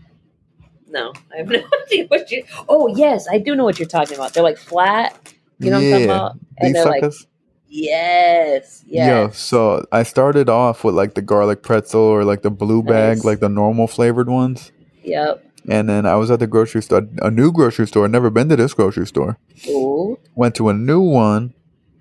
No, 0.95 1.13
I 1.33 1.37
have 1.37 1.47
no 1.49 1.61
idea 1.85 2.05
what 2.07 2.31
you. 2.31 2.43
Oh 2.69 2.87
yes, 2.87 3.27
I 3.29 3.37
do 3.37 3.55
know 3.55 3.65
what 3.65 3.77
you're 3.79 3.87
talking 3.87 4.15
about. 4.15 4.33
They're 4.33 4.43
like 4.51 4.57
flat. 4.57 5.33
You 5.59 5.69
know 5.71 5.77
what 5.77 5.85
I'm 5.85 5.91
talking 5.91 6.05
about? 6.05 6.31
And 6.57 6.67
These 6.67 6.73
they're 6.73 6.85
like 6.85 7.01
suckers. 7.03 7.27
yes, 7.67 8.83
yes. 8.87 9.37
so 9.37 9.85
I 9.91 10.03
started 10.03 10.49
off 10.49 10.83
with 10.83 10.95
like 10.95 11.13
the 11.15 11.21
garlic 11.21 11.63
pretzel 11.63 12.01
or 12.01 12.23
like 12.23 12.41
the 12.41 12.49
blue 12.51 12.81
bag, 12.83 13.17
Nice. 13.17 13.25
like 13.25 13.39
the 13.41 13.49
normal 13.49 13.87
flavored 13.87 14.29
ones. 14.29 14.71
Yep. 15.03 15.43
And 15.67 15.89
then 15.89 16.05
I 16.05 16.15
was 16.15 16.29
at 16.31 16.39
the 16.39 16.47
grocery 16.47 16.81
store, 16.83 17.07
a 17.21 17.31
new 17.31 17.51
grocery 17.51 17.87
store. 17.87 18.07
Never 18.07 18.29
been 18.29 18.49
to 18.49 18.55
this 18.55 18.73
grocery 18.73 19.07
store. 19.07 19.37
Ooh. 19.67 20.17
Went 20.35 20.55
to 20.55 20.69
a 20.69 20.73
new 20.73 21.01
one. 21.01 21.53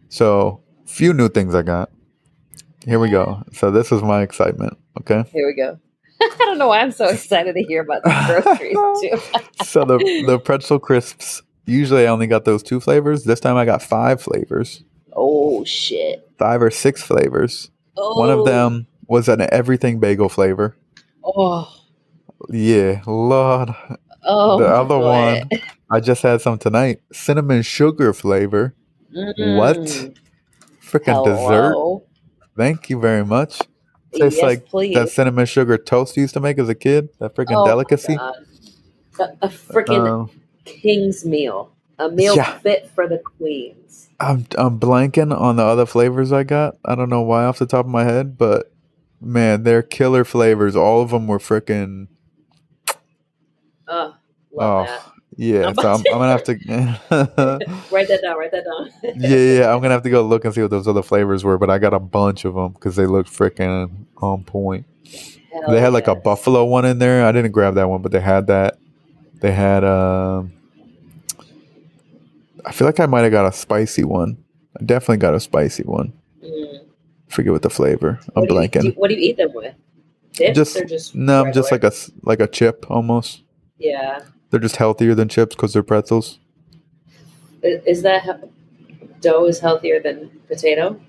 So 0.08 0.60
few 0.86 1.12
new 1.14 1.28
things 1.28 1.54
I 1.54 1.62
got. 1.62 1.90
Here 2.84 2.98
we 2.98 3.08
go. 3.10 3.42
So 3.52 3.70
this 3.70 3.90
is 3.90 4.02
my 4.02 4.20
excitement. 4.22 4.76
Okay. 5.00 5.24
Here 5.32 5.46
we 5.46 5.54
go. 5.54 5.78
I 6.40 6.44
don't 6.44 6.58
know 6.58 6.68
why 6.68 6.80
I'm 6.80 6.92
so 6.92 7.06
excited 7.06 7.54
to 7.54 7.62
hear 7.62 7.82
about 7.82 8.02
the 8.02 8.42
groceries 8.42 8.76
too. 9.00 9.40
so 9.64 9.84
the 9.84 9.98
the 10.26 10.38
pretzel 10.38 10.78
crisps. 10.78 11.42
Usually 11.66 12.06
I 12.06 12.10
only 12.10 12.26
got 12.26 12.44
those 12.44 12.62
two 12.62 12.80
flavors. 12.80 13.24
This 13.24 13.40
time 13.40 13.56
I 13.56 13.64
got 13.64 13.82
five 13.82 14.20
flavors, 14.20 14.84
oh 15.12 15.64
shit. 15.64 16.28
five 16.38 16.62
or 16.62 16.70
six 16.70 17.02
flavors. 17.02 17.70
Oh. 17.96 18.18
One 18.18 18.30
of 18.30 18.44
them 18.44 18.86
was 19.06 19.28
an 19.28 19.46
everything 19.52 20.00
bagel 20.00 20.28
flavor. 20.28 20.76
Oh. 21.24 21.72
Yeah, 22.50 23.02
Lord. 23.06 23.74
Oh. 24.26 24.58
the 24.58 24.66
other 24.66 24.98
one 24.98 25.48
I 25.90 26.00
just 26.00 26.22
had 26.22 26.40
some 26.40 26.58
tonight. 26.58 27.00
Cinnamon 27.12 27.62
sugar 27.62 28.12
flavor. 28.12 28.74
What? 29.10 29.76
Mm. 29.76 30.16
Freaking 30.82 31.24
dessert. 31.24 31.74
Thank 32.56 32.90
you 32.90 33.00
very 33.00 33.24
much. 33.24 33.60
Tastes 34.14 34.38
yes, 34.38 34.42
like 34.42 34.66
please. 34.66 34.94
that 34.94 35.10
cinnamon 35.10 35.46
sugar 35.46 35.78
toast 35.78 36.16
you 36.16 36.22
used 36.22 36.34
to 36.34 36.40
make 36.40 36.58
as 36.58 36.68
a 36.68 36.74
kid. 36.74 37.10
That 37.20 37.34
freaking 37.34 37.56
Oh, 37.56 37.64
delicacy. 37.64 38.16
A, 39.18 39.24
a 39.42 39.48
freaking 39.48 40.06
Um, 40.08 40.30
king's 40.64 41.24
meal. 41.24 41.72
A 41.98 42.10
meal 42.10 42.36
Yeah. 42.36 42.58
fit 42.60 42.90
for 42.94 43.08
the 43.08 43.18
queens. 43.18 44.08
I'm 44.20 44.46
I'm 44.58 44.80
blanking 44.80 45.38
on 45.38 45.56
the 45.56 45.64
other 45.64 45.86
flavors 45.86 46.32
I 46.32 46.44
got. 46.44 46.76
I 46.84 46.94
don't 46.94 47.10
know 47.10 47.22
why 47.22 47.44
off 47.44 47.58
the 47.58 47.66
top 47.66 47.86
of 47.86 47.90
my 47.92 48.04
head, 48.04 48.38
but 48.38 48.72
man, 49.20 49.62
they're 49.64 49.82
killer 49.82 50.24
flavors. 50.24 50.76
All 50.76 51.02
of 51.02 51.10
them 51.10 51.26
were 51.26 51.38
freaking. 51.38 52.08
Oh, 53.88 54.14
Oh 54.58 54.84
that. 54.84 55.02
Yeah, 55.36 55.66
I'm 55.68 55.74
so 55.74 55.88
I'm, 55.92 55.98
I'm 56.12 56.18
gonna 56.18 56.28
have 56.28 56.44
to. 56.44 56.52
write 57.92 58.08
that 58.08 58.20
down. 58.22 58.38
Write 58.38 58.50
that 58.52 58.64
down. 58.64 58.90
yeah, 59.20 59.36
yeah, 59.60 59.74
I'm 59.74 59.80
gonna 59.80 59.94
have 59.94 60.02
to 60.04 60.10
go 60.10 60.22
look 60.22 60.44
and 60.44 60.54
see 60.54 60.62
what 60.62 60.70
those 60.70 60.86
other 60.88 61.02
flavors 61.02 61.44
were. 61.44 61.58
But 61.58 61.70
I 61.70 61.78
got 61.78 61.94
a 61.94 61.98
bunch 62.00 62.44
of 62.44 62.54
them 62.54 62.72
because 62.72 62.96
they 62.96 63.06
look 63.06 63.26
freaking 63.26 63.90
on 64.18 64.44
point. 64.44 64.86
Hell 65.52 65.70
they 65.70 65.80
had 65.80 65.92
like 65.92 66.08
a 66.08 66.14
buffalo 66.14 66.64
one 66.64 66.84
in 66.84 66.98
there. 66.98 67.24
I 67.24 67.32
didn't 67.32 67.52
grab 67.52 67.74
that 67.74 67.88
one, 67.88 68.02
but 68.02 68.12
they 68.12 68.20
had 68.20 68.46
that. 68.48 68.78
They 69.40 69.52
had 69.52 69.84
uh, 69.84 70.42
I 72.64 72.72
feel 72.72 72.86
like 72.86 73.00
I 73.00 73.06
might 73.06 73.22
have 73.22 73.32
got 73.32 73.46
a 73.46 73.52
spicy 73.52 74.04
one. 74.04 74.36
I 74.80 74.84
definitely 74.84 75.18
got 75.18 75.34
a 75.34 75.40
spicy 75.40 75.82
one. 75.84 76.12
Mm. 76.42 76.84
Forget 77.28 77.52
what 77.52 77.62
the 77.62 77.70
flavor. 77.70 78.18
I'm 78.34 78.42
What 78.42 78.48
do 78.48 78.54
you- 78.54 78.60
blanking. 78.60 78.82
do- 78.82 78.90
what 78.92 79.08
do 79.08 79.14
you 79.14 79.20
eat 79.30 79.36
them 79.36 79.52
with? 79.54 79.74
Dips 80.32 80.56
Just- 80.56 80.76
or 80.76 80.84
just 80.84 81.14
no, 81.14 81.44
I'm 81.44 81.52
just 81.52 81.70
like 81.70 81.82
regular? 81.84 81.94
a 82.22 82.26
like 82.26 82.40
a 82.40 82.46
chip 82.48 82.86
almost. 82.90 83.42
yeah. 83.78 84.20
They're 84.54 84.60
just 84.60 84.76
healthier 84.76 85.16
than 85.16 85.28
chips 85.28 85.56
because 85.56 85.72
they're 85.72 85.82
pretzels. 85.82 86.38
Is 87.60 88.02
that 88.02 88.48
dough 89.20 89.46
is 89.46 89.58
healthier 89.58 90.00
than 90.00 90.30
potato? 90.46 91.00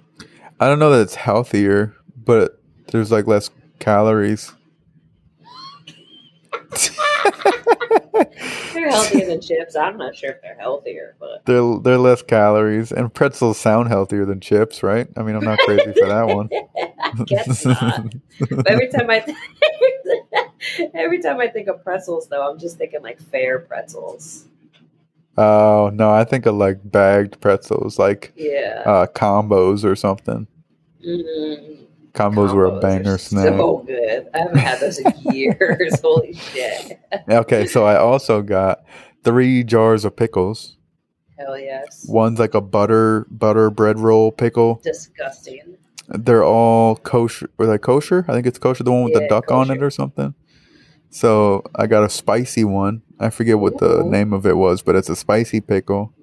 I 0.59 0.67
don't 0.67 0.79
know 0.79 0.89
that 0.89 1.01
it's 1.01 1.13
healthier, 1.13 1.95
but 2.17 2.59
there's 2.87 3.11
like 3.11 3.27
less 3.27 3.51
calories. 3.77 4.51
They're 8.73 8.89
healthier 8.89 9.27
than 9.27 9.41
chips. 9.41 9.75
I'm 9.75 9.97
not 9.97 10.15
sure 10.15 10.31
if 10.31 10.41
they're 10.41 10.57
healthier, 10.57 11.15
but 11.19 11.45
They're 11.45 11.79
they're 11.83 11.97
less 11.99 12.23
calories, 12.23 12.91
and 12.91 13.13
pretzels 13.13 13.59
sound 13.59 13.89
healthier 13.89 14.25
than 14.25 14.39
chips, 14.39 14.81
right? 14.81 15.07
I 15.15 15.21
mean, 15.21 15.35
I'm 15.35 15.43
not 15.43 15.59
crazy 15.59 15.93
for 15.93 16.07
that 16.07 16.27
one. 16.27 16.49
I 16.77 17.23
guess 17.25 17.63
not. 17.63 18.11
Every 18.67 18.87
time 18.89 19.09
I 19.09 19.19
every 20.93 21.21
time 21.21 21.39
I 21.39 21.47
think 21.47 21.67
of 21.67 21.83
pretzels, 21.83 22.27
though, 22.27 22.49
I'm 22.49 22.59
just 22.59 22.77
thinking 22.77 23.01
like 23.01 23.19
fair 23.19 23.59
pretzels. 23.59 24.45
Oh 25.37 25.89
no, 25.93 26.11
I 26.11 26.23
think 26.23 26.45
of 26.45 26.55
like 26.55 26.79
bagged 26.83 27.39
pretzels, 27.41 27.99
like 27.99 28.31
Yeah. 28.35 28.83
uh, 28.85 29.07
combos 29.07 29.83
or 29.83 29.95
something. 29.95 30.47
Mm, 31.05 31.85
Combos, 32.13 32.53
were 32.53 32.65
a 32.65 32.79
banger 32.79 33.17
snack. 33.17 33.49
So 33.49 33.83
good. 33.85 34.27
I 34.33 34.37
haven't 34.39 34.57
had 34.57 34.79
those 34.79 34.99
in 34.99 35.13
years. 35.33 35.99
Holy 36.01 36.33
shit. 36.33 36.97
Okay, 37.29 37.65
so 37.67 37.85
I 37.85 37.97
also 37.97 38.41
got 38.41 38.85
three 39.25 39.63
jars 39.65 40.05
of 40.05 40.15
pickles. 40.15 40.77
Hell 41.37 41.59
yes. 41.59 42.05
One's 42.07 42.39
like 42.39 42.53
a 42.53 42.61
butter 42.61 43.27
butter 43.29 43.69
bread 43.69 43.99
roll 43.99 44.31
pickle. 44.31 44.79
Disgusting. 44.83 45.75
They're 46.07 46.45
all 46.45 46.95
kosher. 46.95 47.49
Were 47.57 47.65
they 47.67 47.77
kosher? 47.77 48.23
I 48.29 48.33
think 48.33 48.47
it's 48.47 48.57
kosher. 48.59 48.83
The 48.85 48.91
one 48.93 49.03
with 49.03 49.13
the 49.13 49.23
Yeah, 49.23 49.27
duck 49.27 49.51
on 49.51 49.69
it 49.69 49.83
or 49.83 49.89
something. 49.89 50.33
So 51.15 51.63
I 51.73 51.87
got 51.87 52.03
a 52.03 52.09
spicy 52.09 52.65
one. 52.65 53.01
I 53.21 53.29
forget 53.29 53.57
what 53.57 53.77
the 53.77 54.01
Ooh. 54.01 54.11
name 54.11 54.33
of 54.33 54.45
it 54.45 54.57
was, 54.57 54.81
but 54.81 54.97
it's 54.97 55.07
a 55.07 55.15
spicy 55.15 55.61
pickle. 55.61 56.13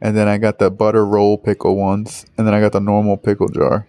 And 0.00 0.16
then 0.16 0.28
I 0.28 0.38
got 0.38 0.60
the 0.60 0.70
butter 0.70 1.04
roll 1.04 1.36
pickle 1.36 1.74
ones, 1.74 2.24
and 2.38 2.46
then 2.46 2.54
I 2.54 2.60
got 2.60 2.70
the 2.70 2.80
normal 2.80 3.16
pickle 3.16 3.48
jar. 3.48 3.88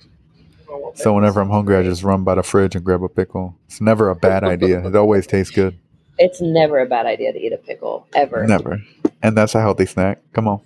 So 0.96 1.14
whenever 1.14 1.40
I'm 1.40 1.52
hungry, 1.52 1.76
I 1.76 1.84
just 1.84 2.02
run 2.02 2.24
by 2.24 2.34
the 2.34 2.42
fridge 2.42 2.76
and 2.76 2.84
grab 2.84 3.04
a 3.04 3.10
pickle. 3.10 3.60
It's 3.68 3.80
never 3.80 4.10
a 4.10 4.16
bad 4.16 4.44
idea. 4.44 4.84
It 4.88 4.96
always 4.96 5.28
tastes 5.28 5.54
good. 5.54 5.78
It's 6.18 6.42
never 6.42 6.80
a 6.80 6.88
bad 6.88 7.06
idea 7.06 7.32
to 7.32 7.40
eat 7.40 7.54
a 7.54 7.58
pickle 7.58 8.08
ever. 8.16 8.48
Never. 8.48 8.82
And 9.22 9.38
that's 9.38 9.54
a 9.54 9.62
healthy 9.62 9.86
snack. 9.86 10.20
Come 10.34 10.48
on. 10.48 10.62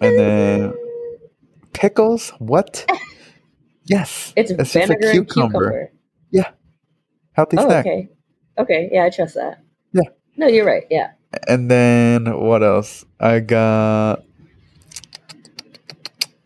And 0.00 0.18
then 0.18 0.74
pickles? 1.74 2.30
What? 2.38 2.86
Yes. 3.86 4.32
It's, 4.34 4.50
just 4.50 4.72
vinegar 4.72 5.10
and 5.10 5.28
cucumber. 5.28 5.92
Healthy 7.34 7.58
Oh, 7.58 7.66
snack. 7.66 7.84
okay. 7.84 8.08
Okay, 8.58 8.88
yeah, 8.92 9.04
I 9.04 9.10
trust 9.10 9.34
that. 9.34 9.62
Yeah. 9.92 10.02
No, 10.36 10.46
you're 10.46 10.66
right. 10.66 10.84
Yeah. 10.90 11.12
And 11.48 11.70
then 11.70 12.38
what 12.38 12.62
else? 12.62 13.04
I 13.20 13.40
got 13.40 14.24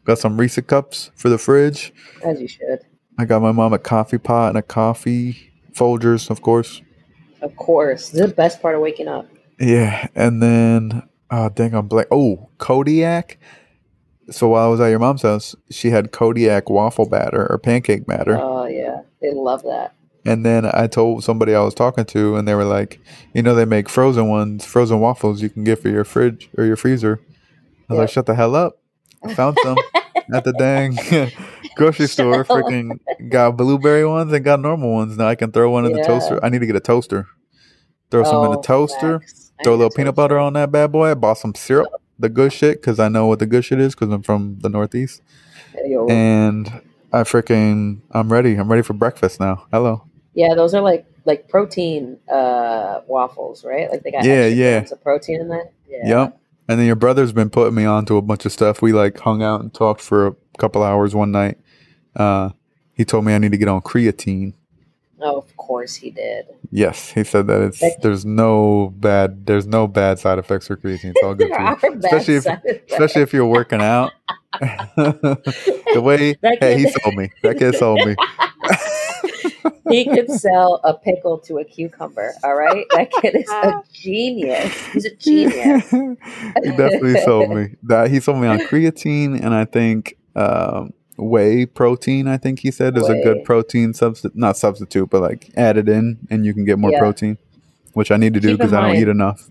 got 0.05 0.19
some 0.19 0.39
Reese 0.39 0.59
cups 0.61 1.11
for 1.15 1.29
the 1.29 1.39
fridge. 1.39 1.93
As 2.25 2.41
you 2.41 2.49
should. 2.49 2.81
I 3.19 3.25
got 3.25 3.43
my 3.43 3.53
mom 3.53 3.73
a 3.73 3.79
coffee 3.79 4.19
pot 4.19 4.51
and 4.51 4.59
a 4.59 4.63
coffee 4.63 5.53
Folgers, 5.73 6.31
of 6.31 6.41
course. 6.43 6.81
Of 7.43 7.55
course. 7.57 8.11
This 8.11 8.23
is 8.23 8.29
the 8.29 8.35
best 8.35 8.63
part 8.63 8.75
of 8.75 8.81
waking 8.81 9.09
up. 9.09 9.29
Yeah, 9.61 10.09
and 10.15 10.43
then 10.43 11.03
oh 11.31 11.49
dang, 11.51 11.75
I'm 11.75 11.89
blank. 11.89 12.09
Oh, 12.11 12.49
Kodiak. 12.59 13.39
So 14.31 14.49
while 14.49 14.67
I 14.67 14.69
was 14.69 14.81
at 14.81 14.89
your 14.89 14.99
mom's 14.99 15.23
house, 15.23 15.57
she 15.71 15.91
had 15.91 16.13
Kodiak 16.13 16.69
waffle 16.69 17.09
batter 17.09 17.47
or 17.51 17.59
pancake 17.59 18.07
batter. 18.07 18.39
Oh, 18.39 18.67
yeah. 18.67 19.01
They 19.23 19.33
love 19.33 19.63
that. 19.63 19.95
And 20.29 20.45
then 20.45 20.67
I 20.67 20.87
told 20.89 21.25
somebody 21.25 21.55
I 21.55 21.61
was 21.63 21.75
talking 21.75 22.05
to, 22.05 22.37
and 22.37 22.47
they 22.47 22.55
were 22.55 22.65
like, 22.65 23.01
"You 23.33 23.43
know, 23.43 23.55
they 23.55 23.65
make 23.65 23.89
frozen 23.89 24.29
ones, 24.29 24.67
frozen 24.67 25.01
waffles 25.01 25.41
you 25.41 25.49
can 25.49 25.65
get 25.65 25.79
for 25.81 25.89
your 25.89 26.05
fridge 26.05 26.51
or 26.59 26.65
your 26.65 26.77
freezer." 26.77 27.21
I 27.89 27.95
was 27.95 27.97
Yeah. 27.97 28.01
like, 28.03 28.11
"Shut 28.11 28.27
the 28.27 28.35
hell 28.35 28.55
up!" 28.55 28.79
I 29.25 29.33
found 29.35 29.57
some 29.63 29.79
at 30.35 30.45
the 30.45 30.53
dang 30.53 30.99
grocery 31.77 32.09
store. 32.09 32.45
Freaking 32.45 32.99
got 33.31 33.57
blueberry 33.57 34.05
ones 34.07 34.33
and 34.33 34.45
got 34.45 34.61
normal 34.61 34.93
ones. 34.93 35.17
Now 35.17 35.29
I 35.29 35.35
can 35.35 35.51
throw 35.51 35.71
one 35.71 35.87
in 35.87 35.93
the 35.93 36.05
toaster. 36.05 36.39
I 36.45 36.51
need 36.51 36.61
to 36.61 36.67
get 36.67 36.77
a 36.77 36.81
toaster. 36.81 37.27
Throw 38.11 38.23
some 38.25 38.45
in 38.45 38.51
the 38.51 38.59
Oh, 38.59 38.63
toaster. 38.63 39.21
facts. 39.21 39.53
Throw 39.65 39.75
a 39.75 39.77
little 39.77 39.91
peanut 39.91 40.15
butter 40.15 40.39
on 40.39 40.53
that 40.53 40.71
bad 40.71 40.93
boy. 40.93 41.11
I 41.11 41.15
bought 41.15 41.39
some 41.39 41.55
syrup, 41.55 41.89
the 42.19 42.29
good 42.29 42.53
shit, 42.53 42.81
because 42.81 43.01
I 43.01 43.09
know 43.09 43.27
what 43.27 43.39
the 43.39 43.47
good 43.47 43.65
shit 43.65 43.81
is, 43.81 43.95
because 43.95 44.13
I'm 44.13 44.23
from 44.23 44.59
the 44.61 44.69
Northeast. 44.69 45.21
Yo. 45.87 46.07
And 46.09 46.69
I 47.13 47.23
freaking, 47.23 48.03
I'm 48.13 48.31
ready. 48.33 48.55
I'm 48.57 48.71
ready 48.71 48.83
for 48.83 48.93
breakfast 48.93 49.41
now. 49.41 49.65
Hello. 49.73 50.05
Yeah, 50.39 50.55
those 50.55 50.73
are 50.73 50.81
like 50.83 51.05
like 51.25 51.49
protein 51.49 52.17
uh 52.33 53.01
waffles, 53.09 53.65
right? 53.65 53.91
Like 53.91 54.05
they 54.05 54.13
got 54.13 54.25
Yeah, 54.25 54.47
yeah. 54.47 54.79
grams 54.79 54.93
of 54.93 55.03
protein 55.03 55.41
in 55.41 55.49
that. 55.49 55.73
Yeah. 55.89 56.23
Yep. 56.23 56.41
And 56.69 56.79
then 56.79 56.87
your 56.87 56.95
brother's 56.97 57.33
been 57.33 57.51
putting 57.51 57.75
me 57.75 57.85
on 57.85 58.07
to 58.07 58.17
a 58.19 58.23
bunch 58.23 58.47
of 58.47 58.53
stuff. 58.53 58.81
We 58.81 58.93
like 58.93 59.19
hung 59.19 59.43
out 59.43 59.63
and 59.63 59.75
talked 59.75 60.01
for 60.01 60.29
a 60.29 60.35
couple 60.59 60.85
hours 60.85 61.13
one 61.15 61.33
night. 61.33 61.59
Uh, 62.15 62.51
he 62.95 63.05
told 63.05 63.25
me 63.25 63.35
I 63.35 63.39
need 63.39 63.51
to 63.51 63.59
get 63.59 63.67
on 63.67 63.81
creatine. 63.81 64.53
Oh, 65.21 65.39
of 65.39 65.57
course 65.57 65.97
he 65.97 66.11
did. 66.13 66.47
Yes, 66.71 67.11
he 67.11 67.25
said 67.25 67.49
that 67.49 67.61
it's 67.63 67.83
Like- 67.83 68.01
there's 68.03 68.25
no 68.25 68.95
bad 68.97 69.45
there's 69.45 69.67
no 69.67 69.89
bad 69.89 70.21
side 70.21 70.39
effects 70.39 70.69
for 70.69 70.77
creatine. 70.77 71.11
It's 71.17 71.23
all 71.25 71.35
good 71.35 71.51
for 71.81 71.87
you. 71.91 71.99
Especially 71.99 72.35
if- 72.37 72.47
Especially 72.93 73.23
if 73.23 73.33
you're 73.33 73.45
working 73.47 73.83
out. 73.83 74.13
the 74.97 76.01
way 76.01 76.35
That 76.43 76.59
hey, 76.61 76.79
he 76.79 76.89
sold 76.89 77.17
me. 77.17 77.31
That 77.43 77.59
kid 77.59 77.75
sold 77.75 78.07
me. 78.07 78.15
he 79.89 80.05
could 80.05 80.31
sell 80.31 80.81
a 80.85 80.95
pickle 80.95 81.39
to 81.41 81.59
a 81.59 81.65
cucumber. 81.65 82.33
All 82.45 82.55
right, 82.55 82.85
that 82.93 83.11
kid 83.11 83.35
is 83.37 83.49
a 83.51 83.83
genius. 83.93 84.87
He's 84.93 85.05
a 85.07 85.15
genius. 85.17 85.91
he 85.91 86.71
definitely 86.77 87.21
sold 87.21 87.51
me. 87.51 87.75
That 87.85 88.11
he 88.11 88.21
sold 88.21 88.39
me 88.41 88.47
on 88.49 88.59
creatine 88.61 89.41
and 89.43 89.55
I 89.55 89.65
think 89.65 90.17
um, 90.37 90.93
whey 91.17 91.67
protein. 91.67 92.29
I 92.29 92.37
think 92.37 92.61
he 92.61 92.71
said 92.71 92.97
is 92.97 93.09
a 93.09 93.15
good 93.23 93.45
protein 93.45 93.95
substitute, 93.95 94.37
not 94.37 94.57
substitute, 94.57 95.11
but 95.11 95.23
like 95.23 95.51
added 95.57 95.89
in, 95.89 96.19
and 96.31 96.45
you 96.47 96.55
can 96.55 96.65
get 96.65 96.79
more 96.79 96.93
Yeah. 96.93 97.01
protein, 97.01 97.39
which 97.95 98.11
I 98.11 98.17
need 98.17 98.35
to 98.35 98.41
do 98.41 98.57
because 98.57 98.73
I 98.73 98.81
don't 98.81 98.97
eat 98.97 99.09
enough. 99.09 99.49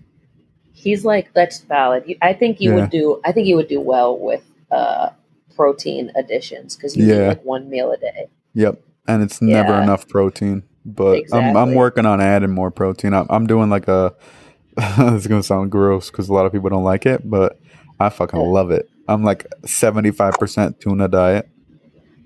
He's 0.72 1.04
like 1.04 1.32
that's 1.34 1.60
valid. 1.60 2.04
I 2.22 2.32
think 2.32 2.60
you 2.60 2.70
Yeah. 2.70 2.76
would 2.82 2.90
do. 2.90 3.20
I 3.24 3.32
think 3.32 3.46
you 3.48 3.56
would 3.56 3.68
do 3.68 3.80
well 3.80 4.16
with 4.18 4.44
uh 4.70 5.10
protein 5.56 6.12
additions 6.14 6.76
because 6.76 6.96
you 6.96 7.04
Yeah. 7.04 7.24
eat 7.24 7.28
like 7.28 7.44
one 7.44 7.68
meal 7.68 7.90
a 7.90 7.96
day. 7.96 8.28
Yep, 8.54 8.80
and 9.08 9.22
it's 9.22 9.42
never 9.42 9.70
Yeah. 9.72 9.82
enough 9.82 10.06
protein. 10.08 10.62
But 10.86 11.24
I'm 11.32 11.56
I'm 11.56 11.74
working 11.74 12.06
on 12.06 12.20
adding 12.20 12.50
more 12.52 12.70
protein. 12.70 13.12
I'm, 13.14 13.26
I'm 13.30 13.46
doing 13.46 13.68
like 13.70 13.88
a. 13.88 14.14
it's 14.78 15.26
gonna 15.26 15.42
sound 15.42 15.70
gross 15.72 16.10
because 16.10 16.28
a 16.28 16.32
lot 16.32 16.46
of 16.46 16.52
people 16.52 16.70
don't 16.70 16.84
like 16.84 17.04
it, 17.04 17.28
but 17.28 17.58
I 17.98 18.08
fucking 18.10 18.38
love 18.38 18.70
it. 18.70 18.88
I'm 19.08 19.24
like 19.24 19.44
75% 19.62 20.78
tuna 20.80 21.08
diet. 21.08 21.48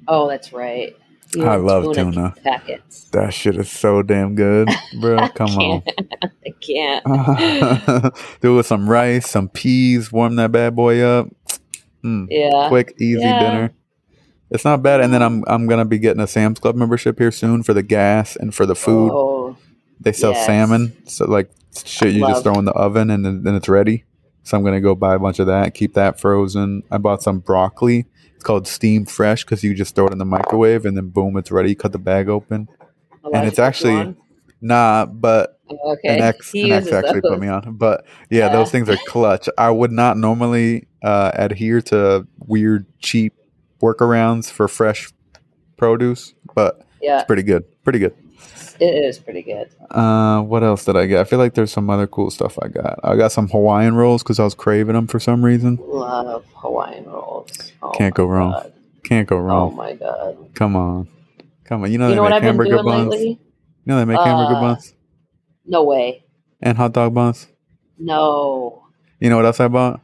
Oh, 0.07 0.29
that's 0.29 0.53
right. 0.53 0.95
You 1.35 1.45
I 1.47 1.57
love 1.57 1.95
tuna. 1.95 2.35
packets. 2.45 3.05
That 3.13 3.33
shit 3.33 3.57
is 3.57 3.71
so 3.71 4.03
damn 4.03 4.35
good, 4.35 4.69
bro. 5.01 5.29
Come 5.35 5.51
on. 5.59 5.83
I 6.23 6.51
can't. 6.61 8.15
Do 8.43 8.53
it 8.53 8.57
with 8.57 8.67
some 8.67 8.89
rice, 8.89 9.31
some 9.31 9.49
peas, 9.49 10.13
warm 10.13 10.37
that 10.37 10.53
bad 10.53 10.77
boy 10.77 11.01
up. 11.01 11.29
Mm, 12.05 12.27
Yeah. 12.29 12.69
quick, 12.69 12.95
easy 12.99 13.21
Yeah. 13.23 13.39
dinner. 13.39 13.73
It's 14.53 14.65
not 14.65 14.83
bad. 14.83 15.01
And 15.01 15.13
then 15.13 15.23
I'm 15.23 15.43
I'm 15.47 15.67
gonna 15.67 15.85
be 15.85 15.99
getting 15.99 16.23
a 16.23 16.27
Sam's 16.27 16.61
Club 16.61 16.77
membership 16.77 17.19
here 17.19 17.33
soon 17.33 17.63
for 17.63 17.73
the 17.75 17.83
gas 17.83 18.37
and 18.37 18.55
for 18.55 18.67
the 18.67 18.75
food. 18.75 19.11
Oh, 19.13 19.57
they 20.01 20.13
sell 20.13 20.33
yes. 20.33 20.47
salmon, 20.47 20.97
so 21.07 21.25
like 21.27 21.51
shit 21.85 22.13
you 22.13 22.21
just 22.27 22.43
throw 22.43 22.55
in 22.59 22.65
the 22.67 22.73
oven 22.73 23.11
and 23.11 23.25
then, 23.47 23.55
it's 23.55 23.69
ready. 23.69 24.05
So 24.43 24.57
I'm 24.59 24.65
gonna 24.65 24.81
go 24.81 24.95
buy 24.95 25.15
a 25.15 25.19
bunch 25.19 25.39
of 25.39 25.47
that, 25.47 25.75
keep 25.75 25.95
that 25.95 26.21
frozen. 26.21 26.83
I 26.91 26.99
bought 26.99 27.23
some 27.23 27.39
broccoli. 27.39 28.07
It's 28.35 28.45
called 28.45 28.67
Steam 28.67 29.07
Fresh 29.07 29.45
because 29.45 29.63
you 29.65 29.73
just 29.75 29.95
throw 29.95 30.07
it 30.07 30.13
in 30.13 30.19
the 30.19 30.25
microwave 30.25 30.85
and 30.85 30.97
then 30.97 31.09
boom, 31.09 31.37
it's 31.37 31.51
ready. 31.51 31.75
Cut 31.75 31.93
the 31.93 31.99
bag 31.99 32.29
open. 32.29 32.69
Elijah 33.25 33.47
it's 33.47 33.59
actually- 33.59 33.95
on? 33.95 34.17
Nah, 34.61 35.07
but 35.07 35.59
Oh, 35.71 35.93
okay. 35.93 36.17
an 36.17 36.21
ex, 36.23 36.53
an 36.55 36.71
ex 36.73 36.93
actually 36.93 37.21
put 37.23 37.39
me 37.41 37.49
on. 37.49 37.77
But 37.77 38.05
yeah, 38.31 38.47
Yeah. 38.47 38.53
those 38.53 38.71
things 38.71 38.89
are 38.91 38.97
clutch. 39.07 39.49
I 39.57 39.71
would 39.71 39.91
not 39.93 40.17
normally 40.19 40.87
uh, 41.03 41.31
adhere 41.35 41.81
to 41.83 42.27
weird, 42.39 42.87
cheap 42.99 43.35
workarounds 43.83 44.51
for 44.51 44.69
fresh 44.69 45.11
produce, 45.77 46.35
but 46.55 46.87
Yeah, 47.01 47.19
it's 47.19 47.27
pretty 47.27 47.43
good. 47.43 47.65
Pretty 47.83 47.99
good. 47.99 48.15
it 48.81 48.85
is 49.05 49.19
pretty 49.19 49.43
good. 49.43 49.69
Uh, 49.91 50.41
what 50.43 50.63
else 50.63 50.85
did 50.85 50.97
I 50.97 51.07
get? 51.07 51.21
I 51.21 51.25
feel 51.25 51.39
like 51.39 51.55
there's 51.55 51.73
some 51.73 51.91
other 51.91 52.07
cool 52.07 52.31
stuff 52.31 52.59
I 52.63 52.69
got. 52.69 52.99
I 53.05 53.17
got 53.17 53.33
some 53.33 53.49
Hawaiian 53.49 53.95
rolls 53.95 54.23
because 54.23 54.39
I 54.41 54.45
was 54.45 54.55
craving 54.55 54.95
them 54.95 55.07
for 55.07 55.19
some 55.21 55.45
reason. 55.45 55.79
Love 55.83 56.45
Hawaiian 56.55 57.05
rolls. 57.05 57.73
Oh 57.83 57.91
Can't 57.91 58.15
go 58.15 58.25
wrong. 58.27 58.53
God. 58.53 58.73
Can't 59.05 59.29
go 59.29 59.37
wrong. 59.39 59.73
Oh 59.73 59.77
my 59.77 59.95
god. 59.95 60.37
Come 60.55 60.77
on, 60.77 61.09
come 61.65 61.83
on. 61.83 61.91
You 61.93 61.99
know 61.99 62.09
You 62.09 62.15
they 62.15 62.21
know 62.21 62.29
make 62.31 62.43
hamburger 62.43 62.83
buns. 62.83 63.11
lately? 63.11 63.29
You 63.31 63.39
know 63.87 63.97
they 63.99 64.05
make 64.05 64.21
hamburger 64.21 64.55
Uh, 64.57 64.61
buns 64.61 64.95
No 65.67 65.83
way. 65.83 66.25
and 66.61 66.77
hot 66.79 66.93
dog 66.93 67.13
buns. 67.15 67.49
No. 67.99 68.85
You 69.21 69.29
know 69.31 69.37
what 69.37 69.45
else 69.47 69.61
I 69.61 69.69
bought? 69.69 70.01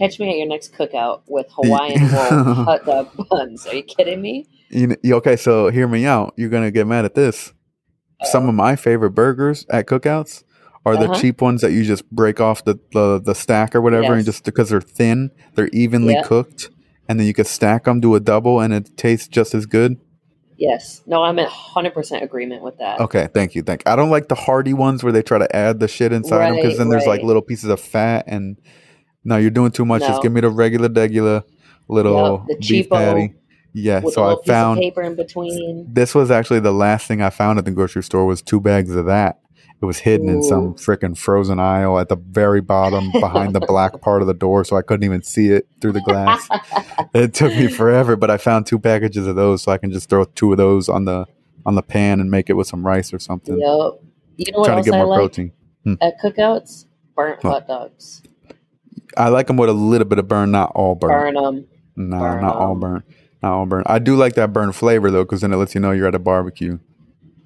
Catch 0.00 0.18
me 0.18 0.30
at 0.30 0.36
your 0.38 0.46
next 0.48 0.72
cookout 0.74 1.20
with 1.28 1.46
Hawaiian 1.54 2.00
roll 2.08 2.54
hot 2.64 2.84
dog 2.84 3.08
buns. 3.28 3.66
Are 3.66 3.74
you 3.74 3.82
kidding 3.82 4.20
me? 4.20 4.46
You, 4.70 4.96
you- 5.02 5.14
okay, 5.16 5.36
so 5.36 5.68
hear 5.68 5.86
me 5.86 6.06
out. 6.06 6.34
You're 6.36 6.48
gonna 6.48 6.70
get 6.70 6.86
mad 6.86 7.04
at 7.04 7.14
this. 7.14 7.52
Some 8.24 8.48
of 8.48 8.54
my 8.54 8.76
favorite 8.76 9.10
burgers 9.12 9.64
at 9.70 9.86
cookouts 9.86 10.42
are 10.86 10.96
the 10.96 11.04
Uh-huh. 11.10 11.20
cheap 11.20 11.40
ones 11.42 11.60
that 11.60 11.72
you 11.72 11.84
just 11.84 12.10
break 12.10 12.40
off 12.40 12.64
the 12.64 12.78
the, 12.92 13.20
the 13.20 13.34
stack 13.34 13.74
or 13.74 13.80
whatever, 13.80 14.14
and 14.14 14.24
just 14.24 14.44
because 14.44 14.70
they're 14.70 14.80
thin, 14.80 15.30
they're 15.54 15.68
evenly 15.72 16.14
Yeah. 16.14 16.22
cooked, 16.24 16.70
and 17.08 17.20
then 17.20 17.26
you 17.26 17.34
can 17.34 17.44
stack 17.44 17.84
them, 17.84 18.00
do 18.00 18.14
a 18.14 18.20
double, 18.20 18.60
and 18.60 18.72
it 18.72 18.96
tastes 18.96 19.28
just 19.28 19.54
as 19.54 19.66
good. 19.66 19.98
Yes. 20.56 21.00
No, 21.06 21.22
I'm 21.22 21.38
in 21.38 21.46
100% 21.46 22.22
agreement 22.22 22.62
with 22.62 22.76
that. 22.78 23.00
Okay, 23.00 23.28
thank 23.32 23.54
you, 23.54 23.62
thank. 23.62 23.82
I 23.86 23.96
don't 23.96 24.10
like 24.10 24.28
the 24.28 24.34
hearty 24.34 24.74
ones 24.74 25.02
where 25.02 25.12
they 25.12 25.22
try 25.22 25.38
to 25.38 25.56
add 25.56 25.80
the 25.80 25.88
shit 25.88 26.12
inside 26.12 26.48
them 26.48 26.56
because 26.56 26.72
Right, 26.72 26.78
then 26.78 26.88
there's 26.90 27.06
like 27.06 27.22
little 27.22 27.40
pieces 27.42 27.70
of 27.70 27.80
fat, 27.80 28.24
and 28.26 28.58
no, 29.24 29.36
you're 29.36 29.50
doing 29.50 29.70
too 29.70 29.84
much. 29.84 30.02
Just 30.02 30.22
give 30.22 30.32
me 30.32 30.40
the 30.40 30.50
regular, 30.50 30.88
regular 30.88 31.42
little 31.88 32.46
Yep, 32.48 32.60
beef 32.60 32.88
patty. 32.90 33.34
Yeah, 33.72 34.00
so 34.00 34.06
I 34.22 34.30
little 34.30 34.36
piece 34.38 34.40
of 34.40 34.46
found 34.46 34.80
paper 34.80 35.02
in 35.02 35.14
between. 35.14 35.86
this 35.92 36.14
was 36.14 36.30
actually 36.30 36.60
the 36.60 36.72
last 36.72 37.06
thing 37.06 37.22
I 37.22 37.30
found 37.30 37.58
at 37.58 37.64
the 37.64 37.70
grocery 37.70 38.02
store 38.02 38.26
was 38.26 38.42
two 38.42 38.60
bags 38.60 38.94
of 38.96 39.06
that. 39.06 39.40
It 39.80 39.86
was 39.86 39.98
hidden 40.00 40.28
in 40.28 40.42
some 40.42 40.60
Ooh. 40.70 40.74
freaking 40.74 41.16
frozen 41.16 41.58
aisle 41.58 41.98
at 41.98 42.08
the 42.10 42.16
very 42.16 42.60
bottom 42.60 43.10
behind 43.20 43.54
the 43.54 43.60
black 43.60 43.98
part 44.02 44.20
of 44.22 44.26
the 44.28 44.34
door, 44.34 44.64
so 44.64 44.76
I 44.76 44.82
couldn't 44.82 45.04
even 45.04 45.22
see 45.22 45.50
it 45.50 45.68
through 45.80 45.92
the 45.92 46.00
glass. 46.02 46.48
it 47.14 47.32
took 47.32 47.54
me 47.54 47.68
forever, 47.68 48.16
but 48.16 48.28
I 48.30 48.36
found 48.36 48.66
two 48.66 48.78
packages 48.78 49.26
of 49.26 49.36
those, 49.36 49.62
so 49.62 49.72
I 49.72 49.78
can 49.78 49.90
just 49.92 50.10
throw 50.10 50.24
two 50.24 50.50
of 50.52 50.58
those 50.58 50.88
on 50.88 51.04
the 51.04 51.26
on 51.64 51.74
the 51.76 51.82
pan 51.82 52.20
and 52.20 52.30
make 52.30 52.50
it 52.50 52.54
with 52.54 52.66
some 52.66 52.84
rice 52.84 53.12
or 53.14 53.18
something. 53.18 53.54
Yep. 53.58 54.00
You 54.36 54.52
know 54.52 54.58
what 54.58 54.64
Trying 54.66 54.78
else 54.78 54.84
to 54.86 54.90
get 54.90 54.94
I 54.94 55.02
more 55.02 55.06
like 55.08 55.18
protein. 55.18 55.52
Hmm. 55.84 55.94
at 56.00 56.18
cookouts? 56.20 56.86
Burnt 57.14 57.42
What? 57.44 57.50
hot 57.52 57.68
dogs. 57.68 58.22
I 59.16 59.28
like 59.28 59.46
them 59.46 59.56
with 59.56 59.68
a 59.68 59.74
little 59.74 60.06
bit 60.06 60.18
of 60.18 60.28
burn, 60.28 60.50
not 60.50 60.72
all 60.74 60.94
burn. 60.94 61.10
Burn 61.10 61.34
them. 61.34 61.66
No, 61.96 62.18
burn 62.18 62.42
not 62.42 62.56
all 62.56 62.74
burn. 62.74 63.02
Not 63.42 63.52
all 63.52 63.66
burn. 63.66 63.82
I 63.86 63.98
do 63.98 64.16
like 64.16 64.34
that 64.34 64.52
burn 64.52 64.72
flavor 64.72 65.10
though, 65.10 65.24
because 65.24 65.40
then 65.40 65.52
it 65.52 65.56
lets 65.56 65.74
you 65.74 65.80
know 65.80 65.90
you're 65.90 66.08
at 66.08 66.14
a 66.14 66.18
barbecue. 66.18 66.78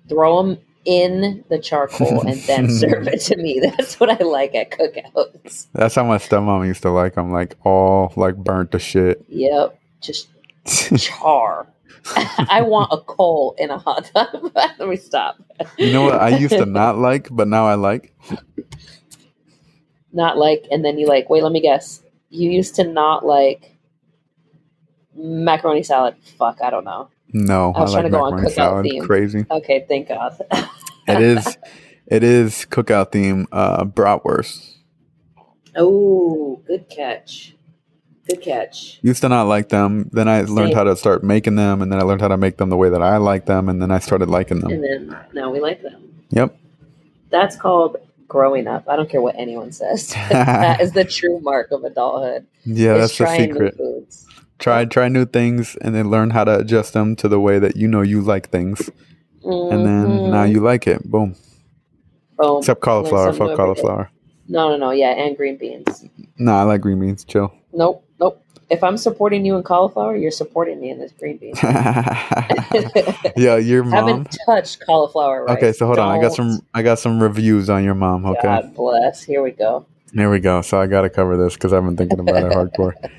Throw 0.08 0.42
them 0.42 0.58
in 0.84 1.44
the 1.48 1.58
charcoal 1.58 2.26
and 2.26 2.38
then 2.46 2.70
serve 2.70 3.08
it 3.08 3.20
to 3.22 3.36
me. 3.36 3.60
That's 3.62 3.98
what 3.98 4.10
I 4.10 4.24
like 4.24 4.54
at 4.54 4.70
cookouts. 4.70 5.66
That's 5.72 5.94
how 5.94 6.04
my 6.04 6.18
stepmom 6.18 6.66
used 6.66 6.82
to 6.82 6.90
like 6.90 7.14
them, 7.14 7.32
like 7.32 7.56
all 7.64 8.12
like 8.16 8.36
burnt 8.36 8.72
to 8.72 8.78
shit. 8.78 9.24
Yep. 9.28 9.78
Just 10.00 10.28
char. 10.98 11.68
I 12.06 12.60
want 12.60 12.92
a 12.92 12.98
coal 12.98 13.54
in 13.58 13.70
a 13.70 13.78
hot 13.78 14.10
tub. 14.14 14.52
Let 14.54 14.88
me 14.88 14.96
stop. 14.96 15.36
You 15.78 15.92
know 15.92 16.02
what 16.02 16.20
I 16.20 16.36
used 16.36 16.52
to 16.52 16.66
not 16.66 16.98
like, 16.98 17.28
but 17.30 17.48
now 17.48 17.66
I 17.66 17.76
like? 17.76 18.14
Not 20.14 20.38
like, 20.38 20.64
and 20.70 20.84
then 20.84 20.98
you 20.98 21.06
like, 21.06 21.28
wait, 21.28 21.42
let 21.42 21.52
me 21.52 21.60
guess. 21.60 22.02
You 22.30 22.50
used 22.50 22.76
to 22.76 22.84
not 22.84 23.24
like 23.26 23.76
macaroni 25.14 25.82
salad. 25.82 26.16
Fuck, 26.38 26.60
I 26.62 26.70
don't 26.70 26.84
know. 26.84 27.08
No, 27.32 27.72
I 27.74 27.80
was 27.80 27.94
I 27.94 28.00
trying 28.02 28.12
like 28.12 28.12
to 28.12 28.18
go 28.18 28.24
on 28.24 28.32
cookout 28.44 28.50
salad. 28.52 28.84
theme. 28.84 29.04
Crazy. 29.04 29.44
Okay, 29.50 29.84
thank 29.88 30.08
God. 30.08 30.38
It 31.06 31.20
is 31.20 31.58
it 32.06 32.22
is 32.24 32.64
cookout 32.70 33.12
theme 33.12 33.46
uh 33.52 33.84
bratwurst. 33.84 34.76
oh, 35.76 36.62
good 36.66 36.88
catch. 36.88 37.54
Good 38.26 38.40
catch. 38.40 39.00
Used 39.02 39.20
to 39.20 39.28
not 39.28 39.42
like 39.48 39.68
them. 39.68 40.08
Then 40.12 40.28
I 40.30 40.40
learned 40.42 40.68
Same. 40.70 40.76
how 40.76 40.84
to 40.84 40.96
start 40.96 41.22
making 41.22 41.56
them 41.56 41.82
and 41.82 41.92
then 41.92 41.98
I 42.00 42.04
learned 42.04 42.22
how 42.22 42.28
to 42.28 42.38
make 42.38 42.56
them 42.56 42.70
the 42.70 42.76
way 42.78 42.88
that 42.88 43.02
I 43.02 43.18
like 43.18 43.44
them 43.44 43.68
and 43.68 43.82
then 43.82 43.90
I 43.90 43.98
started 43.98 44.30
liking 44.30 44.60
them. 44.60 44.70
And 44.72 44.82
then 44.82 45.16
now 45.34 45.50
we 45.50 45.60
like 45.60 45.82
them. 45.82 46.24
Yep. 46.30 46.56
That's 47.28 47.54
called 47.56 47.98
growing 48.28 48.66
up. 48.66 48.84
I 48.88 48.96
don't 48.96 49.08
care 49.08 49.20
what 49.22 49.34
anyone 49.36 49.72
says. 49.72 50.08
that 50.30 50.80
is 50.80 50.92
the 50.92 51.04
true 51.18 51.40
mark 51.40 51.70
of 51.70 51.84
adulthood. 51.84 52.46
Yeah, 52.64 52.96
that's 52.98 53.16
the 53.18 53.26
secret. 53.36 53.76
Try 54.58 54.84
try 54.84 55.08
new 55.08 55.26
things 55.26 55.76
and 55.76 55.94
then 55.94 56.10
learn 56.10 56.30
how 56.30 56.44
to 56.44 56.58
adjust 56.60 56.92
them 56.92 57.16
to 57.16 57.28
the 57.28 57.40
way 57.40 57.58
that 57.58 57.76
you 57.76 57.88
know 57.88 58.02
you 58.02 58.20
like 58.22 58.50
things. 58.50 58.88
And 59.42 59.84
then 59.84 60.30
now 60.30 60.44
Mhm. 60.44 60.52
you 60.52 60.60
like 60.60 60.86
it. 60.86 61.02
Boom. 61.10 61.34
Boom. 62.38 62.58
Except 62.58 62.80
cauliflower. 62.80 63.32
Fuck 63.32 63.56
cauliflower. 63.56 64.10
No, 64.48 64.70
no, 64.70 64.76
no. 64.76 64.90
Yeah, 64.90 65.10
and 65.10 65.36
green 65.36 65.56
beans. 65.56 66.06
Nah, 66.38 66.60
I 66.60 66.62
like 66.62 66.80
green 66.80 67.00
beans. 67.00 67.24
Chill. 67.24 67.52
Nope. 67.72 68.04
If 68.70 68.82
I'm 68.82 68.96
supporting 68.96 69.44
you 69.44 69.56
in 69.56 69.62
cauliflower, 69.62 70.16
you're 70.16 70.30
supporting 70.30 70.80
me 70.80 70.90
in 70.90 70.98
this 70.98 71.12
green 71.12 71.36
bean. 71.36 71.54
yeah, 73.36 73.56
your 73.56 73.84
mom. 73.84 74.08
Haven't 74.08 74.36
touched 74.46 74.84
cauliflower 74.84 75.44
rice. 75.44 75.56
Okay, 75.56 75.72
so 75.72 75.86
hold 75.86 75.98
on. 75.98 76.10
I 76.16 76.20
got 76.20 76.32
some. 76.32 76.60
I 76.72 76.82
got 76.82 76.98
some 76.98 77.22
reviews 77.22 77.68
on 77.68 77.84
your 77.84 77.94
mom. 77.94 78.24
Okay, 78.26 78.40
God 78.42 78.74
bless. 78.74 79.22
Here 79.22 79.42
we 79.42 79.50
go. 79.50 79.86
here 80.12 80.30
we 80.30 80.40
go. 80.40 80.62
So 80.62 80.80
I 80.80 80.86
got 80.86 81.02
to 81.02 81.10
cover 81.10 81.36
this 81.36 81.54
because 81.54 81.72
I've 81.72 81.84
been 81.84 81.96
thinking 81.96 82.20
about 82.20 82.42
it 82.42 82.52
hardcore. 82.52 82.94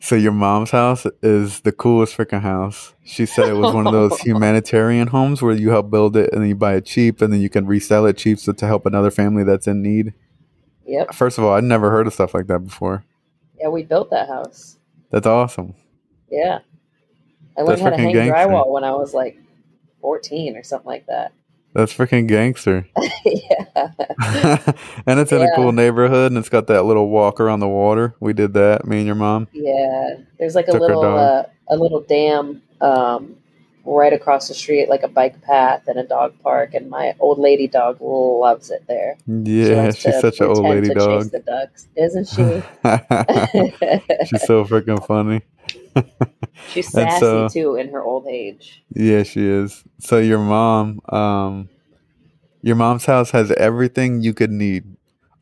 So 0.00 0.14
your 0.14 0.32
mom's 0.32 0.70
house 0.70 1.06
is 1.22 1.60
the 1.60 1.72
coolest 1.72 2.16
freaking 2.16 2.40
house. 2.40 2.94
She 3.02 3.26
said 3.26 3.48
it 3.48 3.54
was 3.54 3.74
one 3.74 3.86
of 3.86 3.92
those 3.92 4.18
humanitarian 4.20 5.08
homes 5.08 5.42
where 5.42 5.54
you 5.54 5.70
help 5.70 5.90
build 5.90 6.16
it 6.16 6.32
and 6.32 6.40
then 6.40 6.48
you 6.48 6.54
buy 6.54 6.76
it 6.76 6.86
cheap 6.86 7.20
and 7.20 7.32
then 7.32 7.40
you 7.40 7.50
can 7.50 7.66
resell 7.66 8.06
it 8.06 8.16
cheap 8.16 8.38
so 8.38 8.52
to 8.52 8.66
help 8.66 8.86
another 8.86 9.10
family 9.10 9.42
that's 9.42 9.66
in 9.66 9.82
need. 9.82 10.14
Yep. 10.86 11.14
First 11.14 11.36
of 11.36 11.44
all, 11.44 11.52
I'd 11.52 11.64
never 11.64 11.90
heard 11.90 12.06
of 12.06 12.14
stuff 12.14 12.32
like 12.32 12.46
that 12.46 12.60
before. 12.60 13.04
Yeah, 13.60 13.68
we 13.68 13.82
built 13.82 14.10
that 14.10 14.28
house. 14.28 14.78
That's 15.10 15.26
awesome. 15.26 15.74
Yeah. 16.30 16.58
I 17.56 17.64
That's 17.64 17.68
learned 17.68 17.82
how 17.82 17.90
to 17.90 17.96
hang 17.96 18.12
gangster. 18.12 18.34
drywall 18.34 18.70
when 18.70 18.84
I 18.84 18.92
was 18.92 19.14
like 19.14 19.36
14 20.00 20.56
or 20.56 20.62
something 20.62 20.86
like 20.86 21.06
that. 21.06 21.32
That's 21.74 21.92
freaking 21.92 22.26
gangster. 22.26 22.88
yeah. 23.24 23.64
and 25.06 25.20
it's 25.20 25.32
in 25.32 25.42
a 25.42 25.54
cool 25.54 25.72
neighborhood 25.72 26.32
and 26.32 26.38
it's 26.38 26.48
got 26.48 26.66
that 26.68 26.84
little 26.84 27.08
walker 27.08 27.48
on 27.48 27.60
the 27.60 27.68
water. 27.68 28.14
We 28.20 28.32
did 28.32 28.54
that, 28.54 28.86
me 28.86 28.98
and 28.98 29.06
your 29.06 29.14
mom. 29.14 29.48
Yeah. 29.52 30.16
There's 30.38 30.54
like 30.54 30.68
a 30.68 30.72
Took 30.72 30.82
our 30.82 30.88
little 30.88 31.18
uh, 31.18 31.42
a 31.68 31.76
little 31.76 32.00
dam 32.00 32.62
um, 32.80 33.36
right 33.88 34.12
across 34.12 34.48
the 34.48 34.54
street, 34.54 34.88
like 34.88 35.02
a 35.02 35.08
bike 35.08 35.40
path 35.42 35.82
and 35.88 35.98
a 35.98 36.04
dog 36.04 36.34
park, 36.42 36.74
and 36.74 36.90
my 36.90 37.14
old 37.20 37.38
lady 37.38 37.66
dog 37.66 37.98
loves 38.00 38.70
it 38.70 38.84
there. 38.86 39.16
Yeah, 39.26 39.84
likes 39.84 39.96
she's 39.96 40.20
such 40.20 40.40
an 40.40 40.46
old 40.46 40.64
lady 40.64 40.92
dog. 40.92 41.30
The 41.30 41.40
ducks, 41.40 41.88
isn't 41.96 42.28
she? 42.28 42.62
she's 44.26 44.42
so 44.46 44.64
freaking 44.64 45.04
funny. 45.06 45.42
She's 46.72 46.90
sassy 46.90 47.20
so- 47.20 47.48
too 47.48 47.74
in 47.76 47.88
her 47.90 48.02
old 48.02 48.26
age. 48.28 48.84
Yeah, 48.94 49.22
she 49.22 49.44
is. 49.46 49.82
So 49.98 50.18
your 50.18 50.38
mom, 50.38 51.00
um, 51.08 51.68
your 52.62 52.76
mom's 52.76 53.04
house 53.04 53.30
has 53.32 53.50
everything 53.52 54.20
you 54.22 54.34
could 54.34 54.50
need. 54.50 54.84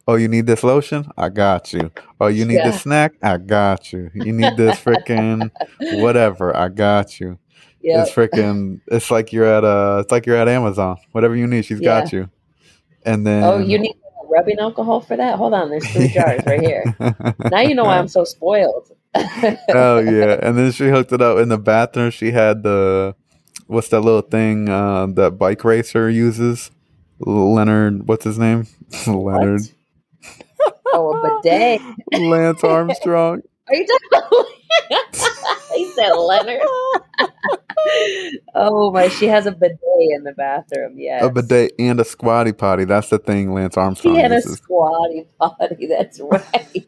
Oh, 0.08 0.14
you 0.14 0.28
need 0.28 0.46
this 0.46 0.62
lotion? 0.62 1.10
I 1.16 1.28
got 1.30 1.72
you. 1.72 1.90
Oh, 2.20 2.28
you 2.28 2.44
need 2.44 2.54
Yeah. 2.56 2.70
this 2.70 2.82
snack? 2.82 3.14
I 3.22 3.36
got 3.38 3.92
you. 3.92 4.10
You 4.14 4.32
need 4.32 4.56
this 4.56 4.78
freaking 4.84 5.50
whatever? 6.00 6.56
I 6.56 6.68
got 6.68 7.18
you. 7.20 7.38
Yeah. 7.86 8.02
It's 8.02 8.12
freaking. 8.12 8.80
It's 8.88 9.10
like 9.10 9.32
you're 9.32 9.46
at 9.46 9.64
uh 9.64 10.00
It's 10.02 10.12
like 10.12 10.26
you're 10.26 10.36
at 10.36 10.48
Amazon. 10.48 10.98
Whatever 11.12 11.36
you 11.36 11.46
need, 11.46 11.64
she's 11.64 11.80
got 11.80 12.12
you. 12.12 12.30
And 13.04 13.26
then 13.26 13.44
Oh, 13.44 13.58
you 13.58 13.78
need 13.78 13.96
rubbing 14.28 14.58
alcohol 14.58 15.00
for 15.00 15.16
that? 15.16 15.36
Hold 15.36 15.54
on, 15.54 15.70
there's 15.70 15.88
three 15.88 16.08
jars 16.14 16.42
right 16.46 16.60
here. 16.60 16.84
Now 17.50 17.60
you 17.60 17.74
know 17.76 17.84
why 17.84 17.98
I'm 17.98 18.08
so 18.08 18.24
spoiled. 18.24 18.90
Oh 19.72 19.98
yeah, 20.00 20.38
and 20.42 20.58
then 20.58 20.72
she 20.72 20.88
hooked 20.88 21.12
it 21.12 21.22
up 21.22 21.38
in 21.38 21.48
the 21.48 21.58
bathroom. 21.58 22.10
She 22.10 22.32
had 22.32 22.62
the 22.64 23.16
what's 23.68 23.88
that 23.90 24.00
little 24.02 24.22
thing 24.22 24.68
uh, 24.68 25.06
that 25.14 25.38
bike 25.38 25.64
racer 25.64 26.10
uses? 26.10 26.70
Leonard, 27.20 28.08
what's 28.08 28.24
his 28.24 28.38
name? 28.38 28.66
Leonard 29.06 29.62
Oh, 30.92 31.10
a 31.14 31.40
bidet. 31.42 31.82
Lance 32.12 32.64
Armstrong. 32.64 33.42
Are 33.68 33.74
you 33.76 33.86
talking 33.86 34.08
about? 34.12 34.46
he 35.74 35.90
said 35.92 36.12
Leonard. 36.12 36.60
oh 38.54 38.90
my! 38.92 39.08
She 39.08 39.26
has 39.26 39.46
a 39.46 39.52
bidet 39.52 39.78
in 39.98 40.24
the 40.24 40.32
bathroom. 40.32 40.98
Yes, 40.98 41.22
A 41.24 41.30
bidet 41.30 41.72
and 41.78 42.00
a 42.00 42.04
squatty 42.04 42.52
potty. 42.52 42.84
That's 42.84 43.08
the 43.08 43.18
thing 43.18 43.52
Lance 43.52 43.76
Armstrong 43.76 44.14
He 44.14 44.20
had 44.20 44.32
a 44.32 44.42
squatty 44.42 45.26
potty. 45.38 45.86
That's 45.86 46.20
right. 46.30 46.86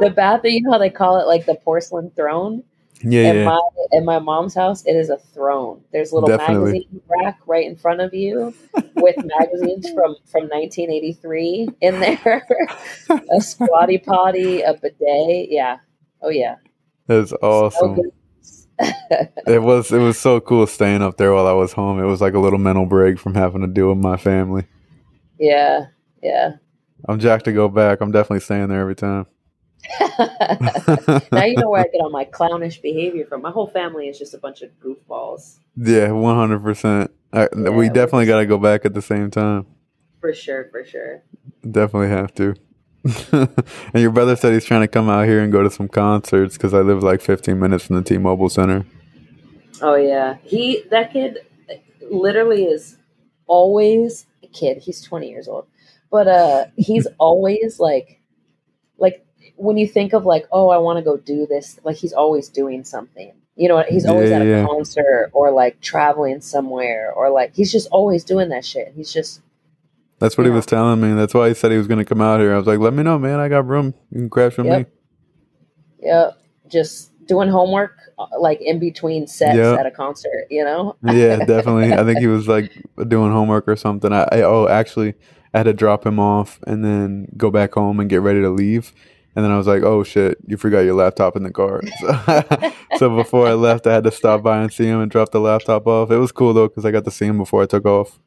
the 0.00 0.12
bathroom. 0.14 0.54
You 0.54 0.62
know 0.62 0.72
how 0.72 0.78
they 0.78 0.90
call 0.90 1.20
it, 1.20 1.26
like 1.26 1.46
the 1.46 1.54
porcelain 1.54 2.10
throne. 2.14 2.64
Yeah, 3.02 3.30
in 3.30 3.36
yeah. 3.36 3.44
my 3.44 3.60
in 3.92 4.04
my 4.04 4.18
mom's 4.18 4.54
house, 4.54 4.84
it 4.84 4.92
is 4.92 5.08
a 5.08 5.16
throne. 5.16 5.82
There's 5.92 6.12
a 6.12 6.16
little 6.16 6.28
Definitely. 6.28 6.72
magazine 6.72 7.02
rack 7.08 7.38
right 7.46 7.66
in 7.66 7.76
front 7.76 8.02
of 8.02 8.12
you 8.12 8.52
with 8.94 9.16
magazines 9.16 9.88
from 9.90 10.16
from 10.26 10.48
1983 10.48 11.68
in 11.80 12.00
there. 12.00 12.46
a 13.08 13.40
squatty 13.40 13.98
potty, 13.98 14.60
a 14.60 14.74
bidet. 14.74 15.50
Yeah. 15.50 15.78
Oh 16.22 16.28
yeah. 16.30 16.56
So 17.08 17.36
awesome. 17.42 17.94
good. 17.96 18.12
It 19.46 19.60
was 19.62 19.92
it 19.92 19.98
was 19.98 20.18
so 20.18 20.40
cool 20.40 20.66
staying 20.66 21.02
up 21.02 21.16
there 21.18 21.34
while 21.34 21.46
I 21.46 21.52
was 21.52 21.72
home. 21.72 21.98
It 22.00 22.06
was 22.06 22.20
like 22.20 22.34
a 22.34 22.38
little 22.38 22.58
mental 22.58 22.86
break 22.86 23.18
from 23.18 23.34
having 23.34 23.60
to 23.62 23.66
deal 23.66 23.88
with 23.88 23.98
my 23.98 24.16
family. 24.16 24.64
yeah. 25.38 25.86
Yeah. 26.22 26.52
I'm 27.08 27.18
jacked 27.18 27.46
to 27.46 27.52
go 27.52 27.68
back. 27.68 28.00
I'm 28.02 28.12
definitely 28.12 28.40
staying 28.40 28.68
there 28.68 28.80
every 28.80 28.94
time. 28.94 29.26
now 31.32 31.44
you 31.44 31.56
know 31.56 31.70
where 31.70 31.80
I 31.80 31.84
get 31.84 32.00
all 32.02 32.10
my 32.10 32.24
clownish 32.30 32.80
behavior 32.82 33.24
from. 33.26 33.40
My 33.42 33.50
whole 33.50 33.66
family 33.66 34.08
is 34.08 34.18
just 34.18 34.34
a 34.34 34.38
bunch 34.38 34.60
of 34.62 34.70
goofballs. 34.80 35.56
Yeah, 35.76 36.12
one 36.12 36.36
hundred 36.36 36.62
percent. 36.62 37.10
We 37.32 37.88
definitely 37.88 38.26
got 38.26 38.38
to 38.40 38.46
go 38.46 38.58
back 38.58 38.84
at 38.84 38.92
the 38.92 39.00
same 39.02 39.30
time. 39.30 39.66
For 40.20 40.34
sure, 40.34 40.68
for 40.70 40.84
sure. 40.84 41.22
Definitely 41.62 42.08
have 42.08 42.34
to. 42.34 42.54
and 43.32 43.48
your 43.94 44.10
brother 44.10 44.36
said 44.36 44.52
he's 44.52 44.64
trying 44.64 44.82
to 44.82 44.88
come 44.88 45.08
out 45.08 45.26
here 45.26 45.40
and 45.42 45.50
go 45.52 45.62
to 45.62 45.70
some 45.70 45.88
concerts 45.88 46.56
because 46.56 46.74
I 46.74 46.80
live 46.80 47.02
like 47.02 47.20
15 47.22 47.58
minutes 47.58 47.86
from 47.86 47.96
the 47.96 48.02
T-Mobile 48.02 48.48
Center. 48.50 48.84
Oh 49.80 49.94
yeah, 49.94 50.36
he 50.42 50.84
that 50.90 51.12
kid 51.12 51.38
literally 52.10 52.64
is 52.64 52.98
always 53.46 54.26
a 54.42 54.46
kid. 54.48 54.78
He's 54.78 55.00
20 55.02 55.30
years 55.30 55.48
old, 55.48 55.66
but 56.10 56.28
uh, 56.28 56.66
he's 56.76 57.06
always 57.18 57.80
like, 57.80 58.20
like 58.98 59.24
when 59.56 59.78
you 59.78 59.86
think 59.88 60.12
of 60.12 60.26
like, 60.26 60.46
oh, 60.52 60.68
I 60.68 60.78
want 60.78 60.98
to 60.98 61.02
go 61.02 61.16
do 61.16 61.46
this, 61.46 61.78
like 61.84 61.96
he's 61.96 62.12
always 62.12 62.48
doing 62.48 62.84
something. 62.84 63.32
You 63.56 63.68
know, 63.68 63.82
he's 63.88 64.06
always 64.06 64.30
Yeah, 64.30 64.36
at 64.36 64.42
a 64.42 64.46
yeah. 64.46 64.66
concert 64.66 65.30
or 65.32 65.50
like 65.50 65.80
traveling 65.80 66.40
somewhere 66.40 67.12
or 67.12 67.30
like 67.30 67.54
he's 67.54 67.72
just 67.72 67.88
always 67.90 68.24
doing 68.24 68.50
that 68.50 68.64
shit. 68.64 68.92
He's 68.94 69.12
just 69.12 69.40
That's 70.20 70.36
what 70.38 70.46
he 70.46 70.50
was 70.52 70.66
telling 70.66 71.00
me. 71.00 71.14
That's 71.14 71.34
why 71.34 71.48
he 71.48 71.54
said 71.54 71.72
he 71.72 71.78
was 71.78 71.86
going 71.86 71.98
to 71.98 72.04
come 72.04 72.20
out 72.20 72.40
here. 72.40 72.54
I 72.54 72.58
was 72.58 72.66
like, 72.66 72.78
let 72.78 72.92
me 72.92 73.02
know, 73.02 73.18
man. 73.18 73.40
I 73.40 73.48
got 73.48 73.66
room. 73.66 73.94
You 74.10 74.20
can 74.20 74.30
crash 74.30 74.56
with 74.58 74.66
Yep. 74.66 74.90
yeah, 76.00 76.30
just 76.68 77.10
doing 77.26 77.48
homework 77.48 77.92
uh, 78.18 78.26
like 78.38 78.60
in 78.60 78.78
between 78.78 79.26
sets 79.26 79.56
Yeah. 79.56 79.74
at 79.74 79.86
a 79.86 79.90
concert. 79.90 80.46
You 80.50 80.64
know. 80.64 80.96
Yeah, 81.02 81.44
definitely. 81.44 81.92
I 81.92 82.04
think 82.04 82.18
he 82.20 82.26
was 82.26 82.46
like 82.48 82.70
doing 83.08 83.32
homework 83.32 83.66
or 83.66 83.76
something. 83.76 84.12
I, 84.12 84.22
I 84.30 84.42
oh, 84.42 84.68
actually, 84.68 85.14
I 85.54 85.58
had 85.58 85.64
to 85.64 85.72
drop 85.72 86.04
him 86.06 86.18
off 86.20 86.60
and 86.66 86.84
then 86.84 87.28
go 87.36 87.50
back 87.50 87.74
home 87.74 87.98
and 87.98 88.10
get 88.10 88.20
ready 88.20 88.40
to 88.42 88.50
leave. 88.50 88.92
And 89.36 89.44
then 89.44 89.52
I 89.52 89.56
was 89.56 89.66
like, 89.68 89.82
oh 89.84 90.02
shit, 90.02 90.38
you 90.46 90.56
forgot 90.56 90.80
your 90.80 90.94
laptop 90.94 91.36
in 91.36 91.44
the 91.44 91.52
car. 91.52 91.80
So, 92.00 92.72
so 92.98 93.16
before 93.16 93.46
I 93.46 93.52
left, 93.54 93.86
I 93.86 93.94
had 93.94 94.04
to 94.04 94.10
stop 94.10 94.42
by 94.42 94.58
and 94.60 94.72
see 94.72 94.84
him 94.86 95.00
and 95.00 95.10
drop 95.10 95.30
the 95.30 95.40
laptop 95.40 95.86
off. 95.86 96.10
It 96.10 96.16
was 96.18 96.32
cool 96.32 96.52
though 96.52 96.68
because 96.68 96.84
I 96.84 96.90
got 96.90 97.04
to 97.04 97.10
see 97.10 97.26
him 97.26 97.38
before 97.38 97.62
I 97.62 97.66
took 97.66 97.86
off. 97.86 98.18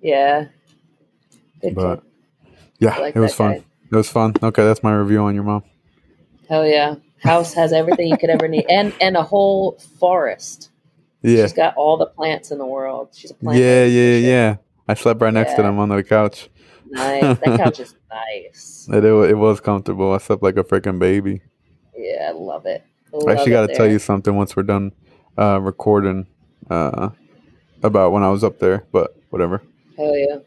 yeah. 0.00 0.46
Good 1.62 1.74
But 1.74 2.02
yeah, 2.78 2.98
like 2.98 3.16
it 3.16 3.20
was 3.20 3.34
fun. 3.34 3.52
guy. 3.52 3.64
It 3.90 3.96
was 3.96 4.08
fun. 4.08 4.34
Okay, 4.42 4.64
that's 4.64 4.82
my 4.82 4.94
review 4.94 5.20
on 5.20 5.34
your 5.34 5.44
mom. 5.44 5.62
Hell 6.48 6.66
yeah. 6.66 6.96
House 7.22 7.54
has 7.54 7.72
everything 7.72 8.08
you 8.08 8.16
could 8.18 8.30
ever 8.30 8.48
need, 8.48 8.66
and 8.68 8.92
and 9.00 9.16
a 9.16 9.22
whole 9.22 9.78
forest. 9.98 10.70
Yeah, 11.22 11.42
She's 11.44 11.52
got 11.52 11.76
all 11.76 11.96
the 11.96 12.06
plants 12.06 12.50
in 12.50 12.58
the 12.58 12.66
world. 12.66 13.10
She's 13.12 13.30
a 13.30 13.34
plant. 13.34 13.58
yeah, 13.58 13.84
yeah, 13.84 14.16
shit. 14.18 14.24
yeah. 14.24 14.56
I 14.88 14.94
slept 14.94 15.20
right 15.20 15.32
next 15.32 15.54
to 15.54 15.62
them 15.62 15.78
on 15.78 15.88
the 15.88 16.02
couch. 16.02 16.48
Nice. 16.90 17.38
That 17.38 17.58
couch 17.58 17.78
is 17.78 17.94
nice. 18.10 18.88
It, 18.92 19.04
it, 19.04 19.30
it 19.30 19.34
was 19.38 19.60
comfortable. 19.60 20.12
I 20.12 20.18
slept 20.18 20.42
like 20.42 20.56
a 20.56 20.64
freaking 20.64 20.98
baby. 20.98 21.40
Yeah, 21.96 22.30
I 22.30 22.32
love 22.32 22.66
it. 22.66 22.84
I 23.14 23.32
actually 23.32 23.52
got 23.52 23.68
to 23.68 23.74
tell 23.74 23.86
you 23.88 24.00
something 24.00 24.34
once 24.34 24.56
we're 24.56 24.64
done 24.64 24.90
uh, 25.38 25.60
recording 25.60 26.26
uh, 26.68 27.10
about 27.84 28.10
when 28.10 28.24
I 28.24 28.30
was 28.30 28.42
up 28.42 28.58
there, 28.58 28.84
but 28.90 29.16
whatever. 29.30 29.62
Hell 29.96 30.16
yeah. 30.16 30.38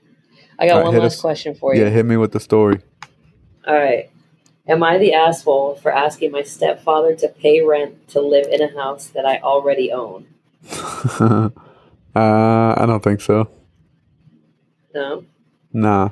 I 0.57 0.67
got 0.67 0.77
right, 0.77 0.85
one 0.85 0.97
last 0.97 1.15
us. 1.15 1.21
question 1.21 1.55
for 1.55 1.75
you. 1.75 1.83
Yeah, 1.83 1.89
hit 1.89 2.05
me 2.05 2.17
with 2.17 2.31
the 2.31 2.39
story. 2.39 2.81
All 3.67 3.75
right. 3.75 4.09
Am 4.67 4.81
I 4.81 4.97
the 4.97 5.13
asshole 5.13 5.75
for 5.75 5.93
asking 5.93 6.31
my 6.31 6.41
stepfather 6.41 7.15
to 7.15 7.27
pay 7.27 7.61
rent 7.61 8.07
to 8.09 8.21
live 8.21 8.47
in 8.47 8.61
a 8.61 8.73
house 8.75 9.07
that 9.07 9.25
I 9.25 9.37
already 9.39 9.91
own? 9.91 10.27
uh, 11.19 11.49
I 12.15 12.85
don't 12.87 13.03
think 13.03 13.21
so. 13.21 13.49
No. 14.93 15.25
Nah. 15.71 16.09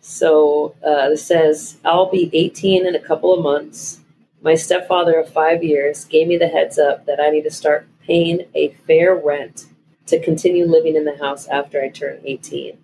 So 0.00 0.74
uh, 0.84 1.10
this 1.10 1.24
says, 1.24 1.76
I'll 1.84 2.10
be 2.10 2.30
18 2.32 2.86
in 2.86 2.94
a 2.96 3.00
couple 3.00 3.32
of 3.32 3.42
months. 3.42 4.00
My 4.40 4.54
stepfather 4.54 5.20
of 5.20 5.32
five 5.32 5.62
years 5.62 6.04
gave 6.04 6.26
me 6.26 6.36
the 6.36 6.48
heads 6.48 6.78
up 6.78 7.06
that 7.06 7.20
I 7.20 7.30
need 7.30 7.42
to 7.42 7.50
start 7.50 7.86
paying 8.04 8.46
a 8.54 8.70
fair 8.86 9.14
rent 9.14 9.66
to 10.06 10.18
continue 10.18 10.64
living 10.64 10.96
in 10.96 11.04
the 11.04 11.18
house 11.18 11.46
after 11.48 11.82
I 11.82 11.90
turn 11.90 12.20
18. 12.24 12.78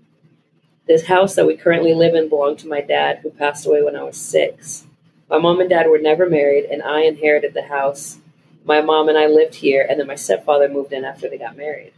This 0.87 1.07
house 1.07 1.35
that 1.35 1.47
we 1.47 1.57
currently 1.57 1.95
live 1.95 2.15
in 2.15 2.29
belonged 2.29 2.59
to 2.61 2.69
my 2.69 2.83
dad, 2.83 3.21
who 3.23 3.31
passed 3.31 3.67
away 3.67 3.83
when 3.83 3.97
I 3.97 4.03
was 4.03 4.17
six. 4.17 4.87
My 5.31 5.39
mom 5.39 5.61
and 5.61 5.71
dad 5.71 5.89
were 5.89 5.99
never 5.99 6.29
married, 6.29 6.67
and 6.67 6.83
I 6.83 7.03
inherited 7.03 7.55
the 7.55 7.63
house. 7.63 8.19
My 8.65 8.83
mom 8.83 9.09
and 9.09 9.17
I 9.17 9.27
lived 9.27 9.55
here, 9.55 9.87
and 9.89 9.99
then 9.99 10.07
my 10.07 10.15
stepfather 10.15 10.69
moved 10.69 10.93
in 10.93 11.05
after 11.05 11.29
they 11.29 11.39
got 11.39 11.57
married. 11.57 11.93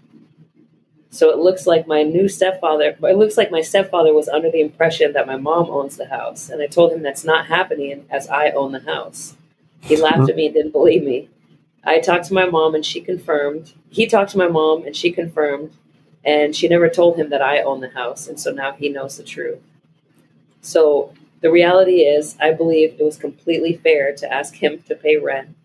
So 1.10 1.30
it 1.30 1.38
looks 1.38 1.66
like 1.66 1.86
my 1.86 2.02
new 2.02 2.28
stepfather, 2.28 2.96
it 3.02 3.16
looks 3.16 3.36
like 3.36 3.50
my 3.50 3.62
stepfather 3.62 4.12
was 4.12 4.28
under 4.28 4.50
the 4.50 4.60
impression 4.60 5.14
that 5.14 5.26
my 5.26 5.36
mom 5.36 5.70
owns 5.70 5.96
the 5.96 6.06
house. 6.06 6.50
And 6.50 6.62
I 6.62 6.66
told 6.66 6.92
him 6.92 7.02
that's 7.02 7.24
not 7.24 7.46
happening 7.46 8.04
as 8.10 8.28
I 8.28 8.50
own 8.50 8.72
the 8.72 8.80
house. 8.80 9.34
He 9.80 9.96
laughed 9.96 10.28
at 10.28 10.36
me 10.36 10.46
and 10.46 10.54
didn't 10.54 10.72
believe 10.72 11.02
me. 11.02 11.28
I 11.82 12.00
talked 12.00 12.26
to 12.26 12.34
my 12.34 12.46
mom 12.46 12.74
and 12.74 12.84
she 12.84 13.00
confirmed. 13.00 13.72
He 13.88 14.06
talked 14.06 14.32
to 14.32 14.38
my 14.38 14.48
mom 14.48 14.84
and 14.84 14.94
she 14.94 15.10
confirmed. 15.10 15.72
And 16.26 16.54
she 16.54 16.68
never 16.68 16.90
told 16.90 17.16
him 17.16 17.30
that 17.30 17.40
I 17.40 17.60
own 17.60 17.80
the 17.80 17.90
house. 17.90 18.26
And 18.26 18.38
so 18.38 18.50
now 18.50 18.72
he 18.72 18.88
knows 18.88 19.16
the 19.16 19.22
truth. 19.22 19.60
So 20.60 21.14
the 21.40 21.50
reality 21.50 22.00
is, 22.00 22.36
I 22.40 22.52
believe 22.52 22.96
it 22.98 23.04
was 23.04 23.16
completely 23.16 23.74
fair 23.74 24.14
to 24.16 24.32
ask 24.32 24.54
him 24.54 24.82
to 24.88 24.96
pay 24.96 25.16
rent. 25.16 25.56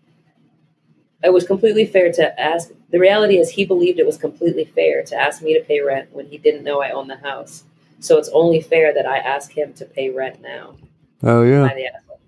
It 1.24 1.32
was 1.32 1.44
completely 1.44 1.86
fair 1.86 2.12
to 2.12 2.40
ask. 2.40 2.70
The 2.90 3.00
reality 3.00 3.38
is, 3.38 3.50
he 3.50 3.64
believed 3.64 3.98
it 3.98 4.06
was 4.06 4.16
completely 4.16 4.64
fair 4.64 5.02
to 5.04 5.16
ask 5.16 5.42
me 5.42 5.58
to 5.58 5.64
pay 5.64 5.80
rent 5.80 6.10
when 6.12 6.26
he 6.26 6.38
didn't 6.38 6.64
know 6.64 6.80
I 6.80 6.90
owned 6.90 7.10
the 7.10 7.16
house. 7.16 7.64
So 8.00 8.18
it's 8.18 8.28
only 8.32 8.60
fair 8.60 8.94
that 8.94 9.06
I 9.06 9.18
ask 9.18 9.52
him 9.52 9.72
to 9.74 9.84
pay 9.84 10.10
rent 10.10 10.40
now. 10.40 10.76
Am 11.22 11.48
yeah. 11.48 11.64
I 11.64 11.74
the 11.74 11.86
asshole? 11.86 12.20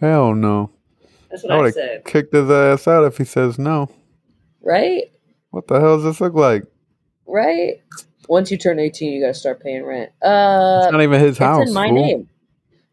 Hell 0.00 0.34
no. 0.34 0.70
That's 1.30 1.44
what 1.44 1.52
I 1.52 1.64
I, 1.64 1.70
said, 1.70 2.04
kicked 2.04 2.34
his 2.34 2.50
ass 2.50 2.86
out 2.86 3.04
if 3.04 3.18
he 3.18 3.24
says 3.24 3.58
no. 3.58 3.88
right? 4.62 5.04
What 5.50 5.68
the 5.68 5.80
hell 5.80 5.96
does 5.96 6.04
this 6.04 6.20
look 6.20 6.34
like? 6.34 6.64
Right. 7.32 7.80
Once 8.28 8.50
you 8.50 8.58
turn 8.58 8.78
eighteen, 8.78 9.12
you 9.14 9.20
got 9.22 9.28
to 9.28 9.34
start 9.34 9.60
paying 9.62 9.84
rent. 9.84 10.10
Uh, 10.22 10.82
It's 10.84 10.92
not 10.92 11.02
even 11.02 11.18
his 11.18 11.38
house. 11.38 11.62
it's 11.62 11.70
in 11.70 11.74
my 11.74 11.88
fool. 11.88 11.94
name. 11.96 12.28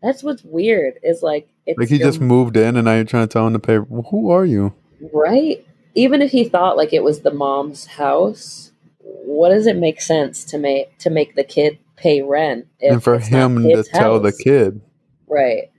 That's 0.02 0.24
what's 0.24 0.44
weird. 0.44 0.94
Is 1.04 1.22
like 1.22 1.50
it's 1.66 1.78
Like 1.78 1.90
he 1.90 1.98
your- 1.98 2.08
just 2.08 2.22
moved 2.22 2.56
in 2.58 2.78
and 2.78 2.86
now 2.86 2.96
you're 2.96 3.04
trying 3.04 3.28
to 3.28 3.32
tell 3.32 3.46
him 3.46 3.54
to 3.54 3.60
pay. 3.60 3.80
Well, 3.80 4.08
who 4.10 4.32
are 4.32 4.46
you? 4.46 4.74
right. 5.14 5.66
Even 5.96 6.22
if 6.22 6.32
he 6.32 6.44
thought 6.46 6.78
like 6.78 6.94
it 6.94 7.04
was 7.04 7.22
the 7.22 7.34
mom's 7.34 7.86
house, 7.86 8.72
what 9.00 9.50
does 9.50 9.68
it 9.68 9.76
make 9.76 10.00
sense 10.02 10.44
to 10.46 10.58
make 10.58 10.98
to 11.00 11.10
make 11.10 11.36
the 11.36 11.44
kid 11.44 11.78
pay 11.98 12.22
rent? 12.22 12.68
If 12.80 12.94
and 12.94 13.04
for 13.04 13.20
him 13.20 13.64
to 13.64 13.70
his 13.78 13.88
tell 13.90 14.20
the 14.20 14.32
kid. 14.32 14.80
right? 15.28 15.70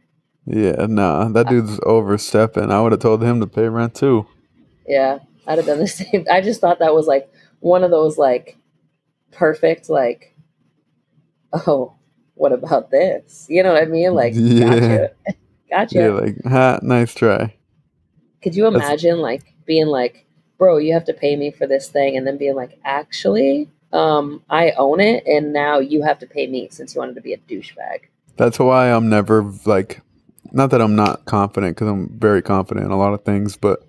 Yeah, 0.46 0.86
nah, 0.88 1.28
that 1.28 1.48
dude's 1.48 1.78
overstepping. 1.84 2.70
I 2.70 2.80
would 2.82 2.92
have 2.92 3.00
told 3.00 3.22
him 3.22 3.40
to 3.40 3.46
pay 3.46 3.68
rent 3.68 3.94
too. 3.94 4.26
Yeah, 4.86 5.20
I'd 5.46 5.58
have 5.58 5.66
done 5.66 5.78
the 5.78 5.86
same. 6.00 6.26
I 6.30 6.40
just 6.40 6.60
thought 6.60 6.80
that 6.80 6.94
was 6.94 7.06
like 7.06 7.30
one 7.60 7.84
of 7.84 7.90
those 7.90 8.18
like 8.18 8.56
perfect 9.30 9.88
like, 9.88 10.34
oh, 11.52 11.94
what 12.34 12.52
about 12.52 12.90
this? 12.90 13.46
You 13.48 13.62
know 13.62 13.72
what 13.72 13.82
I 13.82 13.86
mean? 13.86 14.14
Like, 14.14 14.32
Yeah. 14.36 14.64
gotcha, 14.64 15.10
gotcha. 15.70 15.98
Yeah, 15.98 16.08
like, 16.10 16.36
ha, 16.44 16.78
nice 16.82 17.14
try. 17.14 17.54
Could 18.42 18.54
you 18.56 18.64
That's- 18.64 18.82
imagine 18.88 19.18
like 19.18 19.54
being 19.66 19.86
like, 19.86 20.26
bro, 20.58 20.78
you 20.78 20.92
have 20.94 21.04
to 21.04 21.14
pay 21.14 21.36
me 21.36 21.50
for 21.50 21.66
this 21.66 21.88
thing, 21.88 22.16
and 22.16 22.26
then 22.26 22.36
being 22.36 22.54
like, 22.56 22.78
actually, 22.84 23.68
um, 23.92 24.42
I 24.50 24.72
own 24.72 25.00
it, 25.00 25.26
and 25.26 25.52
now 25.52 25.78
you 25.78 26.02
have 26.02 26.18
to 26.20 26.26
pay 26.26 26.46
me 26.46 26.68
since 26.70 26.94
you 26.94 27.00
wanted 27.00 27.14
to 27.16 27.20
be 27.20 27.32
a 27.32 27.38
douchebag. 27.38 28.00
That's 28.36 28.58
why 28.58 28.90
I'm 28.90 29.08
never 29.10 29.42
like, 29.66 30.00
not 30.52 30.70
that 30.70 30.80
I'm 30.80 30.96
not 30.96 31.24
confident 31.26 31.76
because 31.76 31.88
I'm 31.88 32.08
very 32.18 32.40
confident 32.42 32.86
in 32.86 32.92
a 32.92 32.96
lot 32.98 33.12
of 33.14 33.24
things, 33.24 33.56
but 33.56 33.86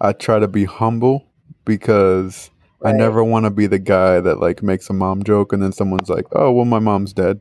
I 0.00 0.12
try 0.12 0.38
to 0.38 0.46
be 0.48 0.64
humble 0.64 1.26
because 1.64 2.50
I 2.84 2.92
never 2.92 3.24
want 3.24 3.44
to 3.44 3.50
be 3.50 3.66
the 3.66 3.78
guy 3.78 4.20
that 4.20 4.38
like 4.40 4.62
makes 4.62 4.88
a 4.88 4.92
mom 4.92 5.24
joke 5.24 5.52
and 5.52 5.62
then 5.62 5.72
someone's 5.72 6.08
like, 6.08 6.26
"Oh, 6.32 6.52
well, 6.52 6.64
my 6.64 6.78
mom's 6.78 7.12
dead," 7.12 7.40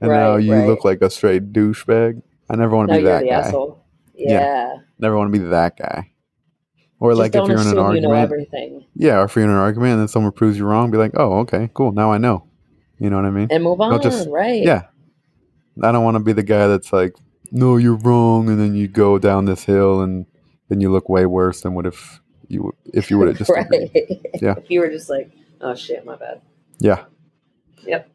and 0.00 0.10
now 0.10 0.36
you 0.36 0.52
right. 0.52 0.66
look 0.66 0.84
like 0.84 1.00
a 1.00 1.10
straight 1.10 1.52
douchebag. 1.52 2.22
I 2.50 2.56
never 2.56 2.76
want 2.76 2.90
to 2.90 2.96
be 2.96 3.02
you're 3.02 3.12
that 3.12 3.26
guy. 3.26 3.30
asshole. 3.30 3.84
Yeah. 4.14 4.40
Yeah. 4.40 4.74
Never 4.98 5.16
want 5.16 5.32
to 5.32 5.38
be 5.38 5.46
that 5.46 5.78
guy. 5.78 6.12
Or 6.98 7.12
Just 7.12 7.18
like 7.20 7.34
if 7.34 7.48
you're 7.48 7.58
in 7.58 7.66
an 7.66 7.78
assume 7.78 7.94
you 7.94 8.00
know 8.02 8.12
argument, 8.12 8.84
yeah, 8.94 9.20
or 9.20 9.24
if 9.24 9.34
you're 9.34 9.44
in 9.44 9.50
an 9.50 9.56
argument 9.56 9.92
and 9.92 10.00
then 10.02 10.08
someone 10.08 10.32
proves 10.32 10.58
you 10.58 10.66
wrong, 10.66 10.90
be 10.90 10.98
like, 10.98 11.12
"Oh, 11.14 11.38
okay, 11.40 11.70
cool, 11.72 11.92
now 11.92 12.12
I 12.12 12.18
know." 12.18 12.44
You 12.98 13.08
know 13.08 13.16
what 13.16 13.24
I 13.24 13.30
mean? 13.30 13.48
and 13.50 13.64
move 13.64 13.80
on. 13.80 14.00
Just- 14.02 14.28
right? 14.28 14.62
Yeah. 14.62 14.82
I 15.82 15.92
don't 15.92 16.04
want 16.04 16.16
to 16.16 16.22
be 16.22 16.34
the 16.34 16.42
guy 16.42 16.66
that's 16.66 16.92
like, 16.92 17.14
no, 17.50 17.78
you're 17.78 17.96
wrong, 17.96 18.50
and 18.50 18.60
then 18.60 18.74
you 18.74 18.86
go 18.86 19.18
down 19.18 19.46
this 19.46 19.64
hill 19.64 20.02
and 20.02 20.26
then 20.68 20.80
you 20.80 20.92
look 20.92 21.08
way 21.08 21.24
worse 21.24 21.62
than 21.62 21.74
what 21.74 21.86
if 21.86 22.20
you 22.50 22.64
would- 22.64 22.74
if 22.92 23.10
you 23.10 23.18
would 23.18 23.28
have 23.28 23.38
just 23.38 23.48
right. 23.56 23.68
Yeah. 24.42 24.54
if 24.58 24.70
you 24.70 24.80
were 24.80 24.88
just 24.88 25.08
like, 25.08 25.30
oh 25.60 25.74
shit, 25.74 26.04
my 26.04 26.16
bad. 26.16 26.40
Yeah. 26.78 27.04
Yep. 27.86 28.10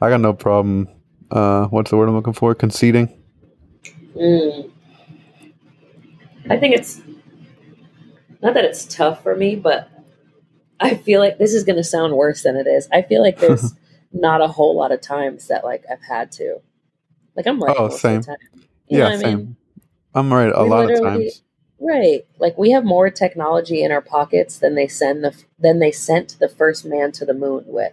I 0.00 0.08
got 0.10 0.20
no 0.20 0.32
problem. 0.32 0.88
Uh, 1.30 1.66
what's 1.68 1.90
the 1.90 1.96
word 1.96 2.08
I'm 2.08 2.14
looking 2.16 2.32
for? 2.32 2.54
Conceding. 2.54 3.08
Mm. 4.16 4.70
I 6.48 6.56
think 6.56 6.74
it's 6.74 7.00
not 8.42 8.54
that 8.54 8.64
it's 8.64 8.84
tough 8.86 9.22
for 9.22 9.36
me, 9.36 9.54
but 9.54 9.88
I 10.80 10.94
feel 10.96 11.20
like 11.20 11.38
this 11.38 11.52
is 11.54 11.62
going 11.62 11.76
to 11.76 11.84
sound 11.84 12.14
worse 12.14 12.42
than 12.42 12.56
it 12.56 12.66
is. 12.66 12.88
I 12.92 13.02
feel 13.02 13.22
like 13.22 13.38
there's 13.38 13.74
not 14.12 14.40
a 14.40 14.48
whole 14.48 14.74
lot 14.76 14.90
of 14.92 15.00
times 15.00 15.46
that 15.48 15.62
like 15.64 15.84
I've 15.90 16.02
had 16.02 16.32
to. 16.32 16.56
Like 17.36 17.46
I'm 17.46 17.62
right. 17.62 17.76
Oh, 17.78 17.88
same. 17.90 18.22
Yeah, 18.88 19.08
I 19.08 19.16
same. 19.18 19.36
mean? 19.38 19.56
I'm 20.14 20.32
right 20.32 20.50
a 20.52 20.64
We 20.64 20.68
lot 20.70 20.90
of 20.90 21.00
times. 21.00 21.42
Right. 21.80 22.26
Like 22.38 22.58
we 22.58 22.70
have 22.72 22.84
more 22.84 23.10
technology 23.10 23.82
in 23.82 23.90
our 23.90 24.02
pockets 24.02 24.58
than 24.58 24.74
they 24.74 24.86
send 24.86 25.24
the 25.24 25.34
than 25.58 25.78
they 25.78 25.90
sent 25.90 26.36
the 26.38 26.48
first 26.48 26.84
man 26.84 27.10
to 27.12 27.24
the 27.24 27.34
moon 27.34 27.64
with. 27.66 27.92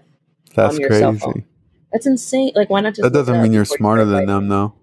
That's 0.55 0.75
on 0.75 0.81
your 0.81 0.91
cell 0.91 1.11
crazy. 1.11 1.23
phone. 1.23 1.45
That's 1.91 2.05
insane. 2.05 2.51
Like, 2.55 2.69
why 2.69 2.81
not 2.81 2.95
just? 2.95 3.03
That 3.03 3.13
doesn't 3.13 3.41
mean 3.41 3.53
you're 3.53 3.65
smarter 3.65 4.05
than 4.05 4.25
them, 4.25 4.49
though. 4.49 4.73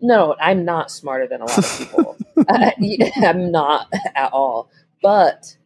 No, 0.00 0.36
I'm 0.38 0.64
not 0.64 0.90
smarter 0.90 1.26
than 1.26 1.40
a 1.40 1.44
lot 1.46 1.58
of 1.58 1.78
people. 1.78 2.16
I, 2.48 2.74
I'm 3.16 3.50
not 3.50 3.88
at 4.14 4.32
all. 4.32 4.70
But 5.02 5.56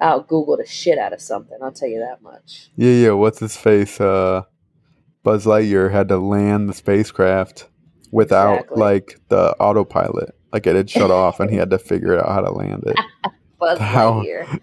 I'll 0.00 0.22
Google 0.22 0.56
the 0.56 0.66
shit 0.66 0.98
out 0.98 1.12
of 1.12 1.20
something. 1.20 1.58
I'll 1.62 1.72
tell 1.72 1.88
you 1.88 1.98
that 2.00 2.22
much. 2.22 2.70
Yeah, 2.76 2.92
yeah. 2.92 3.10
What's 3.10 3.40
his 3.40 3.56
face? 3.56 4.00
Uh, 4.00 4.42
Buzz 5.22 5.44
Lightyear 5.44 5.92
had 5.92 6.08
to 6.08 6.16
land 6.16 6.68
the 6.68 6.74
spacecraft 6.74 7.68
without 8.10 8.54
Exactly. 8.54 8.80
like 8.80 9.20
the 9.28 9.52
autopilot. 9.60 10.34
Like 10.52 10.66
it 10.66 10.76
had 10.76 10.90
shut 10.90 11.10
off, 11.10 11.40
and 11.40 11.50
he 11.50 11.56
had 11.56 11.70
to 11.70 11.78
figure 11.78 12.18
out 12.18 12.28
how 12.28 12.40
to 12.42 12.50
land 12.52 12.84
it. 12.86 12.96
Buzz 13.58 13.78
How-. 13.78 14.22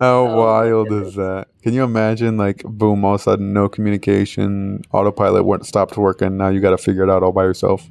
How 0.00 0.26
Oh, 0.26 0.36
wild 0.36 0.92
is 0.92 1.14
that? 1.14 1.48
Can 1.62 1.74
you 1.74 1.82
imagine, 1.82 2.36
like, 2.36 2.62
boom, 2.64 3.04
all 3.04 3.16
of 3.16 3.20
a 3.20 3.22
sudden, 3.24 3.52
no 3.52 3.68
communication, 3.68 4.82
autopilot 4.92 5.44
went, 5.44 5.66
stopped 5.66 5.96
working. 5.96 6.36
Now 6.36 6.48
you 6.48 6.60
got 6.60 6.70
to 6.70 6.78
figure 6.78 7.02
it 7.02 7.10
out 7.10 7.22
all 7.22 7.32
by 7.32 7.42
yourself. 7.42 7.88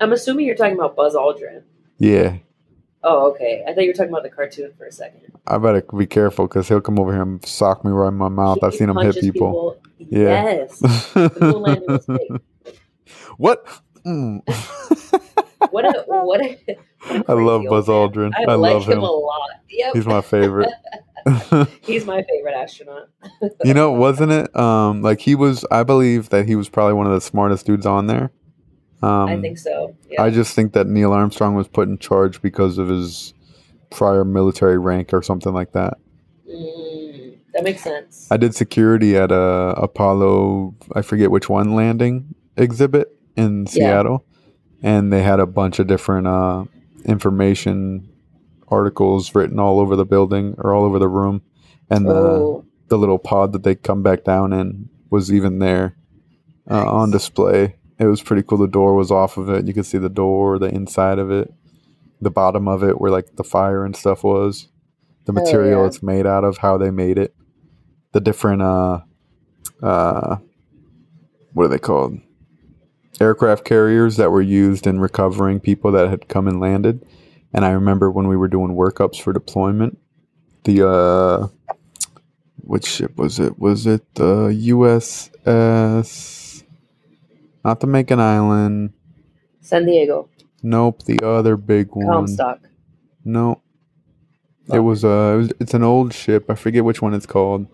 I'm 0.00 0.12
assuming 0.12 0.46
you're 0.46 0.56
talking 0.56 0.74
about 0.74 0.96
Buzz 0.96 1.14
Aldrin. 1.14 1.62
Yeah, 1.98 2.38
Oh, 3.08 3.30
okay. 3.30 3.62
I 3.66 3.72
thought 3.72 3.82
you 3.82 3.90
were 3.90 3.94
talking 3.94 4.10
about 4.10 4.24
the 4.24 4.30
cartoon 4.30 4.72
for 4.76 4.84
a 4.86 4.90
second. 4.90 5.32
I 5.46 5.58
better 5.58 5.80
be 5.96 6.06
careful 6.06 6.48
because 6.48 6.66
he'll 6.66 6.80
come 6.80 6.98
over 6.98 7.12
here 7.12 7.22
and 7.22 7.44
sock 7.46 7.84
me 7.84 7.92
right 7.92 8.08
in 8.08 8.14
my 8.14 8.28
mouth. 8.28 8.58
I've 8.64 8.74
seen 8.74 8.90
him 8.90 8.96
hit 8.96 9.14
punches 9.14 9.30
people. 9.30 9.80
Yeah. 9.98 10.42
Yes. 10.66 10.80
The 10.80 11.36
moon 11.40 11.62
landing 11.62 11.86
was 11.86 12.04
fake. 12.04 12.32
what? 13.36 13.64
Mm. 14.06 14.42
What 15.70 15.84
a 15.84 16.04
what 16.06 16.20
a, 16.20 16.24
what 16.24 16.40
a 16.40 17.24
I 17.28 17.32
love 17.32 17.64
Buzz. 17.68 17.86
Aldrin. 17.86 18.32
I, 18.36 18.44
I 18.52 18.54
like 18.54 18.74
love 18.74 18.84
him 18.86 18.98
him. 18.98 19.02
a 19.02 19.10
lot. 19.10 19.50
Yep. 19.68 19.94
He's 19.94 20.06
my 20.06 20.20
favorite. 20.20 20.70
He's 21.82 22.06
my 22.06 22.22
favorite 22.22 22.54
astronaut. 22.54 23.08
you 23.64 23.74
know, 23.74 23.90
wasn't 23.92 24.32
it? 24.32 24.54
Um, 24.56 25.02
like 25.02 25.20
he 25.20 25.34
was. 25.34 25.64
I 25.70 25.82
believe 25.82 26.28
that 26.30 26.46
he 26.46 26.56
was 26.56 26.68
probably 26.68 26.94
one 26.94 27.06
of 27.06 27.12
the 27.12 27.20
smartest 27.20 27.66
dudes 27.66 27.86
on 27.86 28.06
there. 28.06 28.30
Um, 29.02 29.28
I 29.28 29.40
think 29.40 29.58
so. 29.58 29.96
Yeah. 30.08 30.22
I 30.22 30.30
just 30.30 30.54
think 30.54 30.72
that 30.72 30.86
Neil 30.86 31.12
Armstrong 31.12 31.54
was 31.54 31.68
put 31.68 31.88
in 31.88 31.98
charge 31.98 32.40
because 32.40 32.78
of 32.78 32.88
his 32.88 33.34
prior 33.90 34.24
military 34.24 34.78
rank 34.78 35.12
or 35.12 35.22
something 35.22 35.52
like 35.52 35.72
that. 35.72 35.98
Mm, 36.48 37.36
that 37.54 37.64
makes 37.64 37.82
sense. 37.82 38.28
I 38.30 38.36
did 38.36 38.54
security 38.54 39.16
at 39.16 39.30
a 39.32 39.74
Apollo, 39.76 40.74
I 40.94 41.02
forget 41.02 41.30
which 41.30 41.48
one 41.48 41.74
landing 41.74 42.34
exhibit 42.56 43.15
in 43.36 43.66
Seattle, 43.66 44.24
and 44.82 45.12
they 45.12 45.22
had 45.22 45.40
a 45.40 45.46
bunch 45.46 45.78
of 45.78 45.86
different 45.86 46.26
uh, 46.26 46.64
information 47.04 48.08
articles 48.68 49.34
written 49.34 49.58
all 49.60 49.78
over 49.78 49.94
the 49.94 50.04
building 50.04 50.54
or 50.58 50.74
all 50.74 50.84
over 50.84 50.98
the 50.98 51.08
room, 51.08 51.42
and 51.90 52.06
the 52.06 52.14
oh, 52.14 52.64
the 52.88 52.98
little 52.98 53.18
pod 53.18 53.52
that 53.52 53.62
they 53.62 53.74
come 53.74 54.02
back 54.02 54.24
down 54.24 54.52
in 54.52 54.88
was 55.10 55.32
even 55.32 55.58
there 55.58 55.96
uh, 56.70 56.90
on 56.90 57.10
display. 57.10 57.76
It 57.98 58.06
was 58.06 58.22
pretty 58.22 58.42
cool. 58.42 58.58
The 58.58 58.66
door 58.66 58.94
was 58.94 59.10
off 59.10 59.36
of 59.36 59.48
it. 59.48 59.66
You 59.66 59.72
could 59.74 59.86
see 59.86 59.98
the 59.98 60.08
door, 60.08 60.58
the 60.58 60.66
inside 60.66 61.18
of 61.18 61.30
it, 61.30 61.52
the 62.20 62.30
bottom 62.30 62.68
of 62.68 62.82
it, 62.82 63.00
where 63.00 63.10
like 63.10 63.36
the 63.36 63.44
fire 63.44 63.84
and 63.84 63.96
stuff 63.96 64.22
was, 64.22 64.68
the 65.24 65.32
Oh, 65.32 65.34
material 65.42 65.80
yeah. 65.82 65.86
it's 65.86 66.02
made 66.02 66.26
out 66.26 66.44
of, 66.44 66.58
how 66.58 66.76
they 66.76 66.90
made 66.90 67.18
it, 67.18 67.34
the 68.12 68.20
different 68.20 68.62
uh, 68.62 69.00
uh, 69.82 70.36
what 71.54 71.64
are 71.64 71.68
they 71.68 71.78
called? 71.78 72.18
Aircraft 73.20 73.64
carriers 73.64 74.16
that 74.16 74.30
were 74.30 74.42
used 74.42 74.86
in 74.86 75.00
recovering 75.00 75.60
people 75.60 75.92
that 75.92 76.08
had 76.10 76.28
come 76.28 76.46
and 76.48 76.60
landed. 76.60 77.04
And 77.54 77.64
I 77.64 77.70
remember 77.70 78.10
when 78.10 78.28
we 78.28 78.36
were 78.36 78.48
doing 78.48 78.72
workups 78.72 79.20
for 79.20 79.32
deployment, 79.32 79.98
the 80.64 80.86
uh, 80.88 81.48
which 82.58 82.86
ship 82.86 83.16
was 83.16 83.38
it? 83.40 83.58
Was 83.58 83.86
it 83.86 84.02
the 84.16 84.48
USS? 85.46 86.64
Not 87.64 87.80
the 87.80 87.86
Makin 87.86 88.20
Island. 88.20 88.92
San 89.60 89.86
Diego, 89.86 90.28
Nope, 90.62 91.04
the 91.04 91.18
other 91.24 91.56
big 91.56 91.88
one. 91.94 92.06
Comstock. 92.06 92.60
No, 93.24 93.62
it 94.72 94.78
Oh. 94.78 94.82
was 94.82 95.04
uh, 95.04 95.32
it 95.34 95.36
was, 95.38 95.52
it's 95.60 95.74
an 95.74 95.82
old 95.84 96.12
ship. 96.14 96.50
I 96.50 96.54
forget 96.54 96.84
which 96.84 97.00
one 97.02 97.14
it's 97.14 97.26
called. 97.26 97.66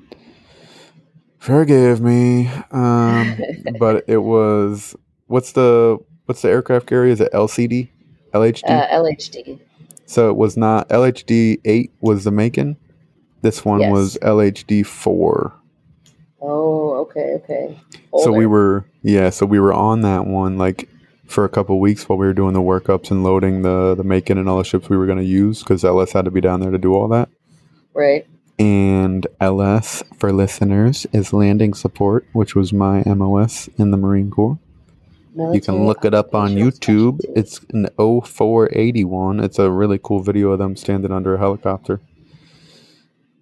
Forgive 1.38 2.00
me, 2.00 2.48
um, 2.70 3.38
but 3.80 4.04
it 4.08 4.18
was 4.18 4.94
what's 5.32 5.52
the 5.52 5.98
what's 6.26 6.42
the 6.42 6.48
aircraft 6.50 6.86
carrier? 6.86 7.10
Is 7.12 7.20
it 7.20 7.32
LCD, 7.32 7.88
LHD? 8.34 8.62
Uh, 8.68 8.86
LHD. 8.88 9.58
so 10.06 10.28
it 10.30 10.36
was 10.36 10.56
not 10.56 10.88
LHD 10.90 11.60
eight 11.64 11.90
was 12.00 12.24
the 12.24 12.30
Makin. 12.30 12.76
This 13.40 13.64
one 13.64 13.80
Yes. 13.80 13.90
was 13.92 14.18
LHD 14.22 14.84
four. 14.86 15.52
Oh, 16.40 16.94
okay, 17.02 17.34
okay. 17.42 17.78
So 18.22 18.32
we 18.32 18.46
were 18.46 18.84
yeah, 19.02 19.30
so 19.30 19.46
we 19.46 19.58
were 19.58 19.72
on 19.72 20.02
that 20.02 20.26
one 20.26 20.58
like 20.58 20.88
for 21.26 21.44
a 21.44 21.48
couple 21.48 21.80
weeks 21.80 22.08
while 22.08 22.18
we 22.18 22.26
were 22.26 22.34
doing 22.34 22.52
the 22.52 22.60
workups 22.60 23.10
and 23.10 23.24
loading 23.24 23.62
the 23.62 23.94
the 23.94 24.04
Makin 24.04 24.38
and 24.38 24.48
all 24.48 24.58
the 24.58 24.64
ships 24.64 24.88
we 24.88 24.96
were 24.96 25.06
going 25.06 25.18
to 25.18 25.24
use 25.24 25.60
because 25.60 25.84
LS 25.84 26.12
had 26.12 26.24
to 26.26 26.30
be 26.30 26.40
down 26.40 26.60
there 26.60 26.70
to 26.70 26.78
do 26.78 26.94
all 26.94 27.08
that. 27.08 27.28
right. 27.94 28.26
And 28.58 29.26
LS 29.40 30.04
for 30.18 30.30
listeners 30.32 31.06
is 31.12 31.32
landing 31.32 31.74
support, 31.74 32.26
which 32.32 32.54
was 32.54 32.72
my 32.72 33.02
MOS 33.06 33.68
in 33.78 33.90
the 33.90 33.96
Marine 33.96 34.30
Corps. 34.30 34.58
You 35.34 35.60
can 35.60 35.86
look 35.86 36.04
it 36.04 36.14
up 36.14 36.34
on 36.34 36.50
YouTube. 36.50 37.20
It's 37.34 37.60
an 37.72 37.88
0481. 37.96 39.40
It's 39.40 39.58
a 39.58 39.70
really 39.70 39.98
cool 40.02 40.20
video 40.20 40.50
of 40.50 40.58
them 40.58 40.76
standing 40.76 41.10
under 41.12 41.34
a 41.34 41.38
helicopter. 41.38 42.00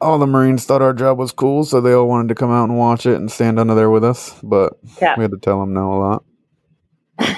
All 0.01 0.18
the 0.18 0.26
Marines 0.26 0.64
thought 0.64 0.82
our 0.82 0.95
job 0.95 1.18
was 1.18 1.32
cool, 1.32 1.64
so 1.64 1.80
they 1.80 1.93
all 1.93 2.09
wanted 2.09 2.28
to 2.28 2.34
come 2.34 2.51
out 2.51 2.68
and 2.68 2.78
watch 2.78 3.07
it 3.07 3.16
and 3.16 3.30
stand 3.30 3.59
under 3.59 3.74
there 3.74 3.91
with 3.91 4.05
us, 4.05 4.38
but 4.43 4.78
Cap. 4.97 5.18
we 5.18 5.24
had 5.24 5.32
to 5.32 5.38
tell 5.38 5.61
them 5.61 5.74
no 5.74 5.93
a 5.93 5.99
lot. 5.99 6.24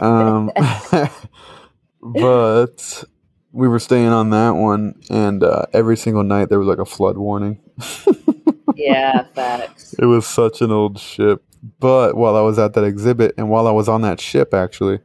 Um, 0.00 0.50
but 2.02 3.04
we 3.52 3.68
were 3.68 3.78
staying 3.78 4.08
on 4.08 4.30
that 4.30 4.50
one, 4.50 5.00
and 5.08 5.42
uh, 5.42 5.66
every 5.72 5.96
single 5.96 6.22
night 6.22 6.48
there 6.48 6.58
was 6.58 6.68
like 6.68 6.78
a 6.78 6.84
flood 6.84 7.16
warning. 7.16 7.60
yeah, 8.74 9.24
facts. 9.34 9.94
It 9.98 10.04
was 10.04 10.26
such 10.26 10.60
an 10.60 10.70
old 10.70 10.98
ship. 10.98 11.42
But 11.80 12.16
while 12.16 12.36
I 12.36 12.40
was 12.40 12.58
at 12.58 12.74
that 12.74 12.84
exhibit 12.84 13.34
and 13.36 13.48
while 13.48 13.66
I 13.66 13.70
was 13.72 13.88
on 13.88 14.02
that 14.02 14.20
ship, 14.20 14.54
actually, 14.54 15.00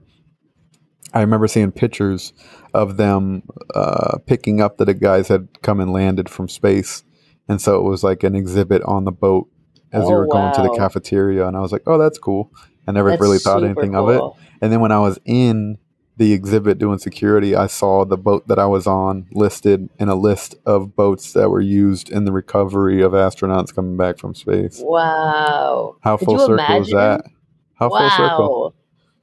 I 1.14 1.22
remember 1.22 1.47
seeing 1.47 1.72
pictures 1.72 2.34
of 2.74 2.97
them 2.97 3.43
uh, 3.76 4.18
picking 4.26 4.62
up 4.62 4.78
that 4.78 4.86
the 4.86 4.93
guys 4.93 5.28
had 5.28 5.47
come 5.62 5.80
and 5.80 5.91
landed 5.91 6.30
from 6.30 6.47
space. 6.47 7.03
And 7.47 7.62
so 7.62 7.78
it 7.78 7.89
was 7.89 8.03
like 8.03 8.24
an 8.24 8.36
exhibit 8.36 8.82
on 8.84 9.05
the 9.05 9.12
boat 9.12 9.49
as 9.91 10.05
we 10.05 10.14
Oh, 10.14 10.18
were 10.18 10.28
going 10.28 10.53
to 10.53 10.62
the 10.62 10.76
cafeteria. 10.78 11.47
And 11.47 11.57
I 11.57 11.59
was 11.59 11.72
like, 11.72 11.84
oh, 11.86 11.97
that's 11.97 12.18
cool. 12.18 12.51
I 12.88 12.91
never 12.91 13.09
That's 13.09 13.22
really 13.22 13.39
thought 13.39 13.64
anything 13.64 13.95
of 13.95 14.09
it. 14.09 14.22
And 14.62 14.72
then 14.72 14.80
when 14.80 14.91
I 14.91 14.99
was 14.99 15.20
in 15.26 15.78
the 16.18 16.34
exhibit 16.34 16.78
doing 16.78 16.99
security, 16.99 17.55
I 17.55 17.68
saw 17.68 18.05
the 18.05 18.18
boat 18.18 18.47
that 18.47 18.59
I 18.59 18.66
was 18.66 18.86
on 18.86 19.28
listed 19.32 19.89
in 19.99 20.09
a 20.09 20.16
list 20.16 20.55
of 20.66 20.95
boats 20.95 21.34
that 21.34 21.49
were 21.49 21.62
used 21.62 22.09
in 22.12 22.26
the 22.26 22.32
recovery 22.32 23.01
of 23.01 23.14
astronauts 23.14 23.74
coming 23.74 23.97
back 23.97 24.18
from 24.20 24.36
space. 24.36 24.82
Wow. 24.84 25.95
How 26.01 26.18
Could 26.18 26.26
full 26.26 26.39
circle 26.39 26.53
is 26.82 26.88
that? 26.89 27.22
imagine? 27.22 27.36
How 27.76 27.89
full 27.89 28.09
circle? 28.12 28.76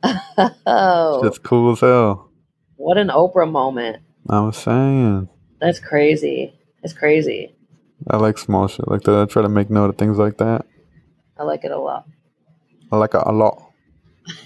wow. 0.02 0.50
Oh, 0.66 1.26
It's 1.26 1.38
cool 1.38 1.72
as 1.72 1.80
hell. 1.80 2.30
what 2.76 2.96
an 2.98 3.08
Oprah 3.08 3.50
moment. 3.50 4.02
I 4.28 4.40
was 4.40 4.56
saying. 4.56 5.28
That's 5.60 5.80
crazy. 5.80 6.54
That's 6.82 6.92
crazy. 6.94 7.54
I 8.08 8.16
like 8.16 8.38
small 8.38 8.68
shit 8.68 8.86
like 8.88 9.02
that. 9.02 9.18
I 9.20 9.24
try 9.26 9.42
to 9.42 9.48
make 9.48 9.70
note 9.70 9.90
of 9.90 9.98
things 9.98 10.18
like 10.18 10.38
that. 10.38 10.64
I 11.38 11.42
like 11.42 11.64
it 11.64 11.70
a 11.72 11.78
lot. 11.78 12.06
I 12.92 12.96
like 12.96 13.14
it 13.14 13.22
a 13.24 13.32
lot. 13.32 13.62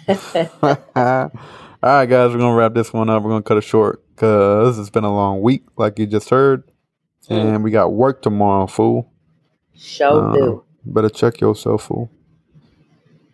All 1.83 1.91
right, 1.91 2.07
guys, 2.07 2.31
we're 2.33 2.39
gonna 2.39 2.55
wrap 2.55 2.75
this 2.75 2.93
one 2.93 3.11
up. 3.11 3.23
We're 3.23 3.31
gonna 3.31 3.43
cut 3.43 3.57
it 3.57 3.63
short 3.65 4.03
because 4.15 4.79
it's 4.79 4.91
been 4.91 5.05
a 5.05 5.13
long 5.13 5.41
week, 5.43 5.65
like 5.77 5.99
you 5.99 6.07
just 6.07 6.31
heard, 6.31 6.63
and 7.29 7.65
we 7.65 7.71
got 7.73 7.93
work 7.93 8.23
tomorrow, 8.23 8.67
fool. 8.69 9.11
Show 9.75 10.21
Uh, 10.21 10.33
do. 10.33 10.65
Better 10.85 11.09
check 11.09 11.41
yourself, 11.41 11.85
fool. 11.85 12.11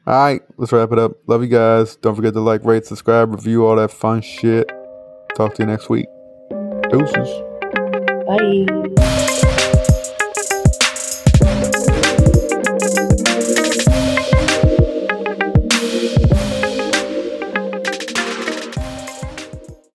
All 0.06 0.14
right, 0.14 0.40
let's 0.56 0.72
wrap 0.72 0.92
it 0.92 0.98
up. 0.98 1.12
Love 1.26 1.42
you 1.42 1.48
guys. 1.48 1.96
Don't 1.96 2.14
forget 2.14 2.32
to 2.32 2.40
like, 2.40 2.64
rate, 2.64 2.86
subscribe, 2.86 3.30
review, 3.34 3.66
all 3.66 3.76
that 3.76 3.90
fun 3.90 4.22
shit. 4.22 4.70
Talk 5.36 5.54
to 5.56 5.62
you 5.62 5.66
next 5.66 5.90
week. 5.90 6.06
Deuces. 6.90 7.28
Bye. 8.26 9.24